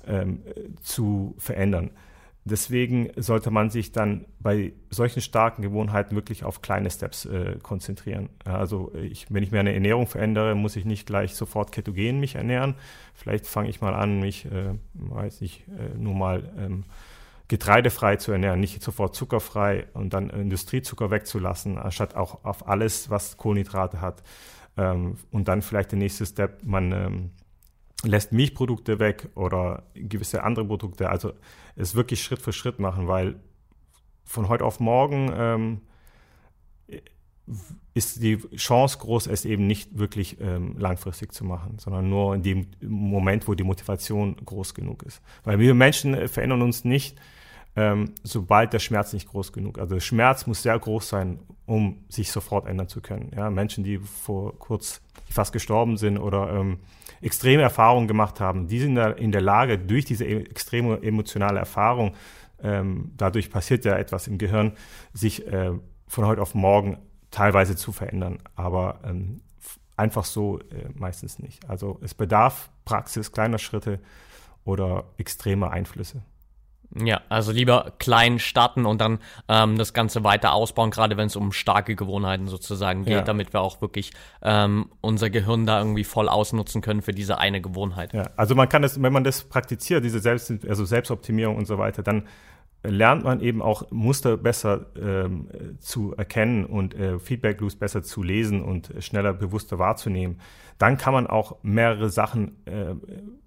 ähm, 0.07 0.39
zu 0.81 1.35
verändern. 1.37 1.89
Deswegen 2.47 3.09
sollte 3.15 3.49
man 3.49 3.71
sich 3.71 3.91
dann 3.91 4.25
bei 4.39 4.73
solchen 4.91 5.19
starken 5.19 5.63
Gewohnheiten 5.63 6.15
wirklich 6.15 6.43
auf 6.43 6.61
kleine 6.61 6.91
Steps 6.91 7.25
äh, 7.25 7.57
konzentrieren. 7.63 8.29
Also 8.43 8.93
ich, 8.93 9.25
wenn 9.31 9.41
ich 9.41 9.51
mir 9.51 9.61
eine 9.61 9.73
Ernährung 9.73 10.05
verändere, 10.05 10.53
muss 10.53 10.75
ich 10.75 10.85
nicht 10.85 11.07
gleich 11.07 11.33
sofort 11.33 11.71
ketogen 11.71 12.19
mich 12.19 12.35
ernähren. 12.35 12.75
Vielleicht 13.15 13.47
fange 13.47 13.69
ich 13.69 13.81
mal 13.81 13.95
an, 13.95 14.19
mich, 14.19 14.45
äh, 14.45 14.75
weiß 14.93 15.41
nicht, 15.41 15.63
äh, 15.69 15.97
nur 15.97 16.13
mal 16.13 16.53
ähm, 16.59 16.83
getreidefrei 17.47 18.17
zu 18.17 18.31
ernähren, 18.31 18.59
nicht 18.59 18.83
sofort 18.83 19.15
zuckerfrei 19.15 19.87
und 19.93 20.13
dann 20.13 20.29
Industriezucker 20.29 21.09
wegzulassen, 21.09 21.79
anstatt 21.79 22.15
auch 22.15 22.43
auf 22.43 22.67
alles, 22.67 23.09
was 23.09 23.37
Kohlenhydrate 23.37 24.01
hat. 24.01 24.21
Ähm, 24.77 25.17
und 25.31 25.47
dann 25.47 25.63
vielleicht 25.63 25.93
der 25.93 25.99
nächste 25.99 26.27
Step, 26.27 26.63
man 26.63 26.91
ähm, 26.91 27.31
lässt 28.05 28.31
Milchprodukte 28.31 28.99
weg 28.99 29.29
oder 29.35 29.83
gewisse 29.93 30.43
andere 30.43 30.65
Produkte. 30.65 31.09
Also 31.09 31.33
es 31.75 31.95
wirklich 31.95 32.23
Schritt 32.23 32.41
für 32.41 32.53
Schritt 32.53 32.79
machen, 32.79 33.07
weil 33.07 33.39
von 34.23 34.49
heute 34.49 34.65
auf 34.65 34.79
morgen 34.79 35.31
ähm, 35.35 35.81
ist 37.93 38.21
die 38.21 38.37
Chance 38.55 38.97
groß, 38.97 39.27
es 39.27 39.45
eben 39.45 39.67
nicht 39.67 39.97
wirklich 39.97 40.41
ähm, 40.41 40.75
langfristig 40.77 41.31
zu 41.31 41.45
machen, 41.45 41.77
sondern 41.77 42.09
nur 42.09 42.35
in 42.35 42.43
dem 42.43 42.67
Moment, 42.81 43.47
wo 43.47 43.53
die 43.53 43.63
Motivation 43.63 44.35
groß 44.43 44.73
genug 44.73 45.03
ist. 45.03 45.21
Weil 45.43 45.59
wir 45.59 45.73
Menschen 45.75 46.27
verändern 46.27 46.61
uns 46.61 46.83
nicht, 46.83 47.17
ähm, 47.75 48.13
sobald 48.23 48.73
der 48.73 48.79
Schmerz 48.79 49.13
nicht 49.13 49.27
groß 49.27 49.53
genug. 49.53 49.77
ist. 49.77 49.83
Also 49.83 49.99
Schmerz 49.99 50.47
muss 50.47 50.63
sehr 50.63 50.77
groß 50.77 51.07
sein, 51.07 51.39
um 51.65 52.03
sich 52.09 52.31
sofort 52.31 52.67
ändern 52.67 52.87
zu 52.87 53.01
können. 53.01 53.31
Ja, 53.35 53.49
Menschen, 53.49 53.83
die 53.83 53.97
vor 53.97 54.57
kurz 54.57 55.01
fast 55.29 55.53
gestorben 55.53 55.97
sind 55.97 56.17
oder 56.17 56.51
ähm, 56.53 56.79
extreme 57.21 57.61
Erfahrungen 57.61 58.07
gemacht 58.07 58.39
haben, 58.39 58.67
die 58.67 58.79
sind 58.79 58.97
in 58.97 59.31
der 59.31 59.41
Lage, 59.41 59.77
durch 59.77 60.05
diese 60.05 60.25
extreme 60.25 61.01
emotionale 61.01 61.59
Erfahrung 61.59 62.15
ähm, 62.61 63.11
dadurch 63.15 63.51
passiert 63.51 63.85
ja 63.85 63.97
etwas 63.97 64.27
im 64.27 64.37
Gehirn, 64.37 64.73
sich 65.13 65.45
äh, 65.47 65.71
von 66.07 66.25
heute 66.25 66.41
auf 66.41 66.55
morgen 66.55 66.97
teilweise 67.31 67.75
zu 67.75 67.91
verändern. 67.91 68.39
Aber 68.55 68.99
ähm, 69.03 69.41
einfach 69.95 70.25
so 70.25 70.59
äh, 70.59 70.89
meistens 70.93 71.39
nicht. 71.39 71.69
Also 71.69 71.99
es 72.01 72.13
bedarf 72.13 72.69
Praxis, 72.85 73.31
kleiner 73.31 73.57
Schritte 73.57 73.99
oder 74.63 75.05
extremer 75.17 75.71
Einflüsse. 75.71 76.23
Ja, 76.93 77.21
also 77.29 77.51
lieber 77.51 77.93
klein 77.99 78.39
starten 78.39 78.85
und 78.85 79.01
dann 79.01 79.19
ähm, 79.47 79.77
das 79.77 79.93
Ganze 79.93 80.23
weiter 80.23 80.53
ausbauen, 80.53 80.91
gerade 80.91 81.17
wenn 81.17 81.27
es 81.27 81.35
um 81.35 81.51
starke 81.51 81.95
Gewohnheiten 81.95 82.47
sozusagen 82.47 83.05
geht, 83.05 83.13
ja. 83.13 83.21
damit 83.21 83.53
wir 83.53 83.61
auch 83.61 83.81
wirklich 83.81 84.11
ähm, 84.41 84.89
unser 85.01 85.29
Gehirn 85.29 85.65
da 85.65 85.79
irgendwie 85.79 86.03
voll 86.03 86.29
ausnutzen 86.29 86.81
können 86.81 87.01
für 87.01 87.13
diese 87.13 87.37
eine 87.37 87.61
Gewohnheit. 87.61 88.13
Ja, 88.13 88.29
also 88.35 88.55
man 88.55 88.69
kann 88.69 88.81
das, 88.81 89.01
wenn 89.01 89.13
man 89.13 89.23
das 89.23 89.43
praktiziert, 89.43 90.03
diese 90.03 90.19
Selbst, 90.19 90.51
also 90.67 90.85
Selbstoptimierung 90.85 91.55
und 91.57 91.65
so 91.65 91.77
weiter, 91.77 92.03
dann 92.03 92.27
lernt 92.87 93.23
man 93.23 93.39
eben 93.41 93.61
auch 93.61 93.89
Muster 93.91 94.37
besser 94.37 94.85
ähm, 95.01 95.47
zu 95.79 96.15
erkennen 96.15 96.65
und 96.65 96.93
äh, 96.93 97.19
Feedback 97.19 97.59
Loops 97.61 97.75
besser 97.75 98.03
zu 98.03 98.23
lesen 98.23 98.63
und 98.63 98.93
schneller 98.99 99.33
bewusster 99.33 99.79
wahrzunehmen. 99.79 100.39
Dann 100.77 100.97
kann 100.97 101.13
man 101.13 101.27
auch 101.27 101.57
mehrere 101.63 102.09
Sachen 102.09 102.65
äh, 102.65 102.95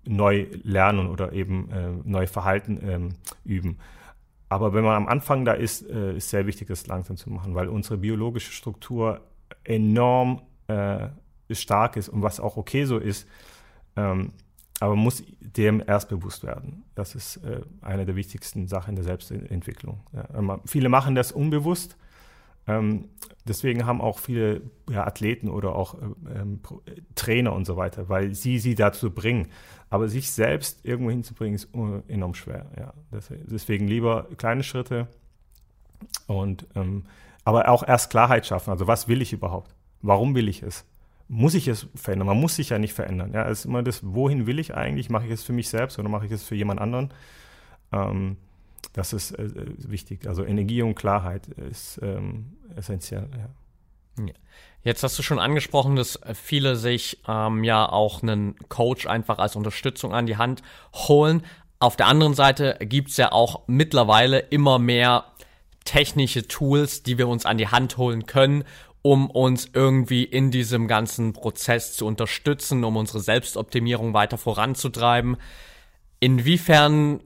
neu 0.05 0.47
lernen 0.63 1.09
oder 1.09 1.33
eben 1.33 1.71
äh, 1.71 1.91
neu 2.05 2.27
Verhalten 2.27 2.81
ähm, 2.83 3.09
üben. 3.45 3.79
Aber 4.49 4.73
wenn 4.73 4.85
man 4.85 4.97
am 4.97 5.09
Anfang 5.09 5.45
da 5.45 5.53
ist, 5.53 5.89
äh, 5.89 6.17
ist 6.17 6.31
sehr 6.31 6.47
wichtig, 6.47 6.69
das 6.69 6.87
langsam 6.87 7.17
zu 7.17 7.31
machen, 7.31 7.55
weil 7.55 7.69
unsere 7.69 7.99
biologische 7.99 8.53
Struktur 8.53 9.21
enorm 9.65 10.43
äh, 10.69 11.09
stark 11.51 11.97
ist 11.97 12.09
und 12.09 12.23
was 12.23 12.41
auch 12.41 12.57
okay 12.57 12.85
so 12.85 12.99
ist. 12.99 13.29
Ähm, 13.97 14.33
aber 14.81 14.95
man 14.95 15.05
muss 15.05 15.23
dem 15.41 15.83
erst 15.87 16.09
bewusst 16.09 16.45
werden. 16.45 16.85
Das 16.95 17.15
ist 17.15 17.39
äh, 17.39 17.61
eine 17.83 18.07
der 18.07 18.17
wichtigsten 18.17 18.69
Sachen 18.69 18.95
der 18.95 19.05
Selbstentwicklung. 19.05 20.01
Ja, 20.13 20.61
viele 20.67 20.89
machen 20.89 21.15
das 21.15 21.33
unbewusst. 21.33 21.97
Ähm, 22.69 23.09
deswegen 23.47 23.87
haben 23.87 24.01
auch 24.01 24.19
viele 24.19 24.63
ja, 24.91 25.07
Athleten 25.07 25.49
oder 25.49 25.75
auch 25.75 25.95
äh, 25.95 26.41
ähm, 26.41 26.61
Trainer 27.15 27.53
und 27.53 27.65
so 27.65 27.77
weiter, 27.77 28.09
weil 28.09 28.35
sie 28.35 28.59
sie 28.59 28.75
dazu 28.75 29.11
bringen. 29.11 29.49
Aber 29.91 30.09
sich 30.09 30.31
selbst 30.31 30.85
irgendwo 30.85 31.11
hinzubringen, 31.11 31.55
ist 31.55 31.69
enorm 32.09 32.35
schwer. 32.35 32.67
Ja. 32.79 32.93
Deswegen 33.11 33.89
lieber 33.89 34.27
kleine 34.37 34.63
Schritte 34.63 35.09
und 36.27 36.67
ähm, 36.75 37.07
aber 37.45 37.71
auch 37.71 37.87
erst 37.87 38.11
Klarheit 38.11 38.47
schaffen. 38.47 38.71
Also 38.71 38.87
was 38.87 39.09
will 39.09 39.23
ich 39.23 39.33
überhaupt? 39.33 39.75
Warum 40.03 40.35
will 40.35 40.49
ich 40.49 40.63
es? 40.63 40.85
muss 41.29 41.55
ich 41.55 41.69
es 41.69 41.87
verändern. 41.95 42.27
Man 42.27 42.41
muss 42.41 42.57
sich 42.57 42.71
ja 42.71 42.79
nicht 42.79 42.95
verändern. 42.95 43.33
Ja, 43.33 43.49
es 43.49 43.61
ist 43.61 43.65
immer 43.67 43.83
das, 43.83 44.01
wohin 44.03 44.47
will 44.47 44.59
ich 44.59 44.75
eigentlich? 44.75 45.11
Mache 45.11 45.27
ich 45.27 45.33
es 45.33 45.43
für 45.43 45.53
mich 45.53 45.69
selbst 45.69 45.99
oder 45.99 46.09
mache 46.09 46.27
ich 46.27 46.33
es 46.33 46.43
für 46.43 46.55
jemand 46.55 46.81
anderen? 46.81 47.13
Ähm, 47.93 48.39
das 48.93 49.13
ist 49.13 49.33
äh, 49.33 49.49
wichtig. 49.79 50.27
Also 50.27 50.45
Energie 50.45 50.83
und 50.83 50.95
Klarheit 50.95 51.49
ist 51.49 52.01
ähm, 52.03 52.57
essentiell. 52.77 53.29
Ja. 53.37 53.49
Jetzt 54.83 55.03
hast 55.03 55.19
du 55.19 55.23
schon 55.23 55.39
angesprochen, 55.39 55.97
dass 55.97 56.19
viele 56.35 56.77
sich 56.77 57.21
ähm, 57.29 57.65
ja 57.65 57.89
auch 57.89 58.23
einen 58.23 58.57
Coach 58.69 59.07
einfach 59.07 59.39
als 59.39 59.57
Unterstützung 59.57 60.15
an 60.15 60.27
die 60.27 60.37
Hand 60.37 60.63
holen. 60.95 61.43
Auf 61.81 61.97
der 61.97 62.07
anderen 62.07 62.35
Seite 62.35 62.77
gibt 62.81 63.11
es 63.11 63.17
ja 63.17 63.33
auch 63.33 63.63
mittlerweile 63.67 64.39
immer 64.39 64.79
mehr 64.79 65.25
technische 65.85 66.47
Tools, 66.47 67.03
die 67.03 67.19
wir 67.19 67.29
uns 67.29 67.47
an 67.47 67.59
die 67.59 67.69
Hand 67.69 67.97
holen 67.97 68.27
können, 68.27 68.65
um 69.03 69.31
uns 69.31 69.71
irgendwie 69.73 70.25
in 70.25 70.51
diesem 70.51 70.89
ganzen 70.89 71.33
Prozess 71.33 71.95
zu 71.95 72.07
unterstützen, 72.07 72.85
um 72.85 72.97
unsere 72.97 73.21
Selbstoptimierung 73.21 74.13
weiter 74.13 74.39
voranzutreiben. 74.39 75.37
Inwiefern 76.21 77.21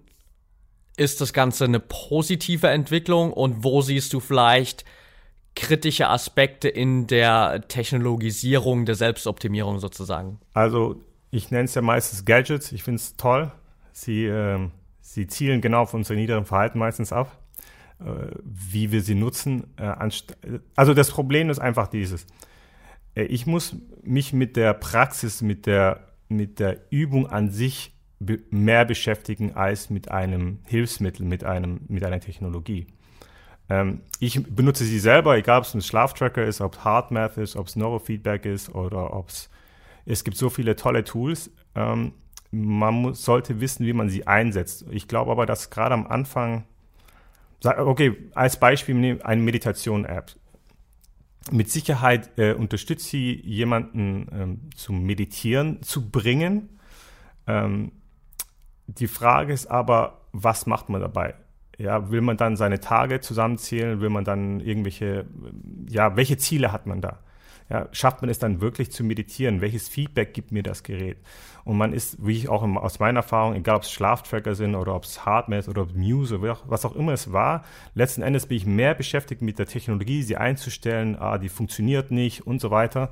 ist 0.97 1.21
das 1.21 1.33
Ganze 1.33 1.65
eine 1.65 1.81
positive 1.81 2.69
Entwicklung 2.69 3.33
und 3.33 3.65
wo 3.65 3.81
siehst 3.81 4.13
du 4.13 4.21
vielleicht 4.21 4.85
kritische 5.55 6.09
Aspekte 6.09 6.69
in 6.69 7.07
der 7.07 7.65
Technologisierung 7.69 8.87
der 8.87 8.95
Selbstoptimierung 8.95 9.79
sozusagen? 9.79 10.39
Also 10.55 11.01
ich 11.31 11.51
nenne 11.51 11.65
es 11.65 11.75
ja 11.75 11.83
meistens 11.83 12.25
Gadgets. 12.25 12.73
Ich 12.73 12.83
finde 12.83 12.97
es 12.97 13.17
toll. 13.17 13.51
Sie, 13.93 14.25
äh, 14.25 14.69
sie 15.01 15.27
zielen 15.27 15.61
genau 15.61 15.83
auf 15.83 15.95
unser 15.95 16.15
niederen 16.15 16.45
Verhalten 16.45 16.79
meistens 16.79 17.13
ab. 17.13 17.39
Äh, 18.01 18.35
wie 18.45 18.91
wir 18.91 19.03
sie 19.03 19.15
nutzen. 19.15 19.65
Äh, 19.77 19.95
also 20.75 20.95
das 20.95 21.11
Problem 21.11 21.51
ist 21.51 21.59
einfach 21.59 21.89
dieses. 21.89 22.27
Äh, 23.15 23.25
ich 23.25 23.47
muss 23.47 23.77
mich 24.03 24.33
mit 24.33 24.57
der 24.57 24.75
Praxis, 24.75 25.43
mit 25.43 25.67
der, 25.67 26.09
mit 26.29 26.59
der 26.59 26.81
Übung 26.91 27.27
an 27.27 27.51
sich 27.51 27.93
mehr 28.51 28.85
beschäftigen 28.85 29.55
als 29.55 29.91
mit 29.91 30.11
einem 30.11 30.61
Hilfsmittel, 30.67 31.25
mit, 31.27 31.45
einem, 31.45 31.81
mit 31.89 32.05
einer 32.05 32.21
Technologie. 32.21 32.87
Ähm, 33.69 34.01
ich 34.19 34.43
benutze 34.45 34.85
sie 34.85 34.99
selber, 34.99 35.37
egal 35.37 35.59
ob 35.59 35.65
es 35.65 35.75
ein 35.75 35.83
Schlaftracker 35.83 36.45
ist, 36.45 36.61
ob 36.61 36.75
es 36.75 36.85
HeartMath 36.85 37.37
ist, 37.37 37.57
ob 37.57 37.67
es 37.67 37.77
Neurofeedback 37.77 38.45
ist 38.45 38.75
oder 38.75 39.15
ob 39.15 39.29
es, 39.29 39.51
es 40.05 40.25
gibt 40.25 40.37
so 40.37 40.51
viele 40.51 40.77
tolle 40.77 41.05
Tools. 41.05 41.51
Ähm, 41.75 42.13
man 42.51 42.95
muss, 42.95 43.25
sollte 43.25 43.61
wissen, 43.61 43.87
wie 43.87 43.93
man 43.93 44.09
sie 44.09 44.27
einsetzt. 44.27 44.85
Ich 44.91 45.09
glaube 45.09 45.31
aber, 45.31 45.47
dass 45.47 45.71
gerade 45.71 45.95
am 45.95 46.07
Anfang 46.07 46.65
okay, 47.65 48.17
als 48.35 48.59
Beispiel 48.59 49.21
eine 49.23 49.43
Meditation-App. 49.43 50.33
Mit 51.51 51.71
Sicherheit 51.71 52.31
äh, 52.39 52.53
unterstützt 52.53 53.09
sie 53.09 53.41
jemanden 53.45 54.27
ähm, 54.33 54.61
zum 54.77 55.05
Meditieren 55.05 55.83
zu 55.83 56.09
bringen. 56.11 56.79
Ähm, 57.47 57.93
die 58.87 59.09
Frage 59.09 59.53
ist 59.53 59.67
aber, 59.67 60.21
was 60.33 60.67
macht 60.67 60.89
man 60.89 61.01
dabei? 61.01 61.35
Ja, 61.79 62.11
will 62.11 62.21
man 62.21 62.37
dann 62.37 62.57
seine 62.57 62.81
Tage 62.81 63.21
zusammenzählen? 63.21 64.01
Will 64.01 64.11
man 64.11 64.25
dann 64.25 64.61
irgendwelche, 64.61 65.27
ja, 65.89 66.17
welche 66.17 66.37
Ziele 66.37 66.73
hat 66.73 66.87
man 66.87 67.01
da? 67.01 67.21
Ja, 67.71 67.89
schafft 67.93 68.21
man 68.21 68.29
es 68.29 68.39
dann 68.39 68.61
wirklich 68.61 68.93
zu 68.93 69.03
meditieren? 69.03 69.63
Welches 69.63 69.89
Feedback 69.89 70.35
gibt 70.35 70.53
mir 70.53 70.63
das 70.63 70.83
Gerät? 70.83 71.17
Und 71.65 71.79
man 71.79 71.93
ist, 71.93 72.19
wie 72.25 72.37
ich 72.37 72.49
auch 72.49 72.63
aus 72.63 72.99
meiner 72.99 73.21
Erfahrung, 73.21 73.55
egal 73.55 73.77
ob 73.77 73.83
es 73.83 73.91
Schlaftracker 73.91 74.55
sind 74.55 74.75
oder 74.75 74.95
ob 74.95 75.05
es 75.05 75.25
Hardmath 75.25 75.69
oder 75.69 75.87
Muse 75.95 76.39
oder 76.39 76.59
was 76.67 76.85
auch 76.85 76.95
immer 76.95 77.13
es 77.13 77.33
war, 77.33 77.65
letzten 77.95 78.23
Endes 78.23 78.47
bin 78.47 78.59
ich 78.59 78.67
mehr 78.67 78.95
beschäftigt 78.95 79.41
mit 79.41 79.59
der 79.59 79.67
Technologie, 79.67 80.23
sie 80.23 80.37
einzustellen, 80.37 81.17
ah, 81.17 81.39
die 81.39 81.49
funktioniert 81.49 82.11
nicht 82.11 82.47
und 82.47 82.61
so 82.61 82.71
weiter. 82.71 83.11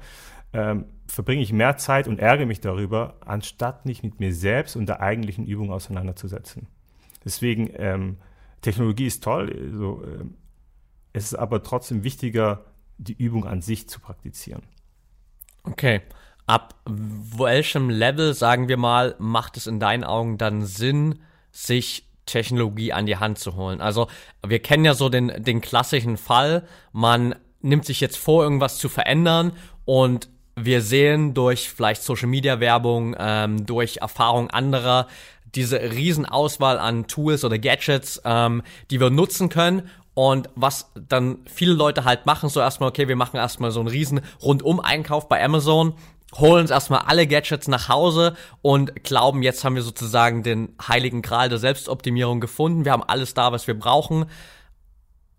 Ähm, 0.52 0.84
verbringe 1.10 1.42
ich 1.42 1.52
mehr 1.52 1.76
Zeit 1.76 2.08
und 2.08 2.20
ärgere 2.20 2.46
mich 2.46 2.60
darüber, 2.60 3.16
anstatt 3.20 3.86
mich 3.86 4.02
mit 4.02 4.20
mir 4.20 4.34
selbst 4.34 4.76
und 4.76 4.86
der 4.86 5.00
eigentlichen 5.00 5.46
Übung 5.46 5.72
auseinanderzusetzen. 5.72 6.66
Deswegen, 7.24 7.70
ähm, 7.74 8.18
Technologie 8.60 9.06
ist 9.06 9.24
toll, 9.24 9.50
also, 9.72 10.02
ähm, 10.04 10.34
es 11.12 11.24
ist 11.24 11.34
aber 11.34 11.62
trotzdem 11.62 12.04
wichtiger, 12.04 12.64
die 12.98 13.14
Übung 13.14 13.46
an 13.46 13.62
sich 13.62 13.88
zu 13.88 14.00
praktizieren. 14.00 14.62
Okay. 15.64 16.02
Ab 16.46 16.74
welchem 16.86 17.90
Level, 17.90 18.34
sagen 18.34 18.68
wir 18.68 18.76
mal, 18.76 19.14
macht 19.18 19.56
es 19.56 19.66
in 19.66 19.80
deinen 19.80 20.04
Augen 20.04 20.36
dann 20.36 20.64
Sinn, 20.64 21.20
sich 21.52 22.08
Technologie 22.26 22.92
an 22.92 23.06
die 23.06 23.16
Hand 23.16 23.38
zu 23.38 23.54
holen? 23.56 23.80
Also, 23.80 24.08
wir 24.46 24.60
kennen 24.60 24.84
ja 24.84 24.94
so 24.94 25.08
den, 25.08 25.32
den 25.42 25.60
klassischen 25.60 26.16
Fall, 26.16 26.66
man 26.92 27.34
nimmt 27.60 27.84
sich 27.84 28.00
jetzt 28.00 28.16
vor, 28.16 28.42
irgendwas 28.42 28.78
zu 28.78 28.88
verändern 28.88 29.52
und 29.84 30.28
wir 30.64 30.82
sehen 30.82 31.34
durch 31.34 31.70
vielleicht 31.70 32.02
Social 32.02 32.28
Media 32.28 32.60
Werbung, 32.60 33.16
ähm, 33.18 33.66
durch 33.66 33.98
Erfahrung 33.98 34.50
anderer, 34.50 35.06
diese 35.54 35.80
Riesenauswahl 35.80 36.78
an 36.78 37.06
Tools 37.06 37.44
oder 37.44 37.58
Gadgets, 37.58 38.20
ähm, 38.24 38.62
die 38.90 39.00
wir 39.00 39.10
nutzen 39.10 39.48
können 39.48 39.88
und 40.14 40.48
was 40.54 40.90
dann 41.08 41.38
viele 41.46 41.72
Leute 41.72 42.04
halt 42.04 42.26
machen, 42.26 42.48
so 42.48 42.60
erstmal, 42.60 42.88
okay, 42.88 43.08
wir 43.08 43.16
machen 43.16 43.36
erstmal 43.36 43.70
so 43.70 43.80
einen 43.80 43.88
riesen 43.88 44.20
Rundum-Einkauf 44.42 45.28
bei 45.28 45.42
Amazon, 45.42 45.94
holen 46.36 46.62
uns 46.62 46.70
erstmal 46.70 47.02
alle 47.06 47.26
Gadgets 47.26 47.68
nach 47.68 47.88
Hause 47.88 48.36
und 48.62 49.02
glauben, 49.02 49.42
jetzt 49.42 49.64
haben 49.64 49.74
wir 49.74 49.82
sozusagen 49.82 50.42
den 50.42 50.74
heiligen 50.86 51.22
Gral 51.22 51.48
der 51.48 51.58
Selbstoptimierung 51.58 52.40
gefunden. 52.40 52.84
Wir 52.84 52.92
haben 52.92 53.02
alles 53.02 53.34
da, 53.34 53.50
was 53.52 53.66
wir 53.66 53.78
brauchen. 53.78 54.26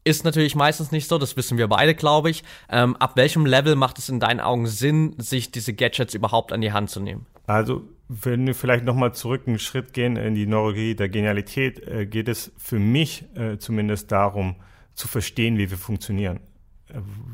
Ist 0.03 0.25
natürlich 0.25 0.55
meistens 0.55 0.91
nicht 0.91 1.07
so, 1.07 1.19
das 1.19 1.37
wissen 1.37 1.57
wir 1.57 1.67
beide, 1.67 1.93
glaube 1.93 2.31
ich. 2.31 2.43
Ähm, 2.69 2.95
ab 2.95 3.15
welchem 3.15 3.45
Level 3.45 3.75
macht 3.75 3.99
es 3.99 4.09
in 4.09 4.19
deinen 4.19 4.39
Augen 4.39 4.65
Sinn, 4.65 5.13
sich 5.19 5.51
diese 5.51 5.73
Gadgets 5.73 6.15
überhaupt 6.15 6.51
an 6.51 6.61
die 6.61 6.71
Hand 6.71 6.89
zu 6.89 6.99
nehmen? 6.99 7.27
Also, 7.45 7.83
wenn 8.07 8.47
wir 8.47 8.55
vielleicht 8.55 8.83
nochmal 8.83 9.13
zurück 9.13 9.43
einen 9.45 9.59
Schritt 9.59 9.93
gehen 9.93 10.17
in 10.17 10.33
die 10.33 10.47
Neurologie 10.47 10.95
der 10.95 11.09
Genialität, 11.09 11.87
äh, 11.87 12.05
geht 12.07 12.29
es 12.29 12.51
für 12.57 12.79
mich 12.79 13.25
äh, 13.35 13.57
zumindest 13.57 14.11
darum, 14.11 14.55
zu 14.95 15.07
verstehen, 15.07 15.57
wie 15.57 15.69
wir 15.69 15.77
funktionieren, 15.77 16.39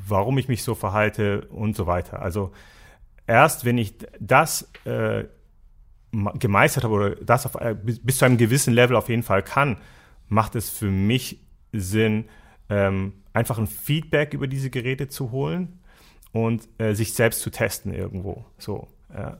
warum 0.07 0.37
ich 0.37 0.47
mich 0.47 0.63
so 0.63 0.75
verhalte 0.75 1.47
und 1.47 1.75
so 1.75 1.87
weiter. 1.87 2.21
Also 2.21 2.51
erst 3.25 3.65
wenn 3.65 3.77
ich 3.77 3.95
das 4.19 4.69
äh, 4.85 5.25
gemeistert 6.35 6.83
habe 6.83 6.93
oder 6.93 7.15
das 7.15 7.45
auf, 7.45 7.55
äh, 7.55 7.75
bis, 7.75 8.17
zu 8.17 8.25
einem 8.25 8.37
gewissen 8.37 8.73
Level 8.73 8.95
auf 8.95 9.09
jeden 9.09 9.23
Fall 9.23 9.43
kann, 9.43 9.77
macht 10.27 10.55
es 10.55 10.69
für 10.69 10.89
mich 10.89 11.41
Sinn, 11.73 12.25
ähm, 12.69 13.13
einfach 13.33 13.57
ein 13.57 13.67
Feedback 13.67 14.33
über 14.33 14.47
diese 14.47 14.69
Geräte 14.69 15.07
zu 15.07 15.31
holen 15.31 15.79
und 16.31 16.67
äh, 16.77 16.93
sich 16.93 17.13
selbst 17.13 17.41
zu 17.41 17.49
testen 17.49 17.93
irgendwo. 17.93 18.45
So. 18.57 18.87
Ja. 19.13 19.37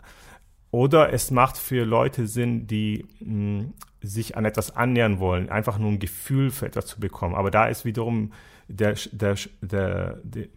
Oder 0.71 1.13
es 1.13 1.31
macht 1.31 1.57
für 1.57 1.85
Leute 1.85 2.27
Sinn, 2.27 2.67
die 2.67 3.05
mh, 3.19 3.65
sich 4.01 4.37
an 4.37 4.45
etwas 4.45 4.75
annähern 4.75 5.19
wollen, 5.19 5.49
einfach 5.49 5.77
nur 5.77 5.91
ein 5.91 5.99
Gefühl 5.99 6.51
für 6.51 6.65
etwas 6.65 6.85
zu 6.85 6.99
bekommen. 6.99 7.35
Aber 7.35 7.51
da 7.51 7.67
ist 7.67 7.85
wiederum 7.85 8.33
der, 8.67 8.95
der, 9.11 9.35
der, 9.61 10.19
der 10.23 10.47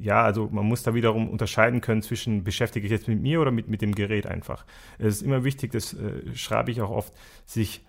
ja, 0.00 0.22
also 0.22 0.48
man 0.50 0.66
muss 0.66 0.82
da 0.82 0.94
wiederum 0.94 1.28
unterscheiden 1.28 1.80
können 1.80 2.02
zwischen 2.02 2.44
beschäftige 2.44 2.86
ich 2.86 2.90
jetzt 2.90 3.08
mit 3.08 3.20
mir 3.20 3.40
oder 3.40 3.50
mit, 3.50 3.68
mit 3.68 3.82
dem 3.82 3.94
Gerät 3.94 4.26
einfach. 4.26 4.64
Es 4.98 5.16
ist 5.16 5.22
immer 5.22 5.44
wichtig, 5.44 5.72
das 5.72 5.94
äh, 5.94 6.34
schreibe 6.34 6.70
ich 6.70 6.80
auch 6.80 6.90
oft, 6.90 7.12
sich 7.44 7.84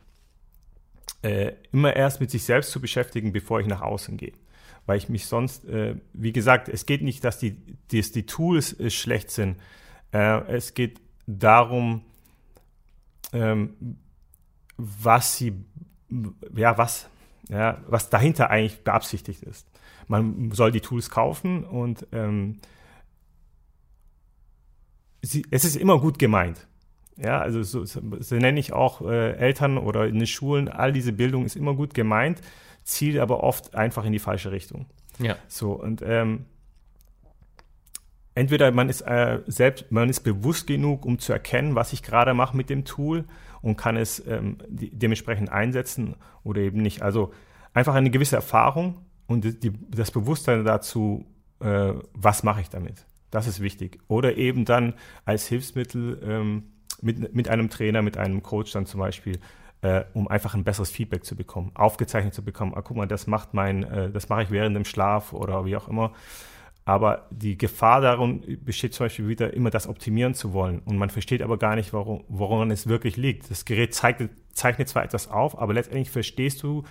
äh, 1.23 1.53
immer 1.71 1.95
erst 1.95 2.19
mit 2.19 2.29
sich 2.29 2.43
selbst 2.43 2.71
zu 2.71 2.79
beschäftigen, 2.79 3.31
bevor 3.31 3.59
ich 3.59 3.67
nach 3.67 3.81
außen 3.81 4.17
gehe. 4.17 4.33
Weil 4.85 4.97
ich 4.97 5.09
mich 5.09 5.25
sonst, 5.25 5.65
äh, 5.65 5.95
wie 6.13 6.33
gesagt, 6.33 6.67
es 6.69 6.85
geht 6.85 7.01
nicht, 7.01 7.23
dass 7.23 7.39
die, 7.39 7.57
dass 7.91 8.11
die 8.11 8.25
Tools 8.25 8.77
äh, 8.79 8.89
schlecht 8.89 9.31
sind. 9.31 9.57
Äh, 10.11 10.41
es 10.53 10.73
geht 10.73 10.99
darum, 11.25 12.03
ähm, 13.31 13.97
was 14.77 15.37
sie, 15.37 15.53
ja, 16.55 16.77
was, 16.77 17.09
ja, 17.49 17.81
was 17.87 18.09
dahinter 18.09 18.49
eigentlich 18.49 18.83
beabsichtigt 18.83 19.43
ist. 19.43 19.67
Man 20.07 20.51
soll 20.51 20.71
die 20.71 20.81
Tools 20.81 21.09
kaufen 21.09 21.63
und 21.63 22.05
ähm, 22.11 22.59
sie, 25.21 25.45
es 25.49 25.63
ist 25.63 25.77
immer 25.77 25.99
gut 25.99 26.19
gemeint. 26.19 26.67
Ja, 27.17 27.39
also 27.39 27.61
so, 27.63 27.85
so, 27.85 28.01
so 28.19 28.35
nenne 28.35 28.59
ich 28.59 28.73
auch 28.73 29.01
äh, 29.01 29.33
Eltern 29.33 29.77
oder 29.77 30.07
in 30.07 30.15
den 30.15 30.27
Schulen, 30.27 30.67
all 30.67 30.91
diese 30.91 31.13
Bildung 31.13 31.45
ist 31.45 31.55
immer 31.55 31.75
gut 31.75 31.93
gemeint, 31.93 32.41
zielt 32.83 33.19
aber 33.19 33.43
oft 33.43 33.75
einfach 33.75 34.05
in 34.05 34.11
die 34.11 34.19
falsche 34.19 34.51
Richtung. 34.51 34.87
Ja. 35.19 35.35
So, 35.47 35.73
und 35.73 36.01
ähm, 36.03 36.45
entweder 38.35 38.71
man 38.71 38.89
ist 38.89 39.01
äh, 39.01 39.41
selbst, 39.45 39.91
man 39.91 40.09
ist 40.09 40.21
bewusst 40.21 40.67
genug, 40.67 41.05
um 41.05 41.19
zu 41.19 41.33
erkennen, 41.33 41.75
was 41.75 41.93
ich 41.93 42.03
gerade 42.03 42.33
mache 42.33 42.57
mit 42.57 42.69
dem 42.69 42.83
Tool 42.83 43.25
und 43.61 43.77
kann 43.77 43.95
es 43.95 44.25
ähm, 44.27 44.57
die, 44.67 44.89
dementsprechend 44.89 45.51
einsetzen 45.51 46.15
oder 46.43 46.61
eben 46.61 46.81
nicht. 46.81 47.01
Also 47.01 47.31
einfach 47.73 47.95
eine 47.95 48.09
gewisse 48.09 48.35
Erfahrung 48.35 48.99
und 49.27 49.63
die, 49.63 49.71
das 49.89 50.11
Bewusstsein 50.11 50.65
dazu, 50.65 51.25
äh, 51.59 51.93
was 52.13 52.43
mache 52.43 52.61
ich 52.61 52.69
damit. 52.69 53.05
Das 53.31 53.47
ist 53.47 53.61
wichtig. 53.61 53.99
Oder 54.07 54.37
eben 54.37 54.65
dann 54.65 54.93
als 55.25 55.47
Hilfsmittel 55.47 56.21
ähm, 56.23 56.72
mit, 57.03 57.33
mit 57.33 57.49
einem 57.49 57.69
Trainer, 57.69 58.01
mit 58.01 58.17
einem 58.17 58.41
Coach 58.41 58.71
dann 58.71 58.85
zum 58.85 58.99
Beispiel, 58.99 59.39
äh, 59.81 60.03
um 60.13 60.27
einfach 60.27 60.53
ein 60.55 60.63
besseres 60.63 60.89
Feedback 60.89 61.25
zu 61.25 61.35
bekommen, 61.35 61.71
aufgezeichnet 61.75 62.33
zu 62.33 62.43
bekommen. 62.43 62.73
Ah, 62.75 62.81
guck 62.81 62.97
mal, 62.97 63.07
das 63.07 63.27
macht 63.27 63.53
mein, 63.53 63.83
äh, 63.83 64.09
das 64.11 64.29
mache 64.29 64.43
ich 64.43 64.51
während 64.51 64.75
dem 64.75 64.85
Schlaf 64.85 65.33
oder 65.33 65.65
wie 65.65 65.75
auch 65.75 65.87
immer. 65.87 66.13
Aber 66.85 67.27
die 67.31 67.57
Gefahr 67.57 68.01
darin 68.01 68.59
besteht 68.63 68.93
zum 68.93 69.05
Beispiel 69.05 69.27
wieder, 69.29 69.53
immer 69.53 69.69
das 69.69 69.87
optimieren 69.87 70.33
zu 70.33 70.51
wollen. 70.51 70.79
Und 70.79 70.97
man 70.97 71.09
versteht 71.09 71.41
aber 71.41 71.57
gar 71.57 71.75
nicht, 71.75 71.93
warum, 71.93 72.25
woran 72.27 72.71
es 72.71 72.87
wirklich 72.87 73.15
liegt. 73.15 73.49
Das 73.49 73.63
Gerät 73.63 73.93
zeichnet, 73.93 74.31
zeichnet 74.51 74.89
zwar 74.89 75.03
etwas 75.03 75.29
auf, 75.29 75.57
aber 75.57 75.73
letztendlich 75.73 76.09
verstehst 76.09 76.61
du 76.61 76.83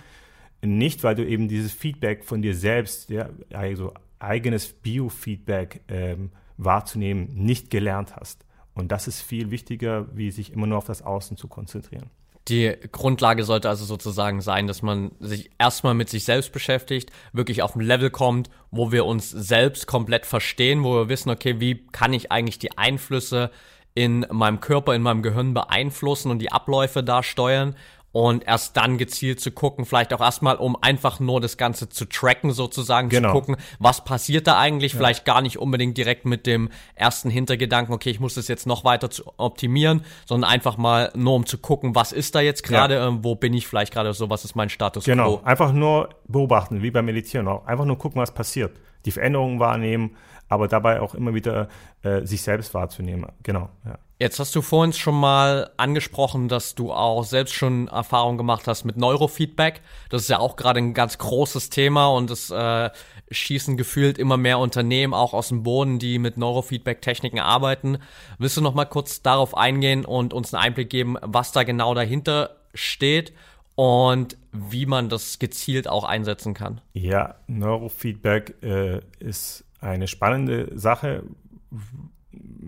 nicht, 0.63 1.03
weil 1.03 1.13
du 1.13 1.25
eben 1.25 1.47
dieses 1.47 1.73
Feedback 1.73 2.23
von 2.23 2.41
dir 2.41 2.55
selbst, 2.55 3.09
ja, 3.09 3.29
also 3.51 3.93
eigenes 4.17 4.73
Biofeedback 4.73 5.81
ähm, 5.89 6.31
wahrzunehmen, 6.57 7.29
nicht 7.33 7.69
gelernt 7.69 8.15
hast. 8.15 8.45
Und 8.75 8.91
das 8.91 9.07
ist 9.07 9.21
viel 9.21 9.51
wichtiger, 9.51 10.07
wie 10.15 10.31
sich 10.31 10.51
immer 10.51 10.67
nur 10.67 10.77
auf 10.77 10.85
das 10.85 11.01
Außen 11.01 11.37
zu 11.37 11.47
konzentrieren. 11.47 12.09
Die 12.49 12.75
Grundlage 12.91 13.45
sollte 13.45 13.69
also 13.69 13.85
sozusagen 13.85 14.41
sein, 14.41 14.67
dass 14.67 14.81
man 14.81 15.11
sich 15.19 15.51
erstmal 15.59 15.93
mit 15.93 16.09
sich 16.09 16.25
selbst 16.25 16.51
beschäftigt, 16.51 17.09
wirklich 17.31 17.61
auf 17.61 17.75
ein 17.75 17.81
Level 17.81 18.09
kommt, 18.09 18.49
wo 18.69 18.91
wir 18.91 19.05
uns 19.05 19.29
selbst 19.29 19.87
komplett 19.87 20.25
verstehen, 20.25 20.83
wo 20.83 20.93
wir 20.95 21.09
wissen, 21.09 21.29
okay, 21.29 21.61
wie 21.61 21.87
kann 21.93 22.11
ich 22.11 22.33
eigentlich 22.33 22.59
die 22.59 22.77
Einflüsse 22.77 23.49
in 23.95 24.25
meinem 24.29 24.59
Körper, 24.59 24.93
in 24.93 25.03
meinem 25.03 25.21
Gehirn 25.21 25.53
beeinflussen 25.53 26.31
und 26.31 26.39
die 26.39 26.51
Abläufe 26.51 27.01
da 27.01 27.23
steuern 27.23 27.75
und 28.13 28.45
erst 28.47 28.77
dann 28.77 28.99
gezielt 28.99 29.41
zu 29.41 29.51
gucken, 29.51 29.85
vielleicht 29.85 30.13
auch 30.13 30.21
erstmal, 30.21 30.55
um 30.55 30.77
einfach 30.79 31.19
nur 31.19 31.41
das 31.41 31.57
Ganze 31.57 31.89
zu 31.89 32.05
tracken, 32.05 32.51
sozusagen 32.51 33.09
genau. 33.09 33.29
zu 33.29 33.33
gucken, 33.33 33.57
was 33.79 34.05
passiert 34.05 34.45
da 34.45 34.59
eigentlich, 34.59 34.93
ja. 34.93 34.99
vielleicht 34.99 35.25
gar 35.25 35.41
nicht 35.41 35.57
unbedingt 35.57 35.97
direkt 35.97 36.25
mit 36.25 36.45
dem 36.45 36.69
ersten 36.93 37.31
Hintergedanken, 37.31 37.93
okay, 37.93 38.11
ich 38.11 38.19
muss 38.19 38.35
das 38.35 38.47
jetzt 38.47 38.67
noch 38.67 38.85
weiter 38.85 39.09
zu 39.09 39.23
optimieren, 39.37 40.05
sondern 40.25 40.49
einfach 40.49 40.77
mal 40.77 41.11
nur 41.15 41.33
um 41.33 41.47
zu 41.47 41.57
gucken, 41.57 41.95
was 41.95 42.11
ist 42.11 42.35
da 42.35 42.41
jetzt 42.41 42.61
gerade, 42.63 42.95
ja. 42.95 43.09
äh, 43.09 43.23
wo 43.23 43.33
bin 43.33 43.51
ich 43.55 43.65
vielleicht 43.65 43.91
gerade 43.91 44.13
so, 44.13 44.29
was 44.29 44.45
ist 44.45 44.55
mein 44.55 44.69
Status 44.69 45.05
genau. 45.05 45.37
quo. 45.37 45.45
einfach 45.45 45.73
nur 45.73 46.09
beobachten, 46.27 46.83
wie 46.83 46.91
beim 46.91 47.05
Meditieren 47.05 47.47
auch, 47.47 47.65
einfach 47.65 47.85
nur 47.85 47.97
gucken, 47.97 48.21
was 48.21 48.31
passiert, 48.31 48.79
die 49.05 49.11
Veränderungen 49.11 49.59
wahrnehmen, 49.59 50.15
aber 50.49 50.67
dabei 50.67 51.01
auch 51.01 51.15
immer 51.15 51.33
wieder 51.33 51.67
äh, 52.03 52.23
sich 52.27 52.43
selbst 52.43 52.75
wahrzunehmen, 52.75 53.25
genau, 53.41 53.69
ja. 53.85 53.97
Jetzt 54.23 54.39
hast 54.39 54.55
du 54.55 54.61
vorhin 54.61 54.93
schon 54.93 55.19
mal 55.19 55.71
angesprochen, 55.75 56.47
dass 56.47 56.75
du 56.75 56.93
auch 56.93 57.25
selbst 57.25 57.55
schon 57.55 57.89
Erfahrung 57.89 58.37
gemacht 58.37 58.69
hast 58.69 58.85
mit 58.85 58.95
Neurofeedback. 58.95 59.81
Das 60.07 60.21
ist 60.21 60.29
ja 60.29 60.39
auch 60.39 60.55
gerade 60.55 60.77
ein 60.77 60.93
ganz 60.93 61.17
großes 61.17 61.69
Thema 61.69 62.07
und 62.07 62.31
es 62.31 62.49
äh, 62.49 62.89
schießen 63.31 63.75
gefühlt 63.75 64.17
immer 64.17 64.37
mehr 64.37 64.59
Unternehmen 64.59 65.13
auch 65.13 65.33
aus 65.33 65.49
dem 65.49 65.63
Boden, 65.63 65.99
die 65.99 66.19
mit 66.19 66.37
Neurofeedback-Techniken 66.37 67.41
arbeiten. 67.41 67.97
Willst 68.37 68.55
du 68.55 68.61
noch 68.61 68.73
mal 68.73 68.85
kurz 68.85 69.21
darauf 69.23 69.57
eingehen 69.57 70.05
und 70.05 70.33
uns 70.33 70.53
einen 70.53 70.63
Einblick 70.63 70.89
geben, 70.89 71.17
was 71.19 71.51
da 71.51 71.63
genau 71.63 71.93
dahinter 71.93 72.55
steht 72.73 73.33
und 73.75 74.37
wie 74.53 74.85
man 74.85 75.09
das 75.09 75.37
gezielt 75.37 75.89
auch 75.89 76.05
einsetzen 76.05 76.53
kann? 76.53 76.79
Ja, 76.93 77.35
Neurofeedback 77.47 78.55
äh, 78.63 79.01
ist 79.19 79.65
eine 79.81 80.07
spannende 80.07 80.71
Sache, 80.79 81.23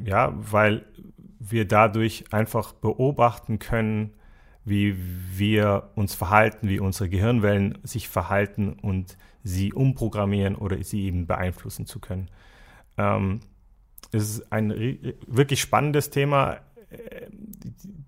ja, 0.03 0.33
weil 0.35 0.83
wir 1.51 1.67
dadurch 1.67 2.25
einfach 2.31 2.73
beobachten 2.73 3.59
können, 3.59 4.13
wie 4.63 4.95
wir 4.97 5.91
uns 5.95 6.15
verhalten, 6.15 6.67
wie 6.67 6.79
unsere 6.79 7.09
Gehirnwellen 7.09 7.77
sich 7.83 8.09
verhalten 8.09 8.73
und 8.73 9.17
sie 9.43 9.73
umprogrammieren 9.73 10.55
oder 10.55 10.83
sie 10.83 11.03
eben 11.05 11.27
beeinflussen 11.27 11.85
zu 11.85 11.99
können. 11.99 12.29
Ähm, 12.97 13.41
es 14.11 14.23
ist 14.23 14.51
ein 14.51 14.69
wirklich 15.27 15.61
spannendes 15.61 16.09
Thema. 16.09 16.57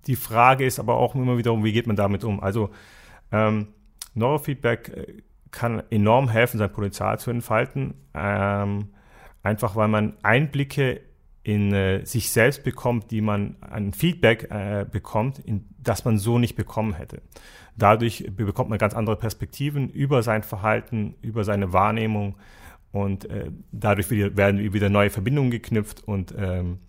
Die 0.07 0.15
Frage 0.15 0.65
ist 0.65 0.79
aber 0.79 0.95
auch 0.95 1.13
immer 1.15 1.37
wieder, 1.37 1.63
wie 1.63 1.73
geht 1.73 1.87
man 1.87 1.95
damit 1.95 2.23
um? 2.23 2.39
Also 2.39 2.71
ähm, 3.31 3.67
Neurofeedback 4.15 4.89
äh, 4.89 5.21
kann 5.51 5.83
enorm 5.89 6.29
helfen, 6.29 6.57
sein 6.57 6.71
Potenzial 6.71 7.19
zu 7.19 7.31
entfalten, 7.31 7.93
ähm, 8.13 8.89
einfach 9.43 9.75
weil 9.75 9.87
man 9.87 10.17
Einblicke 10.23 11.01
in 11.47 11.73
äh, 11.73 12.05
sich 12.05 12.29
selbst 12.31 12.65
bekommt, 12.65 13.09
die 13.09 13.21
man 13.21 13.55
ein 13.61 13.93
Feedback 13.93 14.51
äh, 14.51 14.85
bekommt, 14.91 15.39
in, 15.39 15.63
das 15.81 16.03
man 16.03 16.17
so 16.17 16.39
nicht 16.39 16.57
bekommen 16.57 16.93
hätte. 16.93 17.21
Dadurch 17.77 18.29
bekommt 18.35 18.69
man 18.69 18.77
ganz 18.77 18.93
andere 18.93 19.15
Perspektiven 19.15 19.89
über 19.89 20.23
sein 20.23 20.43
Verhalten, 20.43 21.15
über 21.21 21.45
seine 21.45 21.71
Wahrnehmung 21.71 22.35
und 22.91 23.29
äh, 23.29 23.49
dadurch 23.71 24.09
werden 24.11 24.73
wieder 24.73 24.89
neue 24.89 25.09
Verbindungen 25.09 25.49
geknüpft 25.49 26.05
und 26.05 26.35
ähm, 26.37 26.79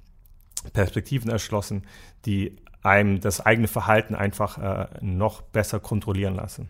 Perspektiven 0.72 1.30
erschlossen, 1.30 1.84
die 2.26 2.56
einem 2.82 3.20
das 3.20 3.40
eigene 3.40 3.68
Verhalten 3.68 4.16
einfach 4.16 4.58
äh, 4.58 4.88
noch 5.00 5.40
besser 5.40 5.78
kontrollieren 5.78 6.34
lassen 6.34 6.68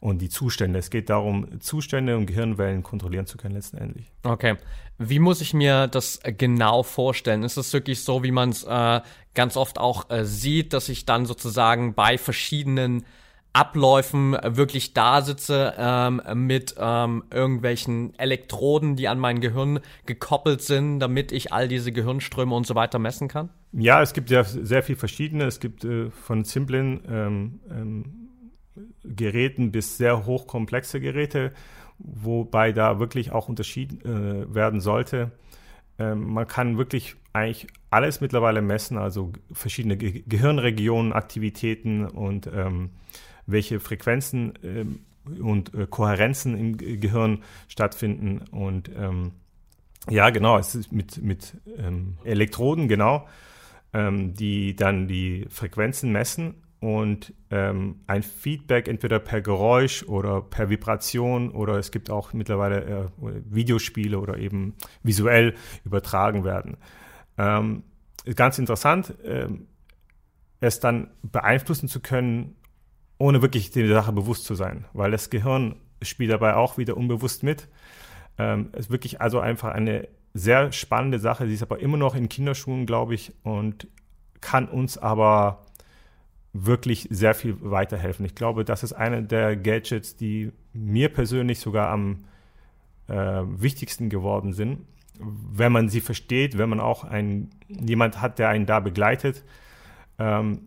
und 0.00 0.22
die 0.22 0.30
Zustände. 0.30 0.78
Es 0.78 0.90
geht 0.90 1.10
darum, 1.10 1.60
Zustände 1.60 2.16
und 2.16 2.26
Gehirnwellen 2.26 2.82
kontrollieren 2.82 3.26
zu 3.26 3.36
können 3.36 3.54
letztendlich. 3.54 4.10
Okay. 4.22 4.56
Wie 4.98 5.18
muss 5.18 5.40
ich 5.40 5.54
mir 5.54 5.86
das 5.86 6.20
genau 6.38 6.82
vorstellen? 6.82 7.42
Ist 7.42 7.56
es 7.56 7.72
wirklich 7.72 8.02
so, 8.02 8.22
wie 8.22 8.32
man 8.32 8.50
es 8.50 8.64
äh, 8.64 9.00
ganz 9.34 9.56
oft 9.56 9.78
auch 9.78 10.10
äh, 10.10 10.24
sieht, 10.24 10.72
dass 10.72 10.88
ich 10.88 11.04
dann 11.06 11.26
sozusagen 11.26 11.94
bei 11.94 12.18
verschiedenen 12.18 13.04
Abläufen 13.52 14.36
wirklich 14.44 14.94
da 14.94 15.22
sitze 15.22 15.74
ähm, 15.76 16.22
mit 16.34 16.76
ähm, 16.78 17.24
irgendwelchen 17.32 18.16
Elektroden, 18.16 18.94
die 18.94 19.08
an 19.08 19.18
mein 19.18 19.40
Gehirn 19.40 19.80
gekoppelt 20.06 20.62
sind, 20.62 21.00
damit 21.00 21.32
ich 21.32 21.52
all 21.52 21.66
diese 21.66 21.90
Gehirnströme 21.90 22.54
und 22.54 22.66
so 22.66 22.76
weiter 22.76 23.00
messen 23.00 23.26
kann? 23.26 23.50
Ja, 23.72 24.02
es 24.02 24.12
gibt 24.12 24.30
ja 24.30 24.44
sehr 24.44 24.84
viel 24.84 24.94
verschiedene. 24.94 25.44
Es 25.44 25.58
gibt 25.58 25.84
äh, 25.84 26.10
von 26.10 26.44
simplen 26.44 27.00
ähm, 27.08 27.60
ähm 27.70 28.19
Geräten 29.04 29.72
bis 29.72 29.96
sehr 29.96 30.26
hochkomplexe 30.26 31.00
Geräte, 31.00 31.52
wobei 31.98 32.72
da 32.72 32.98
wirklich 32.98 33.32
auch 33.32 33.48
unterschieden 33.48 34.00
äh, 34.02 34.54
werden 34.54 34.80
sollte. 34.80 35.32
Ähm, 35.98 36.32
man 36.32 36.46
kann 36.46 36.78
wirklich 36.78 37.16
eigentlich 37.32 37.66
alles 37.90 38.20
mittlerweile 38.20 38.62
messen, 38.62 38.96
also 38.96 39.32
verschiedene 39.52 39.96
Ge 39.96 40.22
Gehirnregionen, 40.26 41.12
Aktivitäten 41.12 42.06
und 42.06 42.48
ähm, 42.52 42.90
welche 43.46 43.80
Frequenzen 43.80 44.54
ähm, 44.62 45.00
und 45.40 45.74
äh, 45.74 45.86
Kohärenzen 45.88 46.56
im 46.56 46.76
Gehirn 46.76 47.42
stattfinden. 47.68 48.42
Und 48.50 48.90
ähm, 48.96 49.32
ja, 50.08 50.30
genau, 50.30 50.58
es 50.58 50.74
ist 50.74 50.92
mit, 50.92 51.22
mit 51.22 51.56
ähm, 51.76 52.16
Elektroden, 52.24 52.88
genau, 52.88 53.28
ähm, 53.92 54.34
die 54.34 54.74
dann 54.74 55.06
die 55.06 55.46
Frequenzen 55.50 56.12
messen 56.12 56.54
und 56.80 57.34
ähm, 57.50 58.00
ein 58.06 58.22
Feedback 58.22 58.88
entweder 58.88 59.18
per 59.18 59.42
Geräusch 59.42 60.02
oder 60.04 60.40
per 60.40 60.70
Vibration 60.70 61.50
oder 61.50 61.74
es 61.74 61.90
gibt 61.92 62.10
auch 62.10 62.32
mittlerweile 62.32 63.10
äh, 63.20 63.32
Videospiele 63.44 64.18
oder 64.18 64.38
eben 64.38 64.74
visuell 65.02 65.54
übertragen 65.84 66.42
werden. 66.44 66.78
Ähm, 67.36 67.82
ganz 68.34 68.58
interessant, 68.58 69.14
äh, 69.22 69.48
es 70.60 70.80
dann 70.80 71.10
beeinflussen 71.22 71.88
zu 71.88 72.00
können 72.00 72.56
ohne 73.18 73.42
wirklich 73.42 73.70
der 73.70 73.86
Sache 73.88 74.12
bewusst 74.12 74.44
zu 74.44 74.54
sein, 74.54 74.86
weil 74.94 75.10
das 75.10 75.28
Gehirn 75.28 75.76
spielt 76.00 76.30
dabei 76.30 76.54
auch 76.54 76.78
wieder 76.78 76.96
unbewusst 76.96 77.42
mit. 77.42 77.68
Ähm, 78.38 78.70
es 78.72 78.86
ist 78.86 78.90
wirklich 78.90 79.20
also 79.20 79.40
einfach 79.40 79.74
eine 79.74 80.08
sehr 80.32 80.72
spannende 80.72 81.18
Sache. 81.18 81.46
Sie 81.46 81.52
ist 81.52 81.62
aber 81.62 81.80
immer 81.80 81.98
noch 81.98 82.14
in 82.14 82.30
Kinderschuhen, 82.30 82.86
glaube 82.86 83.14
ich, 83.14 83.34
und 83.42 83.88
kann 84.40 84.68
uns 84.68 84.96
aber 84.96 85.66
wirklich 86.52 87.06
sehr 87.10 87.34
viel 87.34 87.56
weiterhelfen. 87.60 88.26
Ich 88.26 88.34
glaube, 88.34 88.64
das 88.64 88.82
ist 88.82 88.92
eine 88.92 89.22
der 89.22 89.56
Gadgets, 89.56 90.16
die 90.16 90.52
mir 90.72 91.08
persönlich 91.08 91.60
sogar 91.60 91.90
am 91.90 92.24
äh, 93.08 93.14
wichtigsten 93.14 94.08
geworden 94.08 94.52
sind. 94.52 94.80
Wenn 95.18 95.72
man 95.72 95.88
sie 95.88 96.00
versteht, 96.00 96.58
wenn 96.58 96.70
man 96.70 96.80
auch 96.80 97.04
ein, 97.04 97.50
jemand 97.68 98.20
hat, 98.20 98.38
der 98.38 98.48
einen 98.48 98.66
da 98.66 98.80
begleitet. 98.80 99.44
Ähm, 100.18 100.62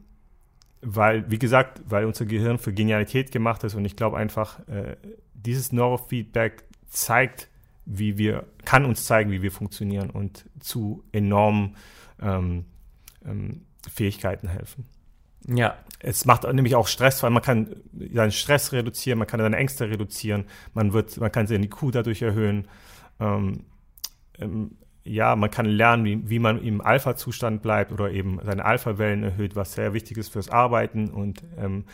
weil, 0.81 1.29
wie 1.31 1.39
gesagt, 1.39 1.81
weil 1.87 2.05
unser 2.05 2.25
Gehirn 2.25 2.57
für 2.57 2.73
Genialität 2.73 3.31
gemacht 3.31 3.63
ist 3.63 3.75
und 3.75 3.85
ich 3.85 3.95
glaube 3.95 4.17
einfach, 4.17 4.59
äh, 4.67 4.97
dieses 5.33 5.71
Neurofeedback 5.71 6.65
zeigt, 6.87 7.49
wie 7.85 8.17
wir, 8.17 8.45
kann 8.65 8.85
uns 8.85 9.05
zeigen, 9.05 9.31
wie 9.31 9.41
wir 9.41 9.51
funktionieren 9.51 10.09
und 10.09 10.45
zu 10.59 11.03
enormen 11.11 11.75
ähm, 12.21 12.65
ähm, 13.25 13.61
Fähigkeiten 13.89 14.47
helfen. 14.47 14.85
Ja. 15.47 15.77
Es 15.99 16.25
macht 16.25 16.43
nämlich 16.43 16.75
auch 16.75 16.87
Stress, 16.87 17.23
weil 17.23 17.29
man 17.29 17.41
kann 17.41 17.77
seinen 18.13 18.31
Stress 18.31 18.73
reduzieren, 18.73 19.19
man 19.19 19.27
kann 19.27 19.39
seine 19.39 19.55
Ängste 19.55 19.89
reduzieren, 19.89 20.45
man 20.73 20.91
wird, 20.91 21.17
man 21.17 21.31
kann 21.31 21.47
seine 21.47 21.65
IQ 21.65 21.91
dadurch 21.93 22.21
erhöhen. 22.21 22.67
Ähm, 23.21 23.63
ähm, 24.37 24.71
ja, 25.05 25.35
man 25.35 25.51
kann 25.51 25.65
lernen, 25.65 26.05
wie, 26.05 26.29
wie 26.29 26.39
man 26.39 26.61
im 26.61 26.81
Alpha-Zustand 26.81 27.61
bleibt 27.61 27.91
oder 27.91 28.11
eben 28.11 28.39
seine 28.43 28.63
Alpha-Wellen 28.63 29.23
erhöht, 29.23 29.55
was 29.55 29.73
sehr 29.73 29.93
wichtig 29.93 30.17
ist 30.17 30.29
fürs 30.29 30.49
Arbeiten 30.49 31.09
und 31.09 31.43
ähm, 31.57 31.85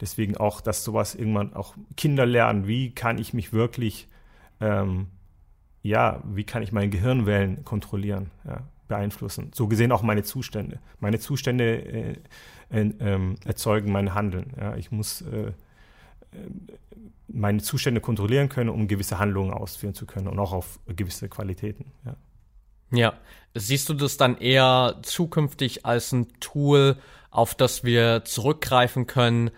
deswegen 0.00 0.36
auch, 0.36 0.60
dass 0.60 0.84
sowas 0.84 1.14
irgendwann 1.14 1.54
auch 1.54 1.74
Kinder 1.96 2.26
lernen, 2.26 2.66
wie 2.66 2.94
kann 2.94 3.18
ich 3.18 3.32
mich 3.32 3.52
wirklich, 3.52 4.08
ähm, 4.60 5.08
ja, 5.82 6.22
wie 6.24 6.44
kann 6.44 6.62
ich 6.62 6.72
meine 6.72 6.90
Gehirnwellen 6.90 7.64
kontrollieren, 7.64 8.30
ja, 8.46 8.62
beeinflussen. 8.88 9.50
So 9.54 9.68
gesehen 9.68 9.92
auch 9.92 10.02
meine 10.02 10.22
Zustände. 10.22 10.80
Meine 11.00 11.18
Zustände 11.18 12.16
äh, 12.70 12.80
äh, 12.80 13.36
erzeugen 13.44 13.92
mein 13.92 14.14
Handeln. 14.14 14.52
Ja. 14.58 14.76
Ich 14.76 14.90
muss 14.90 15.22
äh, 15.22 15.48
äh, 15.48 15.52
meine 17.28 17.62
Zustände 17.62 18.00
kontrollieren 18.00 18.48
können, 18.48 18.70
um 18.70 18.88
gewisse 18.88 19.18
Handlungen 19.18 19.52
ausführen 19.52 19.94
zu 19.94 20.06
können 20.06 20.28
und 20.28 20.38
auch 20.38 20.52
auf 20.52 20.80
gewisse 20.86 21.28
Qualitäten. 21.28 21.92
Ja. 22.04 22.16
Ja, 22.90 23.14
siehst 23.54 23.88
du 23.90 23.94
das 23.94 24.16
dann 24.16 24.38
eher 24.38 24.96
zukünftig 25.02 25.84
als 25.84 26.12
ein 26.12 26.26
Tool, 26.40 26.96
auf 27.30 27.54
das 27.54 27.84
wir 27.84 28.24
zurückgreifen 28.24 29.06
können, 29.06 29.50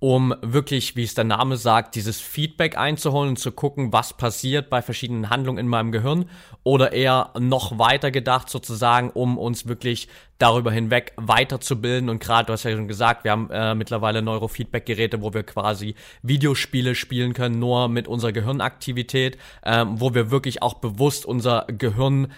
um 0.00 0.32
wirklich, 0.42 0.94
wie 0.94 1.02
es 1.02 1.14
der 1.14 1.24
Name 1.24 1.56
sagt, 1.56 1.96
dieses 1.96 2.20
Feedback 2.20 2.78
einzuholen 2.78 3.30
und 3.30 3.38
zu 3.38 3.50
gucken, 3.50 3.92
was 3.92 4.12
passiert 4.12 4.70
bei 4.70 4.80
verschiedenen 4.80 5.28
Handlungen 5.28 5.58
in 5.58 5.66
meinem 5.66 5.90
Gehirn 5.90 6.26
oder 6.62 6.92
eher 6.92 7.30
noch 7.38 7.78
weiter 7.78 8.12
gedacht 8.12 8.48
sozusagen, 8.48 9.10
um 9.10 9.38
uns 9.38 9.66
wirklich 9.66 10.08
darüber 10.38 10.70
hinweg 10.70 11.14
weiterzubilden 11.16 12.08
und 12.08 12.20
gerade, 12.20 12.46
du 12.46 12.52
hast 12.52 12.62
ja 12.62 12.70
schon 12.70 12.86
gesagt, 12.86 13.24
wir 13.24 13.32
haben 13.32 13.50
äh, 13.50 13.74
mittlerweile 13.74 14.22
Neurofeedback-Geräte, 14.22 15.20
wo 15.20 15.34
wir 15.34 15.42
quasi 15.42 15.96
Videospiele 16.22 16.94
spielen 16.94 17.32
können, 17.32 17.58
nur 17.58 17.88
mit 17.88 18.06
unserer 18.06 18.30
Gehirnaktivität, 18.30 19.36
ähm, 19.64 20.00
wo 20.00 20.14
wir 20.14 20.30
wirklich 20.30 20.62
auch 20.62 20.74
bewusst 20.74 21.26
unser 21.26 21.66
Gehirn 21.66 22.32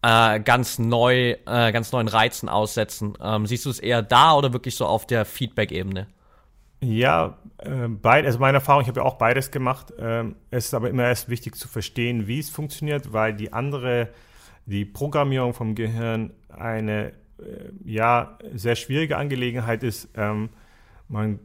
äh, 0.00 0.40
ganz 0.40 0.78
neu, 0.78 1.32
äh, 1.32 1.72
ganz 1.72 1.92
neuen 1.92 2.08
Reizen 2.08 2.48
aussetzen. 2.48 3.18
Ähm, 3.22 3.46
siehst 3.46 3.66
du 3.66 3.70
es 3.70 3.80
eher 3.80 4.00
da 4.00 4.34
oder 4.34 4.54
wirklich 4.54 4.76
so 4.76 4.86
auf 4.86 5.06
der 5.06 5.26
Feedback-Ebene? 5.26 6.06
Ja, 6.82 7.38
äh, 7.58 7.88
beid, 7.88 8.26
also 8.26 8.38
meine 8.38 8.58
Erfahrung, 8.58 8.82
ich 8.82 8.88
habe 8.88 9.00
ja 9.00 9.06
auch 9.06 9.14
beides 9.14 9.50
gemacht. 9.50 9.92
Ähm, 9.98 10.34
es 10.50 10.66
ist 10.66 10.74
aber 10.74 10.90
immer 10.90 11.04
erst 11.04 11.28
wichtig 11.28 11.54
zu 11.54 11.68
verstehen, 11.68 12.26
wie 12.26 12.40
es 12.40 12.50
funktioniert, 12.50 13.12
weil 13.12 13.34
die 13.34 13.52
andere, 13.52 14.08
die 14.66 14.84
Programmierung 14.84 15.54
vom 15.54 15.74
Gehirn 15.74 16.32
eine 16.48 17.12
äh, 17.38 17.70
ja 17.84 18.38
sehr 18.52 18.74
schwierige 18.74 19.16
Angelegenheit 19.16 19.84
ist. 19.84 20.08
Ähm, 20.16 20.48
man 21.08 21.38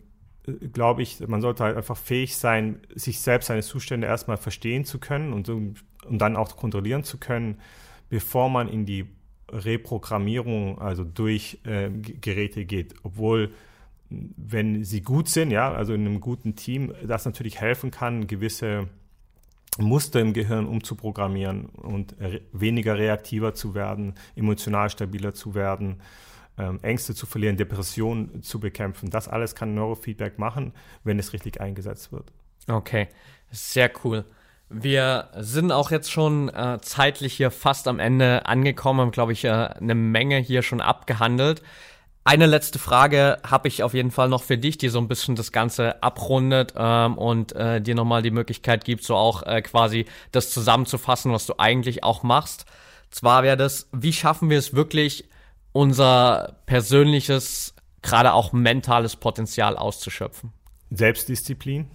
äh, 0.47 0.53
glaube 0.69 1.03
ich, 1.03 1.19
man 1.27 1.41
sollte 1.41 1.63
halt 1.63 1.77
einfach 1.77 1.97
fähig 1.97 2.35
sein, 2.35 2.79
sich 2.95 3.21
selbst 3.21 3.47
seine 3.47 3.61
Zustände 3.61 4.07
erstmal 4.07 4.37
verstehen 4.37 4.85
zu 4.85 4.99
können 4.99 5.33
und, 5.33 5.49
und 5.49 5.77
dann 6.09 6.35
auch 6.35 6.55
kontrollieren 6.55 7.03
zu 7.03 7.19
können 7.19 7.57
bevor 8.09 8.49
man 8.49 8.67
in 8.67 8.85
die 8.85 9.05
Reprogrammierung, 9.49 10.79
also 10.79 11.03
durch 11.03 11.59
äh, 11.63 11.89
Geräte 11.89 12.65
geht. 12.65 12.95
Obwohl, 13.03 13.51
wenn 14.09 14.83
sie 14.83 15.01
gut 15.01 15.29
sind, 15.29 15.51
ja, 15.51 15.71
also 15.73 15.93
in 15.93 16.01
einem 16.01 16.21
guten 16.21 16.55
Team, 16.55 16.93
das 17.05 17.25
natürlich 17.25 17.59
helfen 17.59 17.91
kann, 17.91 18.27
gewisse 18.27 18.87
Muster 19.77 20.19
im 20.19 20.33
Gehirn 20.33 20.65
umzuprogrammieren 20.65 21.65
und 21.65 22.15
re 22.19 22.41
weniger 22.51 22.97
reaktiver 22.97 23.53
zu 23.53 23.75
werden, 23.75 24.15
emotional 24.35 24.89
stabiler 24.89 25.33
zu 25.33 25.55
werden, 25.55 26.01
ähm, 26.57 26.79
Ängste 26.81 27.13
zu 27.13 27.25
verlieren, 27.25 27.57
Depressionen 27.57 28.41
zu 28.41 28.59
bekämpfen. 28.59 29.09
Das 29.09 29.27
alles 29.27 29.55
kann 29.55 29.75
Neurofeedback 29.75 30.39
machen, 30.39 30.73
wenn 31.03 31.19
es 31.19 31.33
richtig 31.33 31.61
eingesetzt 31.61 32.11
wird. 32.11 32.31
Okay, 32.67 33.07
sehr 33.51 33.91
cool. 34.03 34.25
Wir 34.69 35.29
sind 35.37 35.71
auch 35.71 35.91
jetzt 35.91 36.11
schon 36.11 36.49
äh, 36.49 36.79
zeitlich 36.81 37.35
hier 37.35 37.51
fast 37.51 37.87
am 37.87 37.99
Ende 37.99 38.45
angekommen, 38.45 38.99
haben, 38.99 39.11
glaube 39.11 39.31
ich, 39.31 39.45
äh, 39.45 39.49
eine 39.49 39.95
Menge 39.95 40.37
hier 40.39 40.61
schon 40.61 40.81
abgehandelt. 40.81 41.61
Eine 42.27 42.45
letzte 42.45 42.77
Frage 42.77 43.37
habe 43.49 43.69
ich 43.69 43.83
auf 43.83 43.93
jeden 43.93 44.11
Fall 44.11 44.27
noch 44.27 44.43
für 44.43 44.57
dich, 44.57 44.77
die 44.77 44.89
so 44.89 44.99
ein 44.99 45.07
bisschen 45.07 45.37
das 45.37 45.53
Ganze 45.53 46.03
abrundet 46.03 46.73
ähm, 46.75 47.17
und 47.17 47.55
äh, 47.55 47.79
dir 47.79 47.95
nochmal 47.95 48.21
die 48.21 48.31
Möglichkeit 48.31 48.83
gibt, 48.83 49.05
so 49.05 49.15
auch 49.15 49.43
äh, 49.43 49.61
quasi 49.61 50.07
das 50.33 50.49
zusammenzufassen, 50.49 51.31
was 51.31 51.45
du 51.45 51.53
eigentlich 51.57 52.03
auch 52.03 52.23
machst. 52.23 52.65
Zwar 53.11 53.43
wäre 53.43 53.55
das, 53.55 53.87
wie 53.93 54.11
schaffen 54.11 54.49
wir 54.49 54.57
es 54.57 54.73
wirklich, 54.73 55.29
unser 55.71 56.57
persönliches, 56.65 57.73
gerade 58.01 58.33
auch 58.33 58.51
mentales 58.51 59.15
Potenzial 59.15 59.77
auszuschöpfen? 59.77 60.51
Selbstdisziplin, 60.89 61.89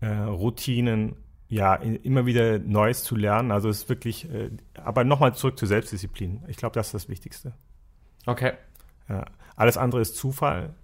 äh, 0.00 0.06
Routinen, 0.06 1.16
ja, 1.50 1.74
immer 1.74 2.24
wieder 2.24 2.58
Neues 2.60 3.04
zu 3.04 3.16
lernen. 3.16 3.52
Also 3.52 3.68
es 3.68 3.82
ist 3.82 3.88
wirklich, 3.90 4.24
äh, 4.32 4.48
aber 4.82 5.04
nochmal 5.04 5.34
zurück 5.34 5.58
zur 5.58 5.68
Selbstdisziplin. 5.68 6.44
Ich 6.48 6.56
glaube, 6.56 6.72
das 6.72 6.86
ist 6.86 6.94
das 6.94 7.08
Wichtigste. 7.10 7.52
Okay. 8.24 8.52
Ja, 9.08 9.24
alles 9.56 9.76
andere 9.76 10.00
ist 10.00 10.16
Zufall. 10.16 10.74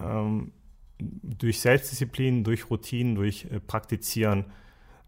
Ähm, 0.00 0.52
durch 0.98 1.60
Selbstdisziplin, 1.60 2.44
durch 2.44 2.70
Routinen, 2.70 3.14
durch 3.14 3.46
äh, 3.50 3.60
Praktizieren, 3.60 4.46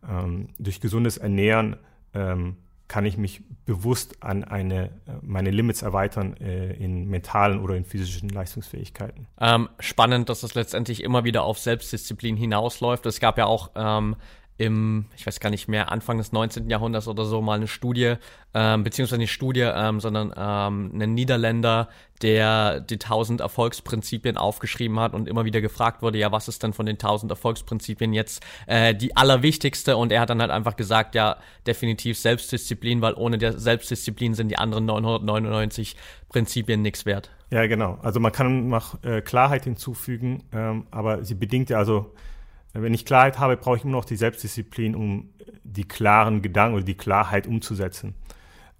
ähm, 0.08 0.48
durch 0.58 0.80
gesundes 0.80 1.16
Ernähren 1.16 1.76
ähm, 2.14 2.56
kann 2.88 3.06
ich 3.06 3.16
mich 3.16 3.42
bewusst 3.64 4.22
an 4.22 4.44
eine, 4.44 4.84
äh, 4.84 4.90
meine 5.22 5.50
Limits 5.50 5.82
erweitern 5.82 6.36
äh, 6.36 6.72
in 6.74 7.08
mentalen 7.08 7.60
oder 7.60 7.76
in 7.76 7.84
physischen 7.84 8.28
Leistungsfähigkeiten. 8.28 9.26
Ähm, 9.40 9.68
spannend, 9.78 10.28
dass 10.28 10.42
es 10.42 10.54
letztendlich 10.54 11.02
immer 11.02 11.24
wieder 11.24 11.44
auf 11.44 11.58
Selbstdisziplin 11.58 12.36
hinausläuft. 12.36 13.06
Es 13.06 13.20
gab 13.20 13.38
ja 13.38 13.46
auch 13.46 13.70
ähm, 13.74 14.16
im, 14.56 15.06
ich 15.16 15.26
weiß 15.26 15.40
gar 15.40 15.50
nicht 15.50 15.66
mehr, 15.66 15.90
Anfang 15.90 16.18
des 16.18 16.30
19. 16.30 16.70
Jahrhunderts 16.70 17.08
oder 17.08 17.24
so 17.24 17.42
mal 17.42 17.54
eine 17.54 17.66
Studie, 17.66 18.14
ähm, 18.54 18.84
beziehungsweise 18.84 19.18
nicht 19.18 19.32
Studie, 19.32 19.68
ähm, 19.74 19.98
sondern 19.98 20.32
ähm, 20.36 20.92
einen 20.94 21.14
Niederländer, 21.14 21.88
der 22.22 22.80
die 22.80 22.94
1000 22.94 23.40
Erfolgsprinzipien 23.40 24.36
aufgeschrieben 24.36 25.00
hat 25.00 25.12
und 25.12 25.28
immer 25.28 25.44
wieder 25.44 25.60
gefragt 25.60 26.02
wurde, 26.02 26.18
ja, 26.18 26.30
was 26.30 26.46
ist 26.46 26.62
denn 26.62 26.72
von 26.72 26.86
den 26.86 26.94
1000 26.94 27.32
Erfolgsprinzipien 27.32 28.12
jetzt 28.12 28.44
äh, 28.66 28.94
die 28.94 29.16
allerwichtigste? 29.16 29.96
Und 29.96 30.12
er 30.12 30.20
hat 30.20 30.30
dann 30.30 30.40
halt 30.40 30.52
einfach 30.52 30.76
gesagt, 30.76 31.16
ja, 31.16 31.36
definitiv 31.66 32.16
Selbstdisziplin, 32.16 33.02
weil 33.02 33.14
ohne 33.14 33.38
der 33.38 33.58
Selbstdisziplin 33.58 34.34
sind 34.34 34.50
die 34.50 34.58
anderen 34.58 34.86
999 34.86 35.96
Prinzipien 36.28 36.80
nichts 36.80 37.06
wert. 37.06 37.30
Ja, 37.50 37.66
genau. 37.66 37.98
Also 38.02 38.20
man 38.20 38.30
kann 38.30 38.68
noch 38.68 39.02
äh, 39.02 39.20
Klarheit 39.20 39.64
hinzufügen, 39.64 40.44
ähm, 40.52 40.86
aber 40.92 41.24
sie 41.24 41.34
bedingt 41.34 41.70
ja 41.70 41.78
also 41.78 42.14
wenn 42.82 42.94
ich 42.94 43.04
Klarheit 43.04 43.38
habe, 43.38 43.56
brauche 43.56 43.76
ich 43.76 43.84
immer 43.84 43.92
noch 43.92 44.04
die 44.04 44.16
Selbstdisziplin, 44.16 44.94
um 44.94 45.30
die 45.62 45.84
klaren 45.84 46.42
Gedanken 46.42 46.76
oder 46.76 46.84
die 46.84 46.96
Klarheit 46.96 47.46
umzusetzen. 47.46 48.14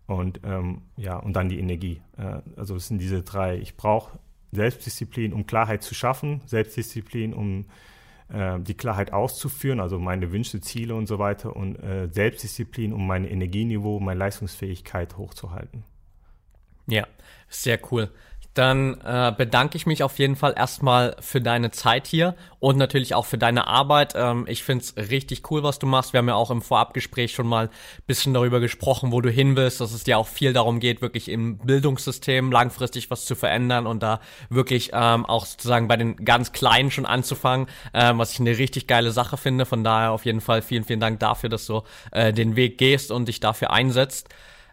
Und 0.06 0.40
ähm, 0.44 0.82
ja, 0.96 1.16
und 1.16 1.34
dann 1.34 1.48
die 1.48 1.58
Energie. 1.58 2.02
Äh, 2.18 2.40
also 2.56 2.76
es 2.76 2.88
sind 2.88 2.98
diese 2.98 3.22
drei. 3.22 3.56
Ich 3.56 3.76
brauche 3.76 4.18
Selbstdisziplin, 4.52 5.32
um 5.32 5.46
Klarheit 5.46 5.82
zu 5.82 5.94
schaffen, 5.94 6.42
Selbstdisziplin, 6.46 7.32
um 7.32 7.66
äh, 8.28 8.60
die 8.60 8.74
Klarheit 8.74 9.12
auszuführen, 9.12 9.80
also 9.80 9.98
meine 9.98 10.32
Wünsche, 10.32 10.60
Ziele 10.60 10.94
und 10.94 11.06
so 11.06 11.18
weiter, 11.18 11.56
und 11.56 11.76
äh, 11.76 12.08
Selbstdisziplin, 12.08 12.92
um 12.92 13.06
mein 13.06 13.24
Energieniveau, 13.24 14.00
meine 14.00 14.20
Leistungsfähigkeit 14.20 15.16
hochzuhalten. 15.16 15.84
Ja, 16.86 17.06
sehr 17.48 17.80
cool. 17.90 18.10
Dann 18.54 19.00
äh, 19.04 19.32
bedanke 19.36 19.76
ich 19.76 19.84
mich 19.84 20.04
auf 20.04 20.20
jeden 20.20 20.36
Fall 20.36 20.54
erstmal 20.56 21.16
für 21.18 21.40
deine 21.40 21.72
Zeit 21.72 22.06
hier 22.06 22.36
und 22.60 22.76
natürlich 22.78 23.14
auch 23.14 23.26
für 23.26 23.36
deine 23.36 23.66
Arbeit. 23.66 24.14
Ähm, 24.16 24.46
ich 24.48 24.62
find's 24.62 24.94
richtig 24.96 25.50
cool, 25.50 25.64
was 25.64 25.80
du 25.80 25.86
machst. 25.86 26.12
Wir 26.12 26.18
haben 26.18 26.28
ja 26.28 26.36
auch 26.36 26.52
im 26.52 26.62
Vorabgespräch 26.62 27.32
schon 27.32 27.48
mal 27.48 27.68
bisschen 28.06 28.32
darüber 28.32 28.60
gesprochen, 28.60 29.10
wo 29.10 29.20
du 29.20 29.28
hin 29.28 29.56
willst, 29.56 29.80
dass 29.80 29.92
es 29.92 30.04
dir 30.04 30.18
auch 30.18 30.28
viel 30.28 30.52
darum 30.52 30.78
geht, 30.78 31.02
wirklich 31.02 31.28
im 31.28 31.58
Bildungssystem 31.58 32.52
langfristig 32.52 33.10
was 33.10 33.24
zu 33.24 33.34
verändern 33.34 33.88
und 33.88 34.04
da 34.04 34.20
wirklich 34.50 34.90
ähm, 34.92 35.26
auch 35.26 35.46
sozusagen 35.46 35.88
bei 35.88 35.96
den 35.96 36.16
ganz 36.24 36.52
Kleinen 36.52 36.92
schon 36.92 37.06
anzufangen, 37.06 37.66
ähm, 37.92 38.18
was 38.18 38.32
ich 38.32 38.40
eine 38.40 38.56
richtig 38.56 38.86
geile 38.86 39.10
Sache 39.10 39.36
finde. 39.36 39.66
Von 39.66 39.82
daher 39.82 40.12
auf 40.12 40.24
jeden 40.24 40.40
Fall 40.40 40.62
vielen, 40.62 40.84
vielen 40.84 41.00
Dank 41.00 41.18
dafür, 41.18 41.48
dass 41.48 41.66
du 41.66 41.82
äh, 42.12 42.32
den 42.32 42.54
Weg 42.54 42.78
gehst 42.78 43.10
und 43.10 43.26
dich 43.26 43.40
dafür 43.40 43.72
einsetzt. 43.72 44.28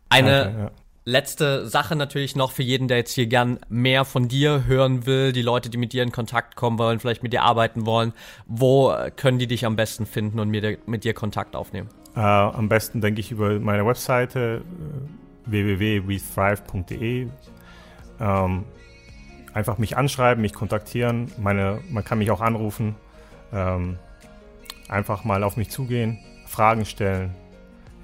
Eine 0.07 0.43
Danke, 0.43 0.59
ja 0.59 0.80
letzte 1.05 1.67
Sache 1.67 1.95
natürlich 1.95 2.35
noch 2.35 2.51
für 2.51 2.63
jeden, 2.63 2.87
der 2.87 2.97
jetzt 2.97 3.13
hier 3.13 3.27
gern 3.27 3.59
mehr 3.69 4.05
von 4.05 4.27
dir 4.27 4.65
hören 4.65 5.05
will, 5.05 5.31
die 5.31 5.41
Leute, 5.41 5.69
die 5.69 5.77
mit 5.77 5.93
dir 5.93 6.03
in 6.03 6.11
Kontakt 6.11 6.55
kommen 6.55 6.77
wollen, 6.77 6.99
vielleicht 6.99 7.23
mit 7.23 7.33
dir 7.33 7.43
arbeiten 7.43 7.85
wollen. 7.85 8.13
Wo 8.45 8.93
können 9.15 9.39
die 9.39 9.47
dich 9.47 9.65
am 9.65 9.75
besten 9.75 10.05
finden 10.05 10.39
und 10.39 10.49
mit, 10.49 10.87
mit 10.87 11.03
dir 11.03 11.13
Kontakt 11.13 11.55
aufnehmen? 11.55 11.89
Uh, 12.15 12.19
am 12.19 12.67
besten 12.67 12.99
denke 12.99 13.21
ich 13.21 13.31
über 13.31 13.57
meine 13.59 13.85
Webseite 13.85 14.61
uh, 14.61 15.49
www.wethrive.de. 15.49 17.27
Um, 18.19 18.65
einfach 19.53 19.77
mich 19.77 19.97
anschreiben, 19.97 20.41
mich 20.41 20.53
kontaktieren. 20.53 21.31
Meine, 21.39 21.79
man 21.89 22.03
kann 22.03 22.17
mich 22.17 22.29
auch 22.29 22.41
anrufen. 22.41 22.95
Um, 23.51 23.97
einfach 24.89 25.23
mal 25.23 25.43
auf 25.43 25.57
mich 25.57 25.69
zugehen, 25.69 26.19
Fragen 26.45 26.85
stellen. 26.85 27.33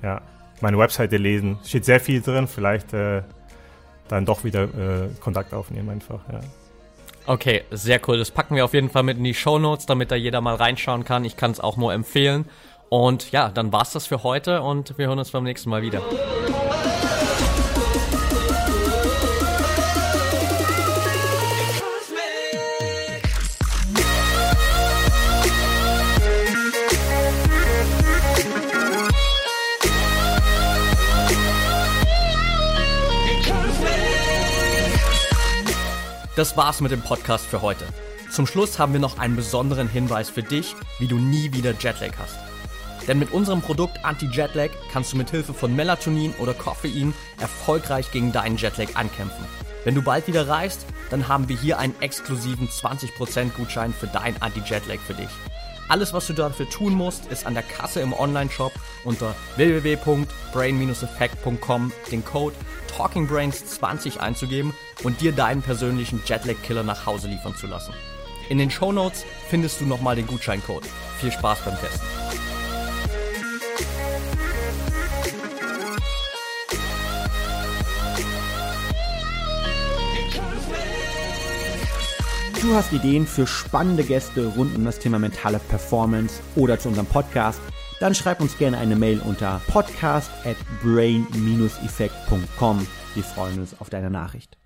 Ja, 0.02 0.22
meine 0.62 0.78
Webseite 0.78 1.18
lesen. 1.18 1.60
Steht 1.64 1.86
sehr 1.86 2.00
viel 2.00 2.22
drin. 2.22 2.48
Vielleicht 2.48 2.94
äh, 2.94 3.22
dann 4.08 4.26
doch 4.26 4.44
wieder 4.44 4.64
äh, 4.64 5.10
Kontakt 5.20 5.54
aufnehmen 5.54 5.90
einfach. 5.90 6.20
Ja. 6.32 6.40
Okay, 7.26 7.64
sehr 7.72 8.00
cool. 8.08 8.18
Das 8.18 8.32
packen 8.32 8.56
wir 8.56 8.64
auf 8.64 8.74
jeden 8.74 8.90
Fall 8.90 9.04
mit 9.04 9.18
in 9.18 9.24
die 9.24 9.34
Show 9.34 9.60
Notes, 9.60 9.86
damit 9.86 10.12
da 10.12 10.16
jeder 10.16 10.42
mal 10.42 10.56
reinschauen 10.56 11.04
kann. 11.04 11.26
Ich 11.26 11.36
kann 11.36 11.52
es 11.52 11.60
auch 11.60 11.76
nur 11.76 11.94
empfehlen. 11.94 12.46
Und 12.90 13.32
ja, 13.32 13.50
dann 13.50 13.74
war's 13.74 13.92
das 13.92 14.08
für 14.08 14.24
heute 14.24 14.62
und 14.62 14.98
wir 14.98 15.08
hören 15.08 15.20
uns 15.20 15.32
beim 15.32 15.44
nächsten 15.44 15.70
Mal 15.70 15.82
wieder. 15.82 16.02
Das 36.38 36.56
war's 36.56 36.80
mit 36.82 36.92
dem 36.92 37.02
Podcast 37.02 37.48
für 37.48 37.64
heute. 37.64 37.88
Zum 38.30 38.46
Schluss 38.46 38.78
haben 38.78 38.94
wir 38.94 39.00
noch 39.00 39.18
einen 39.18 39.36
besonderen 39.36 39.90
Hinweis 39.90 40.30
für 40.30 40.44
dich, 40.44 40.76
wie 41.00 41.08
du 41.08 41.18
nie 41.18 41.52
wieder 41.52 41.72
Jetlag 41.72 42.12
hast. 42.20 42.38
Denn 43.08 43.18
mit 43.18 43.32
unserem 43.32 43.64
Produkt 43.64 44.06
Anti-Jetlag 44.06 44.70
kannst 44.94 45.12
du 45.12 45.18
mit 45.18 45.32
Hilfe 45.32 45.56
von 45.56 45.76
Melatonin 45.76 46.36
oder 46.38 46.54
Koffein 46.54 47.16
erfolgreich 47.42 48.12
gegen 48.12 48.34
deinen 48.34 48.58
Jetlag 48.58 48.90
ankämpfen. 48.94 49.44
Wenn 49.84 49.96
du 49.96 50.04
bald 50.04 50.28
wieder 50.28 50.48
reist, 50.48 50.86
dann 51.10 51.28
haben 51.28 51.50
wir 51.50 51.58
hier 51.58 51.80
einen 51.80 52.00
exklusiven 52.02 52.70
20% 52.70 53.54
Gutschein 53.58 53.92
für 53.92 54.06
dein 54.06 54.40
Anti-Jetlag 54.40 55.00
für 55.00 55.16
dich. 55.16 55.30
Alles, 55.90 56.14
was 56.14 56.28
du 56.28 56.34
dafür 56.34 56.70
tun 56.70 56.94
musst, 56.94 57.26
ist 57.32 57.48
an 57.48 57.56
der 57.56 57.64
Kasse 57.64 58.02
im 58.02 58.14
Online-Shop 58.14 58.74
unter 59.06 59.34
www.brain-effect.com 59.56 61.92
den 62.12 62.24
Code 62.24 62.56
TalkingBrains20 62.88 64.18
einzugeben 64.18 64.74
und 65.04 65.22
dir 65.22 65.32
deinen 65.32 65.62
persönlichen 65.62 66.22
Jetlag-Killer 66.26 66.84
nach 66.84 67.06
Hause 67.06 67.28
liefern 67.28 67.56
zu 67.56 67.68
lassen. 67.68 67.94
In 68.50 68.58
den 68.58 68.72
Show 68.72 68.92
Notes 68.92 69.26
findest 69.50 69.82
du 69.82 69.86
nochmal 69.86 70.16
den 70.16 70.28
Gutscheincode. 70.28 70.86
Viel 71.20 71.32
Spaß 71.32 71.60
beim 71.66 71.78
Testen. 71.78 72.08
Du 82.62 82.76
hast 82.76 82.92
Ideen 82.92 83.26
für 83.26 83.48
spannende 83.48 84.04
Gäste 84.04 84.46
rund 84.46 84.76
um 84.76 84.84
das 84.84 85.00
Thema 85.00 85.20
mentale 85.20 85.60
Performance 85.60 86.42
oder 86.56 86.78
zu 86.80 86.90
unserem 86.90 87.06
Podcast? 87.06 87.62
Dann 88.00 88.16
schreib 88.16 88.42
uns 88.42 88.58
gerne 88.58 88.78
eine 88.78 88.96
Mail 88.96 89.20
unter 89.20 89.62
podcast 89.68 90.32
at 90.46 90.56
brain-effekt.com. 90.84 92.88
Wir 93.16 93.24
freuen 93.24 93.60
uns 93.60 93.80
auf 93.80 93.90
deine 93.90 94.12
Nachricht. 94.12 94.57